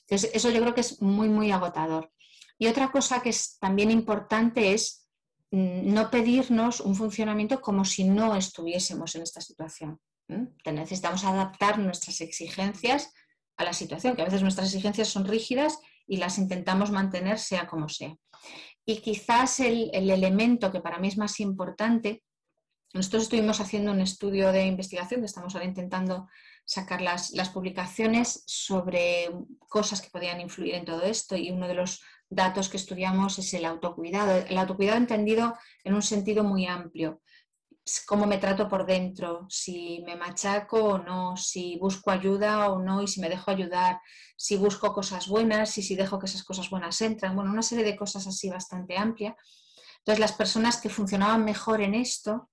Entonces, 0.07 0.31
eso 0.35 0.51
yo 0.51 0.61
creo 0.61 0.75
que 0.75 0.83
es 0.83 1.01
muy, 1.03 1.29
muy 1.29 1.51
agotador. 1.51 2.11
Y 2.59 2.67
otra 2.69 2.91
cosa 2.91 3.23
que 3.23 3.31
es 3.31 3.59
también 3.59 3.91
importante 3.91 4.73
es 4.73 5.09
mm, 5.51 5.93
no 5.93 6.11
pedirnos 6.11 6.81
un 6.81 6.95
funcionamiento 6.95 7.61
como 7.61 7.85
si 7.85 8.05
no 8.05 8.37
estuviésemos 8.37 9.15
en 9.15 9.23
esta 9.23 9.41
situación. 9.41 10.01
Necesitamos 10.65 11.25
adaptar 11.25 11.79
nuestras 11.79 12.21
exigencias 12.21 13.13
a 13.57 13.65
la 13.65 13.73
situación, 13.73 14.17
que 14.17 14.23
a 14.23 14.27
veces 14.27 14.43
nuestras 14.43 14.69
exigencias 14.69 15.09
son 15.09 15.27
rígidas 15.27 15.79
y 16.07 16.17
las 16.17 16.39
intentamos 16.39 16.91
mantener 16.91 17.39
sea 17.39 17.67
como 17.67 17.89
sea. 17.89 18.17
Y 18.85 19.01
quizás 19.01 19.61
el, 19.61 19.91
elemento 19.93 20.71
que 20.71 20.81
para 20.81 20.99
mí 20.99 21.09
es 21.09 21.17
más 21.17 21.41
importante, 21.41 22.23
nosotros 22.93 23.25
estuvimos 23.25 23.61
haciendo 23.61 23.93
un 23.93 24.01
estudio 24.01 24.53
de 24.53 24.67
investigación, 24.67 25.25
estamos 25.25 25.55
ahora 25.55 25.67
intentando 25.67 26.29
sacar 26.65 27.01
las, 27.01 27.33
las, 27.33 27.51
publicaciones 27.51 28.45
sobre 28.47 29.31
cosas 29.69 30.01
que 30.01 30.11
podían 30.11 30.41
influir 30.41 30.75
en 30.75 30.85
todo 30.85 31.03
esto 31.03 31.37
y 31.37 31.51
uno 31.51 31.67
de 31.67 31.75
los 31.75 32.03
datos 32.35 32.69
que 32.69 32.77
estudiamos 32.77 33.39
es 33.39 33.55
el 33.55 33.65
autocuidado. 33.65 34.45
El 34.49 34.59
autocuidado 34.59 34.99
entendido 34.99 35.55
en 35.85 35.95
un 35.95 36.03
sentido 36.03 36.45
muy 36.45 36.67
amplio 36.67 37.21
cómo 38.07 38.27
me 38.27 38.39
trato 38.39 38.69
por 38.69 38.87
dentro, 38.87 39.47
si 39.51 40.03
me 40.07 40.17
machaco 40.17 40.83
o 40.83 40.99
no, 40.99 41.37
si 41.37 41.77
busco 41.79 42.11
ayuda 42.11 42.71
o 42.71 42.79
no 42.79 43.03
y 43.03 43.09
si 43.09 43.21
me 43.21 43.29
dejo 43.29 43.51
ayudar, 43.51 44.01
si 44.37 44.57
busco 44.57 44.93
cosas 44.93 45.29
buenas 45.29 45.77
y 45.77 45.83
si 45.83 45.95
dejo 45.95 46.19
que 46.19 46.27
esas 46.27 46.45
cosas 46.45 46.71
buenas 46.71 47.01
entran. 47.03 47.37
Bueno, 47.37 47.51
una 47.51 47.63
serie 47.63 47.85
de 47.85 47.97
cosas 47.97 48.27
así 48.27 48.49
bastante 48.49 48.97
amplia. 48.97 49.37
Entonces, 49.99 50.19
las 50.19 50.33
personas 50.33 50.79
que 50.79 50.89
funcionaban 50.89 51.45
mejor 51.45 51.83
en 51.83 51.95
esto 51.95 52.51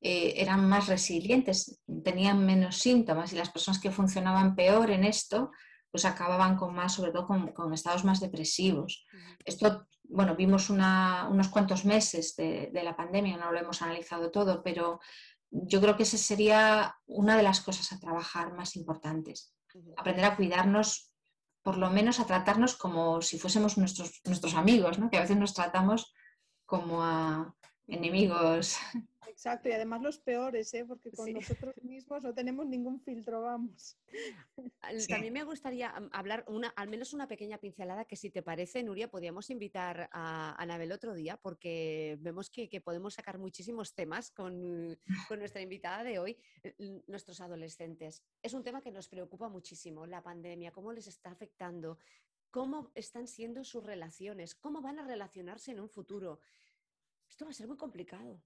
eh, 0.00 0.34
eran 0.36 0.68
más 0.68 0.88
resilientes, 0.88 1.80
tenían 2.02 2.44
menos 2.44 2.78
síntomas 2.78 3.32
y 3.32 3.36
las 3.36 3.50
personas 3.50 3.80
que 3.80 3.92
funcionaban 3.92 4.56
peor 4.56 4.90
en 4.90 5.04
esto 5.04 5.52
pues 5.94 6.06
acababan 6.06 6.56
con 6.56 6.74
más, 6.74 6.92
sobre 6.92 7.12
todo 7.12 7.24
con, 7.24 7.72
estados 7.72 8.04
más 8.04 8.18
depresivos. 8.18 9.06
Esto 9.44 9.86
bueno, 10.02 10.34
vimos 10.34 10.68
unos 10.68 11.48
cuantos 11.50 11.84
meses 11.84 12.34
de, 12.34 12.68
la 12.82 12.96
pandemia, 12.96 13.36
no 13.36 13.52
lo 13.52 13.60
hemos 13.60 13.80
analizado 13.80 14.32
todo, 14.32 14.64
pero 14.64 14.98
yo 15.52 15.80
creo 15.80 15.96
que 15.96 16.02
esa 16.02 16.18
sería 16.18 16.96
una 17.06 17.36
de 17.36 17.44
las 17.44 17.60
cosas 17.60 17.92
a 17.92 18.00
trabajar 18.00 18.52
más 18.54 18.74
importantes. 18.74 19.54
Aprender 19.96 20.24
a 20.24 20.34
cuidarnos, 20.34 21.12
por 21.62 21.76
lo 21.76 21.88
menos 21.90 22.18
a 22.18 22.26
tratarnos 22.26 22.74
como 22.74 23.22
si 23.22 23.38
fuésemos 23.38 23.78
nuestros, 23.78 24.20
nuestros 24.24 24.54
amigos, 24.54 24.98
¿no? 24.98 25.10
que 25.10 25.18
a 25.18 25.20
veces 25.20 25.36
nos 25.36 25.54
tratamos 25.54 26.12
como 26.66 27.04
a 27.04 27.54
enemigos 27.86 28.78
Exacto, 29.28 29.68
y 29.68 29.72
además 29.72 30.02
los 30.02 30.18
peores, 30.18 30.72
¿eh? 30.74 30.84
porque 30.86 31.10
con 31.10 31.32
nosotros 31.32 31.74
mismos 31.82 32.22
no 32.22 32.34
tenemos 32.34 32.66
ningún 32.66 33.00
filtro, 33.00 33.42
vamos. 33.42 33.98
También 35.08 35.32
me 35.32 35.44
gustaría 35.44 35.90
hablar 36.12 36.44
una, 36.48 36.68
al 36.68 36.88
menos 36.88 37.12
una 37.12 37.28
pequeña 37.28 37.58
pincelada 37.58 38.04
que 38.04 38.16
si 38.16 38.30
te 38.30 38.42
parece, 38.42 38.82
Nuria, 38.82 39.10
podríamos 39.10 39.50
invitar 39.50 40.08
a 40.12 40.54
Anabel 40.60 40.92
otro 40.92 41.14
día 41.14 41.36
porque 41.36 42.18
vemos 42.20 42.50
que, 42.50 42.68
podemos 42.80 43.14
sacar 43.14 43.38
muchísimos 43.38 43.94
temas 43.94 44.30
con, 44.30 44.98
con, 45.28 45.38
nuestra 45.38 45.62
invitada 45.62 46.04
de 46.04 46.18
hoy, 46.18 46.38
eh, 46.62 46.74
nuestros 47.06 47.40
adolescentes. 47.40 48.22
Es 48.42 48.52
un 48.54 48.62
tema 48.62 48.82
que 48.82 48.90
nos 48.90 49.08
preocupa 49.08 49.48
muchísimo, 49.48 50.06
la 50.06 50.22
pandemia, 50.22 50.72
cómo 50.72 50.92
les 50.92 51.06
está 51.06 51.30
afectando, 51.30 51.98
cómo 52.50 52.92
están 52.94 53.26
siendo 53.26 53.64
sus 53.64 53.84
relaciones, 53.84 54.54
cómo 54.54 54.80
van 54.80 55.00
a 55.00 55.06
relacionarse 55.06 55.72
en 55.72 55.80
un 55.80 55.88
futuro. 55.88 56.40
Esto 57.28 57.44
va 57.44 57.50
a 57.50 57.54
ser 57.54 57.66
muy 57.66 57.76
complicado. 57.76 58.40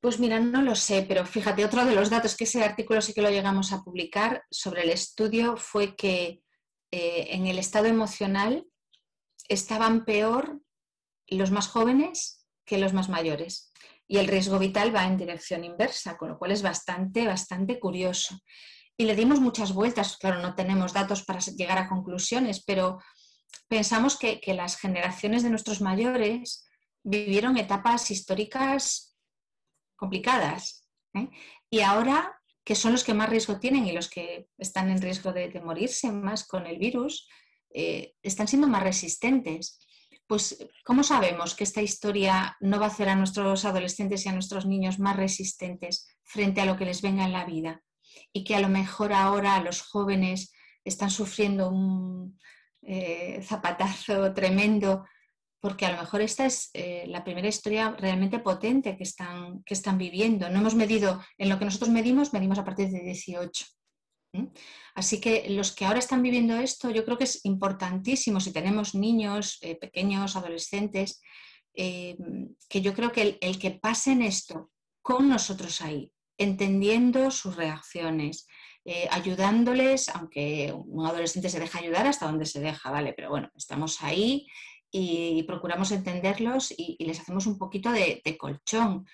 Pues 0.00 0.20
mira, 0.20 0.38
no 0.38 0.62
lo 0.62 0.76
sé, 0.76 1.04
pero 1.08 1.26
fíjate, 1.26 1.64
otro 1.64 1.84
de 1.84 1.94
los 1.94 2.08
datos 2.08 2.36
que 2.36 2.44
ese 2.44 2.62
artículo 2.62 3.02
sí 3.02 3.12
que 3.12 3.22
lo 3.22 3.30
llegamos 3.30 3.72
a 3.72 3.82
publicar 3.82 4.44
sobre 4.48 4.82
el 4.82 4.90
estudio 4.90 5.56
fue 5.56 5.96
que 5.96 6.40
eh, 6.92 7.26
en 7.30 7.48
el 7.48 7.58
estado 7.58 7.86
emocional 7.86 8.64
estaban 9.48 10.04
peor 10.04 10.60
los 11.26 11.50
más 11.50 11.66
jóvenes 11.66 12.46
que 12.64 12.78
los 12.78 12.92
más 12.92 13.08
mayores. 13.08 13.72
Y 14.06 14.18
el 14.18 14.28
riesgo 14.28 14.60
vital 14.60 14.94
va 14.94 15.04
en 15.04 15.16
dirección 15.16 15.64
inversa, 15.64 16.16
con 16.16 16.28
lo 16.28 16.38
cual 16.38 16.52
es 16.52 16.62
bastante, 16.62 17.26
bastante 17.26 17.80
curioso. 17.80 18.38
Y 18.96 19.04
le 19.04 19.16
dimos 19.16 19.40
muchas 19.40 19.72
vueltas, 19.72 20.16
claro, 20.16 20.40
no 20.40 20.54
tenemos 20.54 20.92
datos 20.92 21.24
para 21.24 21.40
llegar 21.40 21.78
a 21.78 21.88
conclusiones, 21.88 22.62
pero 22.64 23.00
pensamos 23.66 24.16
que, 24.16 24.40
que 24.40 24.54
las 24.54 24.78
generaciones 24.78 25.42
de 25.42 25.50
nuestros 25.50 25.80
mayores 25.80 26.64
vivieron 27.02 27.58
etapas 27.58 28.10
históricas 28.12 29.07
complicadas. 29.98 30.88
¿eh? 31.12 31.28
Y 31.68 31.80
ahora, 31.80 32.40
que 32.64 32.74
son 32.74 32.92
los 32.92 33.04
que 33.04 33.12
más 33.12 33.28
riesgo 33.28 33.58
tienen 33.58 33.86
y 33.86 33.92
los 33.92 34.08
que 34.08 34.48
están 34.56 34.90
en 34.90 35.02
riesgo 35.02 35.32
de, 35.32 35.60
morirse 35.60 36.10
más 36.10 36.46
con 36.46 36.66
el 36.66 36.78
virus, 36.78 37.28
eh, 37.74 38.14
están 38.22 38.48
siendo 38.48 38.68
más 38.68 38.82
resistentes. 38.82 39.80
Pues, 40.26 40.66
¿cómo 40.84 41.02
sabemos 41.02 41.54
que 41.54 41.64
esta 41.64 41.82
historia 41.82 42.56
no 42.60 42.78
va 42.78 42.86
a 42.86 42.88
hacer 42.88 43.08
a 43.08 43.16
nuestros 43.16 43.64
adolescentes 43.64 44.24
y 44.24 44.28
a 44.28 44.32
nuestros 44.32 44.64
niños 44.64 44.98
más 44.98 45.16
resistentes 45.16 46.06
frente 46.22 46.60
a 46.60 46.66
lo 46.66 46.76
que 46.76 46.86
les 46.86 47.02
venga 47.02 47.24
en 47.24 47.32
la 47.32 47.44
vida? 47.44 47.82
y 48.32 48.44
que 48.44 48.54
a 48.54 48.60
lo 48.60 48.68
mejor 48.68 49.12
ahora 49.12 49.60
los 49.62 49.82
jóvenes 49.82 50.52
están 50.84 51.10
sufriendo 51.10 51.70
un 51.70 52.38
eh, 52.82 53.40
zapatazo 53.42 54.32
tremendo, 54.34 55.04
porque 55.60 55.86
a 55.86 55.92
lo 55.92 56.00
mejor 56.00 56.20
esta 56.20 56.46
es 56.46 56.70
eh, 56.74 57.04
la 57.08 57.24
primera 57.24 57.48
historia 57.48 57.94
realmente 57.98 58.38
potente 58.38 58.96
que 58.96 59.02
están, 59.02 59.62
que 59.64 59.74
están 59.74 59.98
viviendo. 59.98 60.48
No 60.48 60.60
hemos 60.60 60.74
medido, 60.74 61.22
en 61.36 61.48
lo 61.48 61.58
que 61.58 61.64
nosotros 61.64 61.90
medimos, 61.90 62.32
medimos 62.32 62.58
a 62.58 62.64
partir 62.64 62.88
de 62.88 63.00
18. 63.00 63.66
Así 64.94 65.20
que 65.20 65.48
los 65.50 65.74
que 65.74 65.84
ahora 65.84 65.98
están 65.98 66.22
viviendo 66.22 66.56
esto, 66.56 66.90
yo 66.90 67.04
creo 67.04 67.16
que 67.16 67.24
es 67.24 67.44
importantísimo 67.44 68.40
si 68.40 68.52
tenemos 68.52 68.94
niños, 68.94 69.58
eh, 69.62 69.76
pequeños, 69.76 70.36
adolescentes, 70.36 71.20
que 71.74 72.80
yo 72.80 72.92
creo 72.92 73.12
que 73.12 73.38
el, 73.40 73.58
que 73.60 73.70
pasen 73.70 74.20
esto 74.20 74.72
con 75.00 75.28
nosotros 75.28 75.80
ahí, 75.80 76.12
entendiendo 76.36 77.30
sus 77.30 77.54
reacciones, 77.54 78.48
eh, 78.84 79.06
ayudándoles, 79.10 80.08
aunque 80.08 80.72
un 80.72 81.04
adolescente 81.04 81.50
se 81.50 81.60
deja 81.60 81.78
ayudar 81.78 82.06
hasta 82.06 82.26
donde 82.26 82.46
se 82.46 82.58
deja, 82.58 82.90
¿vale? 82.90 83.12
Pero 83.12 83.28
bueno, 83.28 83.50
estamos 83.54 84.02
ahí 84.02 84.46
y 84.90 85.42
procuramos 85.44 85.92
entenderlos 85.92 86.72
y, 86.76 86.96
les 87.04 87.20
hacemos 87.20 87.46
un 87.46 87.58
poquito 87.58 87.90
de, 87.92 88.22
colchón. 88.38 89.06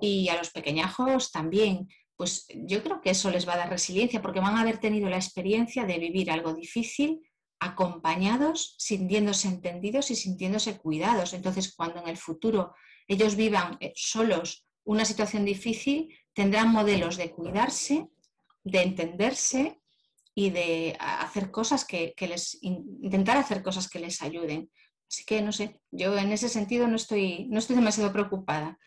Y 0.00 0.28
a 0.28 0.36
los 0.36 0.50
pequeñajos 0.50 1.32
también, 1.32 1.88
pues 2.16 2.46
yo 2.54 2.82
creo 2.82 3.00
que 3.00 3.10
eso 3.10 3.30
les 3.30 3.46
va 3.48 3.54
a 3.54 3.58
dar 3.58 3.70
resiliencia 3.70 4.22
porque 4.22 4.40
van 4.40 4.56
a 4.56 4.60
haber 4.60 4.78
tenido 4.78 5.08
la 5.08 5.16
experiencia 5.16 5.84
de 5.84 5.98
vivir 5.98 6.30
algo 6.30 6.54
difícil 6.54 7.20
acompañados, 7.60 8.74
sintiéndose 8.78 9.48
entendidos 9.48 10.10
y 10.10 10.16
sintiéndose 10.16 10.78
cuidados. 10.78 11.32
Entonces, 11.32 11.74
cuando 11.74 12.00
en 12.00 12.08
el 12.08 12.16
futuro 12.16 12.74
ellos 13.06 13.36
vivan 13.36 13.76
eh, 13.80 13.92
solos 13.94 14.66
una 14.84 15.04
situación 15.04 15.44
difícil, 15.44 16.08
tendrán 16.32 16.70
modelos 16.72 17.16
de 17.16 17.30
cuidarse 17.30 18.08
de 18.64 18.82
entenderse 18.82 19.80
y 20.34 20.50
de 20.50 20.96
hacer 20.98 21.50
cosas 21.50 21.84
que, 21.84 22.14
les, 22.20 22.58
intentar 22.62 23.36
hacer 23.36 23.62
cosas 23.62 23.88
que 23.88 23.98
les 23.98 24.22
ayuden. 24.22 24.70
Así 25.12 25.26
que 25.26 25.42
no 25.42 25.52
sé, 25.52 25.78
yo 25.90 26.16
en 26.16 26.32
ese 26.32 26.48
sentido 26.48 26.88
no 26.88 26.96
estoy, 26.96 27.46
no 27.48 27.58
estoy 27.58 27.76
demasiado 27.76 28.10
preocupada. 28.14 28.78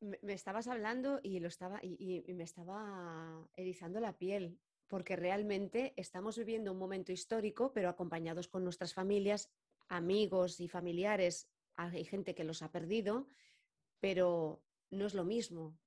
Me, 0.00 0.34
estabas 0.34 0.68
hablando 0.68 1.20
y, 1.22 1.40
lo 1.40 1.48
estaba, 1.48 1.80
y, 1.82 2.22
me 2.34 2.44
estaba 2.44 3.48
erizando 3.56 3.98
la 3.98 4.18
piel, 4.18 4.58
porque 4.88 5.16
realmente 5.16 5.94
estamos 5.96 6.36
viviendo 6.36 6.70
un 6.70 6.78
momento 6.78 7.12
histórico, 7.12 7.72
pero 7.72 7.88
acompañados 7.88 8.46
con 8.46 8.62
nuestras 8.62 8.92
familias, 8.92 9.50
amigos 9.88 10.60
y 10.60 10.68
familiares. 10.68 11.48
Hay 11.76 12.04
gente 12.04 12.34
que 12.34 12.44
los 12.44 12.60
ha 12.60 12.70
perdido, 12.70 13.26
pero 14.00 14.62
no 14.90 15.06
es 15.06 15.14
lo 15.14 15.24
mismo. 15.24 15.78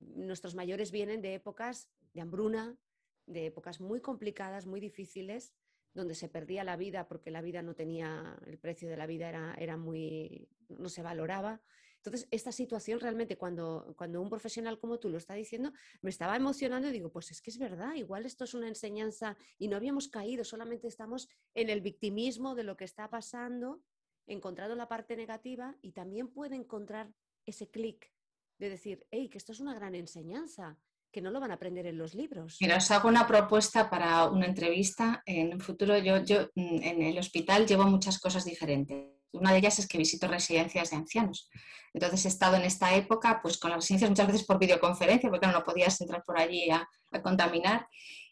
Nuestros 0.00 0.54
mayores 0.54 0.90
vienen 0.90 1.22
de 1.22 1.32
épocas 1.32 1.88
de 2.12 2.20
hambruna, 2.20 2.76
de 3.24 3.46
épocas 3.46 3.80
muy 3.80 4.02
complicadas, 4.02 4.66
muy 4.66 4.80
difíciles, 4.80 5.54
donde 5.94 6.14
se 6.14 6.28
perdía 6.28 6.64
la 6.64 6.76
vida 6.76 7.08
porque 7.08 7.30
la 7.30 7.42
vida 7.42 7.62
no 7.62 7.74
tenía, 7.74 8.38
el 8.46 8.58
precio 8.58 8.88
de 8.88 8.96
la 8.96 9.06
vida 9.06 9.28
era, 9.28 9.54
era 9.58 9.76
muy, 9.76 10.48
no 10.68 10.88
se 10.88 11.02
valoraba. 11.02 11.60
Entonces, 11.96 12.28
esta 12.30 12.50
situación 12.50 12.98
realmente 12.98 13.36
cuando, 13.36 13.94
cuando 13.96 14.22
un 14.22 14.30
profesional 14.30 14.78
como 14.78 14.98
tú 14.98 15.10
lo 15.10 15.18
está 15.18 15.34
diciendo, 15.34 15.72
me 16.00 16.08
estaba 16.08 16.34
emocionando 16.34 16.88
y 16.88 16.92
digo, 16.92 17.12
pues 17.12 17.30
es 17.30 17.42
que 17.42 17.50
es 17.50 17.58
verdad, 17.58 17.94
igual 17.94 18.24
esto 18.24 18.44
es 18.44 18.54
una 18.54 18.68
enseñanza 18.68 19.36
y 19.58 19.68
no 19.68 19.76
habíamos 19.76 20.08
caído, 20.08 20.42
solamente 20.44 20.88
estamos 20.88 21.28
en 21.54 21.68
el 21.68 21.82
victimismo 21.82 22.54
de 22.54 22.64
lo 22.64 22.76
que 22.76 22.84
está 22.84 23.10
pasando, 23.10 23.82
encontrado 24.26 24.74
la 24.76 24.88
parte 24.88 25.14
negativa 25.14 25.76
y 25.82 25.92
también 25.92 26.28
puede 26.28 26.56
encontrar 26.56 27.12
ese 27.44 27.68
clic 27.68 28.10
de 28.58 28.70
decir, 28.70 29.06
hey, 29.10 29.28
que 29.28 29.38
esto 29.38 29.52
es 29.52 29.60
una 29.60 29.74
gran 29.74 29.94
enseñanza, 29.94 30.78
que 31.10 31.20
no 31.20 31.30
lo 31.30 31.40
van 31.40 31.50
a 31.50 31.54
aprender 31.54 31.86
en 31.86 31.98
los 31.98 32.14
libros. 32.14 32.56
Mira, 32.60 32.76
os 32.76 32.90
hago 32.90 33.08
una 33.08 33.26
propuesta 33.26 33.90
para 33.90 34.26
una 34.26 34.46
entrevista. 34.46 35.22
En 35.26 35.54
un 35.54 35.60
futuro 35.60 35.98
yo, 35.98 36.22
yo 36.24 36.48
mm, 36.54 36.82
en 36.82 37.02
el 37.02 37.18
hospital 37.18 37.66
llevo 37.66 37.84
muchas 37.84 38.18
cosas 38.18 38.44
diferentes. 38.44 39.06
Una 39.32 39.52
de 39.52 39.58
ellas 39.58 39.78
es 39.78 39.86
que 39.86 39.98
visito 39.98 40.26
residencias 40.28 40.90
de 40.90 40.96
ancianos. 40.96 41.48
Entonces 41.92 42.24
he 42.24 42.28
estado 42.28 42.56
en 42.56 42.62
esta 42.62 42.94
época 42.94 43.40
pues 43.42 43.58
con 43.58 43.70
las 43.70 43.80
residencias 43.80 44.10
muchas 44.10 44.26
veces 44.26 44.44
por 44.44 44.58
videoconferencia, 44.58 45.30
porque 45.30 45.46
no 45.46 45.64
podías 45.64 46.00
entrar 46.00 46.24
por 46.24 46.38
allí 46.38 46.70
a, 46.70 46.88
contaminar. 47.22 47.86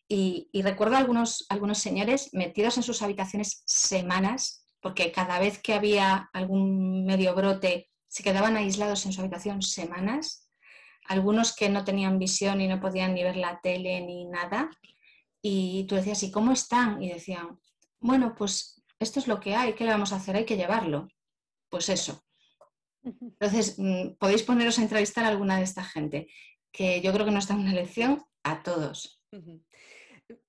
Y, 0.08 0.48
y, 0.52 0.62
recuerdo 0.62 0.96
algunos, 0.96 1.44
algunos 1.50 1.78
señores 1.78 2.30
metidos 2.32 2.76
en 2.78 2.82
sus 2.82 3.02
habitaciones 3.02 3.62
semanas, 3.66 4.64
porque 4.80 5.12
cada 5.12 5.38
vez 5.38 5.58
que 5.58 5.74
había 5.74 6.30
algún 6.32 7.04
medio 7.04 7.34
brote 7.34 7.88
se 8.06 8.22
quedaban 8.22 8.56
aislados 8.56 9.04
en 9.04 9.12
su 9.12 9.20
habitación 9.20 9.60
semanas 9.60 10.47
algunos 11.08 11.54
que 11.54 11.68
no 11.68 11.84
tenían 11.84 12.18
visión 12.18 12.60
y 12.60 12.68
no 12.68 12.80
podían 12.80 13.14
ni 13.14 13.24
ver 13.24 13.36
la 13.36 13.60
tele 13.60 14.00
ni 14.02 14.26
nada. 14.26 14.70
Y 15.42 15.84
tú 15.88 15.94
decías, 15.94 16.22
¿y 16.22 16.30
cómo 16.30 16.52
están? 16.52 17.02
Y 17.02 17.10
decían, 17.10 17.58
bueno, 18.00 18.34
pues 18.36 18.82
esto 18.98 19.18
es 19.18 19.26
lo 19.26 19.40
que 19.40 19.54
hay, 19.54 19.74
¿qué 19.74 19.84
le 19.84 19.90
vamos 19.90 20.12
a 20.12 20.16
hacer? 20.16 20.36
Hay 20.36 20.44
que 20.44 20.56
llevarlo. 20.56 21.08
Pues 21.70 21.88
eso. 21.88 22.22
Entonces, 23.02 23.76
mm, 23.78 24.16
podéis 24.18 24.42
poneros 24.42 24.78
a 24.78 24.82
entrevistar 24.82 25.24
a 25.24 25.28
alguna 25.28 25.56
de 25.56 25.64
esta 25.64 25.84
gente, 25.84 26.28
que 26.72 27.00
yo 27.00 27.12
creo 27.12 27.24
que 27.24 27.32
nos 27.32 27.48
da 27.48 27.54
una 27.54 27.72
lección 27.72 28.22
a 28.42 28.62
todos. 28.62 29.22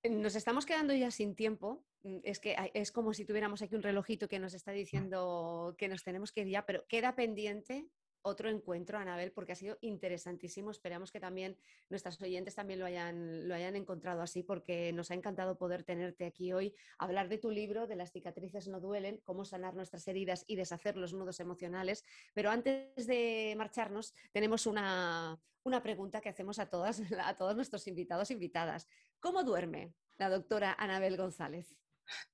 Nos 0.04 0.34
estamos 0.34 0.66
quedando 0.66 0.92
ya 0.94 1.10
sin 1.10 1.34
tiempo. 1.34 1.84
Mm, 2.02 2.18
es 2.24 2.38
que 2.38 2.56
es 2.74 2.92
como 2.92 3.14
si 3.14 3.24
tuviéramos 3.24 3.62
aquí 3.62 3.74
un 3.74 3.82
relojito 3.82 4.28
que 4.28 4.38
nos 4.38 4.54
está 4.54 4.72
diciendo 4.72 5.74
que 5.78 5.88
nos 5.88 6.02
tenemos 6.02 6.32
que 6.32 6.42
ir 6.42 6.48
ya, 6.48 6.66
pero 6.66 6.86
queda 6.86 7.14
pendiente 7.14 7.86
otro 8.22 8.48
encuentro, 8.48 8.98
Anabel, 8.98 9.32
porque 9.32 9.52
ha 9.52 9.56
sido 9.56 9.78
interesantísimo. 9.80 10.70
Esperamos 10.70 11.10
que 11.10 11.20
también 11.20 11.56
nuestras 11.88 12.20
oyentes 12.20 12.54
también 12.54 12.80
lo 12.80 12.86
hayan, 12.86 13.48
lo 13.48 13.54
hayan 13.54 13.76
encontrado 13.76 14.22
así, 14.22 14.42
porque 14.42 14.92
nos 14.92 15.10
ha 15.10 15.14
encantado 15.14 15.56
poder 15.58 15.84
tenerte 15.84 16.26
aquí 16.26 16.52
hoy, 16.52 16.74
hablar 16.98 17.28
de 17.28 17.38
tu 17.38 17.50
libro, 17.50 17.86
de 17.86 17.96
las 17.96 18.12
cicatrices 18.12 18.68
no 18.68 18.80
duelen, 18.80 19.20
cómo 19.24 19.44
sanar 19.44 19.74
nuestras 19.74 20.06
heridas 20.08 20.44
y 20.46 20.56
deshacer 20.56 20.96
los 20.96 21.12
nudos 21.12 21.40
emocionales. 21.40 22.04
Pero 22.34 22.50
antes 22.50 23.06
de 23.06 23.54
marcharnos, 23.56 24.14
tenemos 24.32 24.66
una, 24.66 25.40
una 25.62 25.82
pregunta 25.82 26.20
que 26.20 26.28
hacemos 26.28 26.58
a, 26.58 26.68
todas, 26.68 27.00
a 27.24 27.36
todos 27.36 27.56
nuestros 27.56 27.86
invitados 27.86 28.30
e 28.30 28.34
invitadas. 28.34 28.88
¿Cómo 29.20 29.44
duerme 29.44 29.94
la 30.18 30.28
doctora 30.28 30.74
Anabel 30.78 31.16
González? 31.16 31.76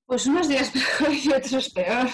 Pues 0.05 0.25
unos 0.25 0.47
días 0.47 0.73
mejor 0.75 1.13
y 1.13 1.33
otros 1.33 1.69
peor, 1.69 2.07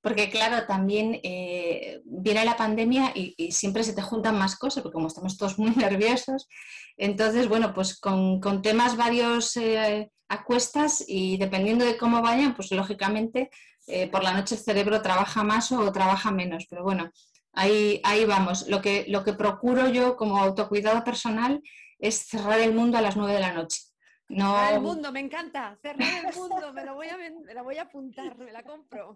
porque 0.00 0.28
claro, 0.28 0.66
también 0.66 1.20
eh, 1.22 2.00
viene 2.04 2.44
la 2.44 2.56
pandemia 2.56 3.12
y, 3.14 3.52
siempre 3.52 3.84
se 3.84 3.92
te 3.92 4.02
juntan 4.02 4.36
más 4.36 4.56
cosas, 4.56 4.82
porque 4.82 4.94
como 4.94 5.06
estamos 5.06 5.36
todos 5.36 5.58
muy 5.58 5.70
nerviosos, 5.76 6.48
entonces, 6.96 7.48
bueno, 7.48 7.72
pues 7.72 7.98
con, 8.00 8.40
temas 8.60 8.96
varios 8.96 9.56
eh, 9.56 10.10
a 10.28 10.44
cuestas 10.44 11.04
y 11.06 11.36
dependiendo 11.36 11.84
de 11.84 11.96
cómo 11.96 12.22
vayan, 12.22 12.56
pues 12.56 12.72
lógicamente 12.72 13.50
eh, 13.86 14.08
por 14.08 14.24
la 14.24 14.32
noche 14.32 14.56
el 14.56 14.60
cerebro 14.60 15.00
trabaja 15.00 15.44
más 15.44 15.70
o 15.70 15.92
trabaja 15.92 16.32
menos, 16.32 16.66
pero 16.68 16.82
bueno, 16.82 17.10
ahí, 17.52 18.00
ahí 18.04 18.24
vamos. 18.24 18.66
Lo 18.68 18.82
que, 18.82 19.04
lo 19.08 19.22
que 19.22 19.32
procuro 19.32 19.88
yo 19.88 20.16
como 20.16 20.38
autocuidado 20.38 21.04
personal 21.04 21.62
es 22.00 22.26
cerrar 22.26 22.58
el 22.58 22.74
mundo 22.74 22.98
a 22.98 23.02
las 23.02 23.16
nueve 23.16 23.34
de 23.34 23.40
la 23.40 23.52
noche 23.52 23.87
no... 24.28 24.54
Cerrar 24.54 24.74
el 24.74 24.80
mundo, 24.80 25.12
me 25.12 25.20
encanta. 25.20 25.78
Cerrar 25.80 26.26
el 26.26 26.34
mundo, 26.34 26.72
me, 26.72 26.84
lo 26.84 26.94
voy 26.94 27.08
a, 27.08 27.16
me 27.16 27.54
la 27.54 27.62
voy 27.62 27.76
a 27.78 27.82
apuntar, 27.82 28.36
me 28.38 28.52
la 28.52 28.62
compro. 28.62 29.14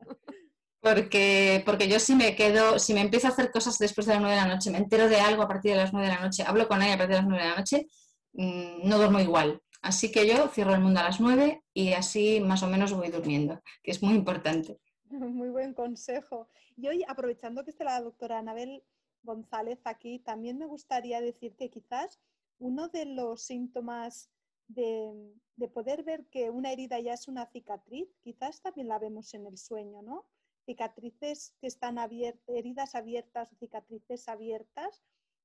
Porque, 0.80 1.62
porque 1.64 1.88
yo 1.88 2.00
si 2.00 2.16
me 2.16 2.34
quedo, 2.34 2.80
si 2.80 2.92
me 2.92 3.02
empiezo 3.02 3.28
a 3.28 3.30
hacer 3.30 3.52
cosas 3.52 3.78
después 3.78 4.04
de 4.04 4.14
las 4.14 4.20
nueve 4.20 4.34
de 4.34 4.42
la 4.42 4.52
noche, 4.52 4.70
me 4.72 4.78
entero 4.78 5.08
de 5.08 5.20
algo 5.20 5.42
a 5.42 5.48
partir 5.48 5.70
de 5.70 5.76
las 5.76 5.92
nueve 5.92 6.08
de 6.08 6.14
la 6.14 6.20
noche, 6.20 6.42
hablo 6.44 6.66
con 6.66 6.82
ella 6.82 6.94
a 6.94 6.98
partir 6.98 7.14
de 7.14 7.22
las 7.22 7.28
nueve 7.28 7.44
de 7.44 7.50
la 7.50 7.56
noche, 7.56 7.86
mm, 8.32 8.88
no 8.88 8.98
duermo 8.98 9.20
igual. 9.20 9.62
Así 9.80 10.10
que 10.10 10.26
yo 10.26 10.48
cierro 10.48 10.74
el 10.74 10.80
mundo 10.80 10.98
a 10.98 11.04
las 11.04 11.20
nueve 11.20 11.62
y 11.72 11.92
así 11.92 12.40
más 12.40 12.64
o 12.64 12.66
menos 12.66 12.92
voy 12.92 13.10
durmiendo, 13.10 13.60
que 13.82 13.92
es 13.92 14.02
muy 14.02 14.14
importante. 14.14 14.80
Muy 15.10 15.50
buen 15.50 15.74
consejo. 15.74 16.48
Y 16.76 16.88
hoy, 16.88 17.04
aprovechando 17.06 17.64
que 17.64 17.70
está 17.70 17.84
la 17.84 18.00
doctora 18.00 18.38
Anabel 18.38 18.82
González 19.22 19.78
aquí, 19.84 20.18
también 20.18 20.58
me 20.58 20.66
gustaría 20.66 21.20
decir 21.20 21.54
que 21.54 21.70
quizás 21.70 22.18
uno 22.58 22.88
de 22.88 23.04
los 23.04 23.42
síntomas 23.42 24.31
de, 24.68 25.68
poder 25.72 26.02
ver 26.02 26.26
que 26.26 26.50
una 26.50 26.72
herida 26.72 26.98
ya 27.00 27.14
es 27.14 27.28
una 27.28 27.46
cicatriz, 27.46 28.08
quizás 28.22 28.60
también 28.60 28.88
la 28.88 28.98
vemos 28.98 29.32
en 29.34 29.46
el 29.46 29.56
sueño, 29.58 30.02
¿no? 30.02 30.26
Cicatrices 30.66 31.54
que 31.60 31.66
están 31.66 31.98
abiertas, 31.98 32.42
heridas 32.48 32.94
abiertas 32.94 33.52
o 33.52 33.56
cicatrices 33.56 34.28
abiertas, 34.28 35.02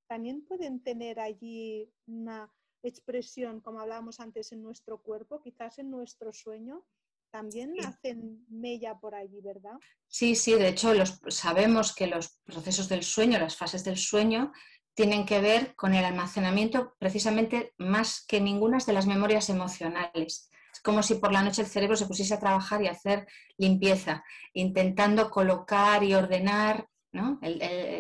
también 0.08 0.46
pueden 0.46 0.82
tener 0.82 1.20
allí 1.20 1.92
una 2.08 2.52
expresión, 2.84 3.62
como 3.62 3.80
hablábamos 3.80 4.20
antes, 4.20 4.52
en 4.52 4.64
nuestro 4.64 5.02
cuerpo, 5.02 5.42
quizás 5.42 5.80
en 5.80 5.92
nuestro 5.92 6.34
sueño, 6.34 6.86
también 7.32 7.74
hacen 7.86 8.46
mella 8.50 9.00
por 9.00 9.14
allí, 9.14 9.42
¿verdad? 9.42 9.78
Sí, 10.08 10.36
sí, 10.36 10.54
de 10.54 10.70
hecho 10.70 10.94
los, 10.94 11.20
sabemos 11.28 11.94
que 11.94 12.08
los 12.08 12.40
procesos 12.46 12.88
del 12.88 13.04
sueño, 13.04 13.40
las 13.40 13.58
fases 13.58 13.84
del 13.84 13.98
sueño, 13.98 14.52
tienen 14.98 15.28
que 15.28 15.40
ver 15.42 15.76
con 15.76 15.94
el 15.94 16.04
almacenamiento 16.04 16.96
precisamente 16.98 17.76
más 17.78 18.26
que 18.28 18.42
ninguna 18.42 18.80
de 18.80 18.94
las 18.94 19.06
memorias 19.06 19.48
emocionales. 19.48 20.50
Es 20.74 20.82
como 20.82 21.04
si 21.04 21.16
por 21.16 21.32
la 21.32 21.44
noche 21.44 21.62
el 21.62 21.68
cerebro 21.68 21.96
se 21.96 22.08
pusiese 22.08 22.34
a 22.34 22.40
trabajar 22.40 22.82
y 22.82 22.88
hacer 22.88 23.28
limpieza, 23.58 24.24
intentando 24.54 25.30
colocar 25.30 26.04
y 26.04 26.16
ordenar 26.16 26.88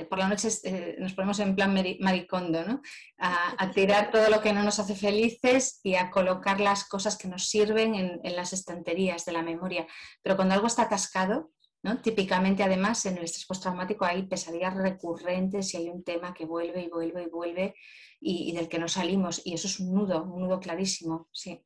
por 0.10 0.20
la 0.20 0.28
noche 0.28 0.50
eh, 0.64 0.96
nos 1.00 1.14
ponemos 1.14 1.40
en 1.40 1.56
plan 1.56 1.74
maricondo, 2.00 2.64
¿no? 2.66 2.82
A, 3.18 3.72
tirar 3.72 4.12
todo 4.12 4.30
lo 4.30 4.42
que 4.42 4.54
no 4.54 4.64
nos 4.64 4.80
hace 4.80 4.96
felices 4.96 5.80
y 5.84 5.96
a 5.96 6.10
colocar 6.10 6.60
las 6.60 6.88
cosas 6.88 7.18
que 7.18 7.28
nos 7.28 7.48
sirven 7.48 7.96
en, 7.96 8.36
las 8.36 8.54
estanterías 8.54 9.26
de 9.26 9.32
la 9.32 9.42
memoria. 9.42 9.88
Pero 10.22 10.36
cuando 10.36 10.54
algo 10.54 10.68
está 10.68 10.84
atascado, 10.84 11.52
¿no? 11.88 12.02
típicamente 12.02 12.64
además 12.64 13.06
en 13.06 13.18
el 13.18 13.24
estrés 13.24 13.46
postraumático 13.46 14.04
hay 14.04 14.24
pesadillas 14.24 14.76
recurrentes 14.76 15.74
y 15.74 15.78
hay 15.78 15.90
un 15.90 16.04
tema 16.04 16.34
que 16.34 16.46
vuelve 16.46 16.82
y 16.84 16.90
vuelve 16.90 17.24
y 17.24 17.30
vuelve 17.30 17.76
y, 18.20 18.52
del 18.52 18.68
que 18.68 18.80
no 18.80 18.88
salimos. 18.88 19.42
Y 19.46 19.54
eso 19.54 19.68
es 19.68 19.80
un 19.80 19.94
nudo, 19.94 20.24
un 20.24 20.42
nudo 20.42 20.60
clarísimo, 20.60 21.30
sí. 21.32 21.64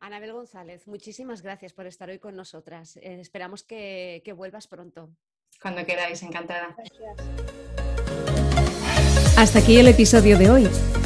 Anabel 0.00 0.32
González, 0.32 0.86
muchísimas 0.86 1.42
gracias 1.42 1.72
por 1.72 1.86
estar 1.86 2.10
hoy 2.10 2.18
con 2.18 2.34
nosotras. 2.36 2.96
Eh, 2.96 3.20
esperamos 3.20 3.62
que, 3.62 4.20
que 4.24 4.32
vuelvas 4.32 4.66
pronto. 4.66 5.10
Cuando 5.62 5.86
queráis, 5.86 6.22
encantada. 6.22 6.76
Hasta 9.38 9.60
aquí 9.60 9.78
el 9.78 9.88
episodio 9.88 10.36
de 10.36 10.50
hoy. 10.50 10.68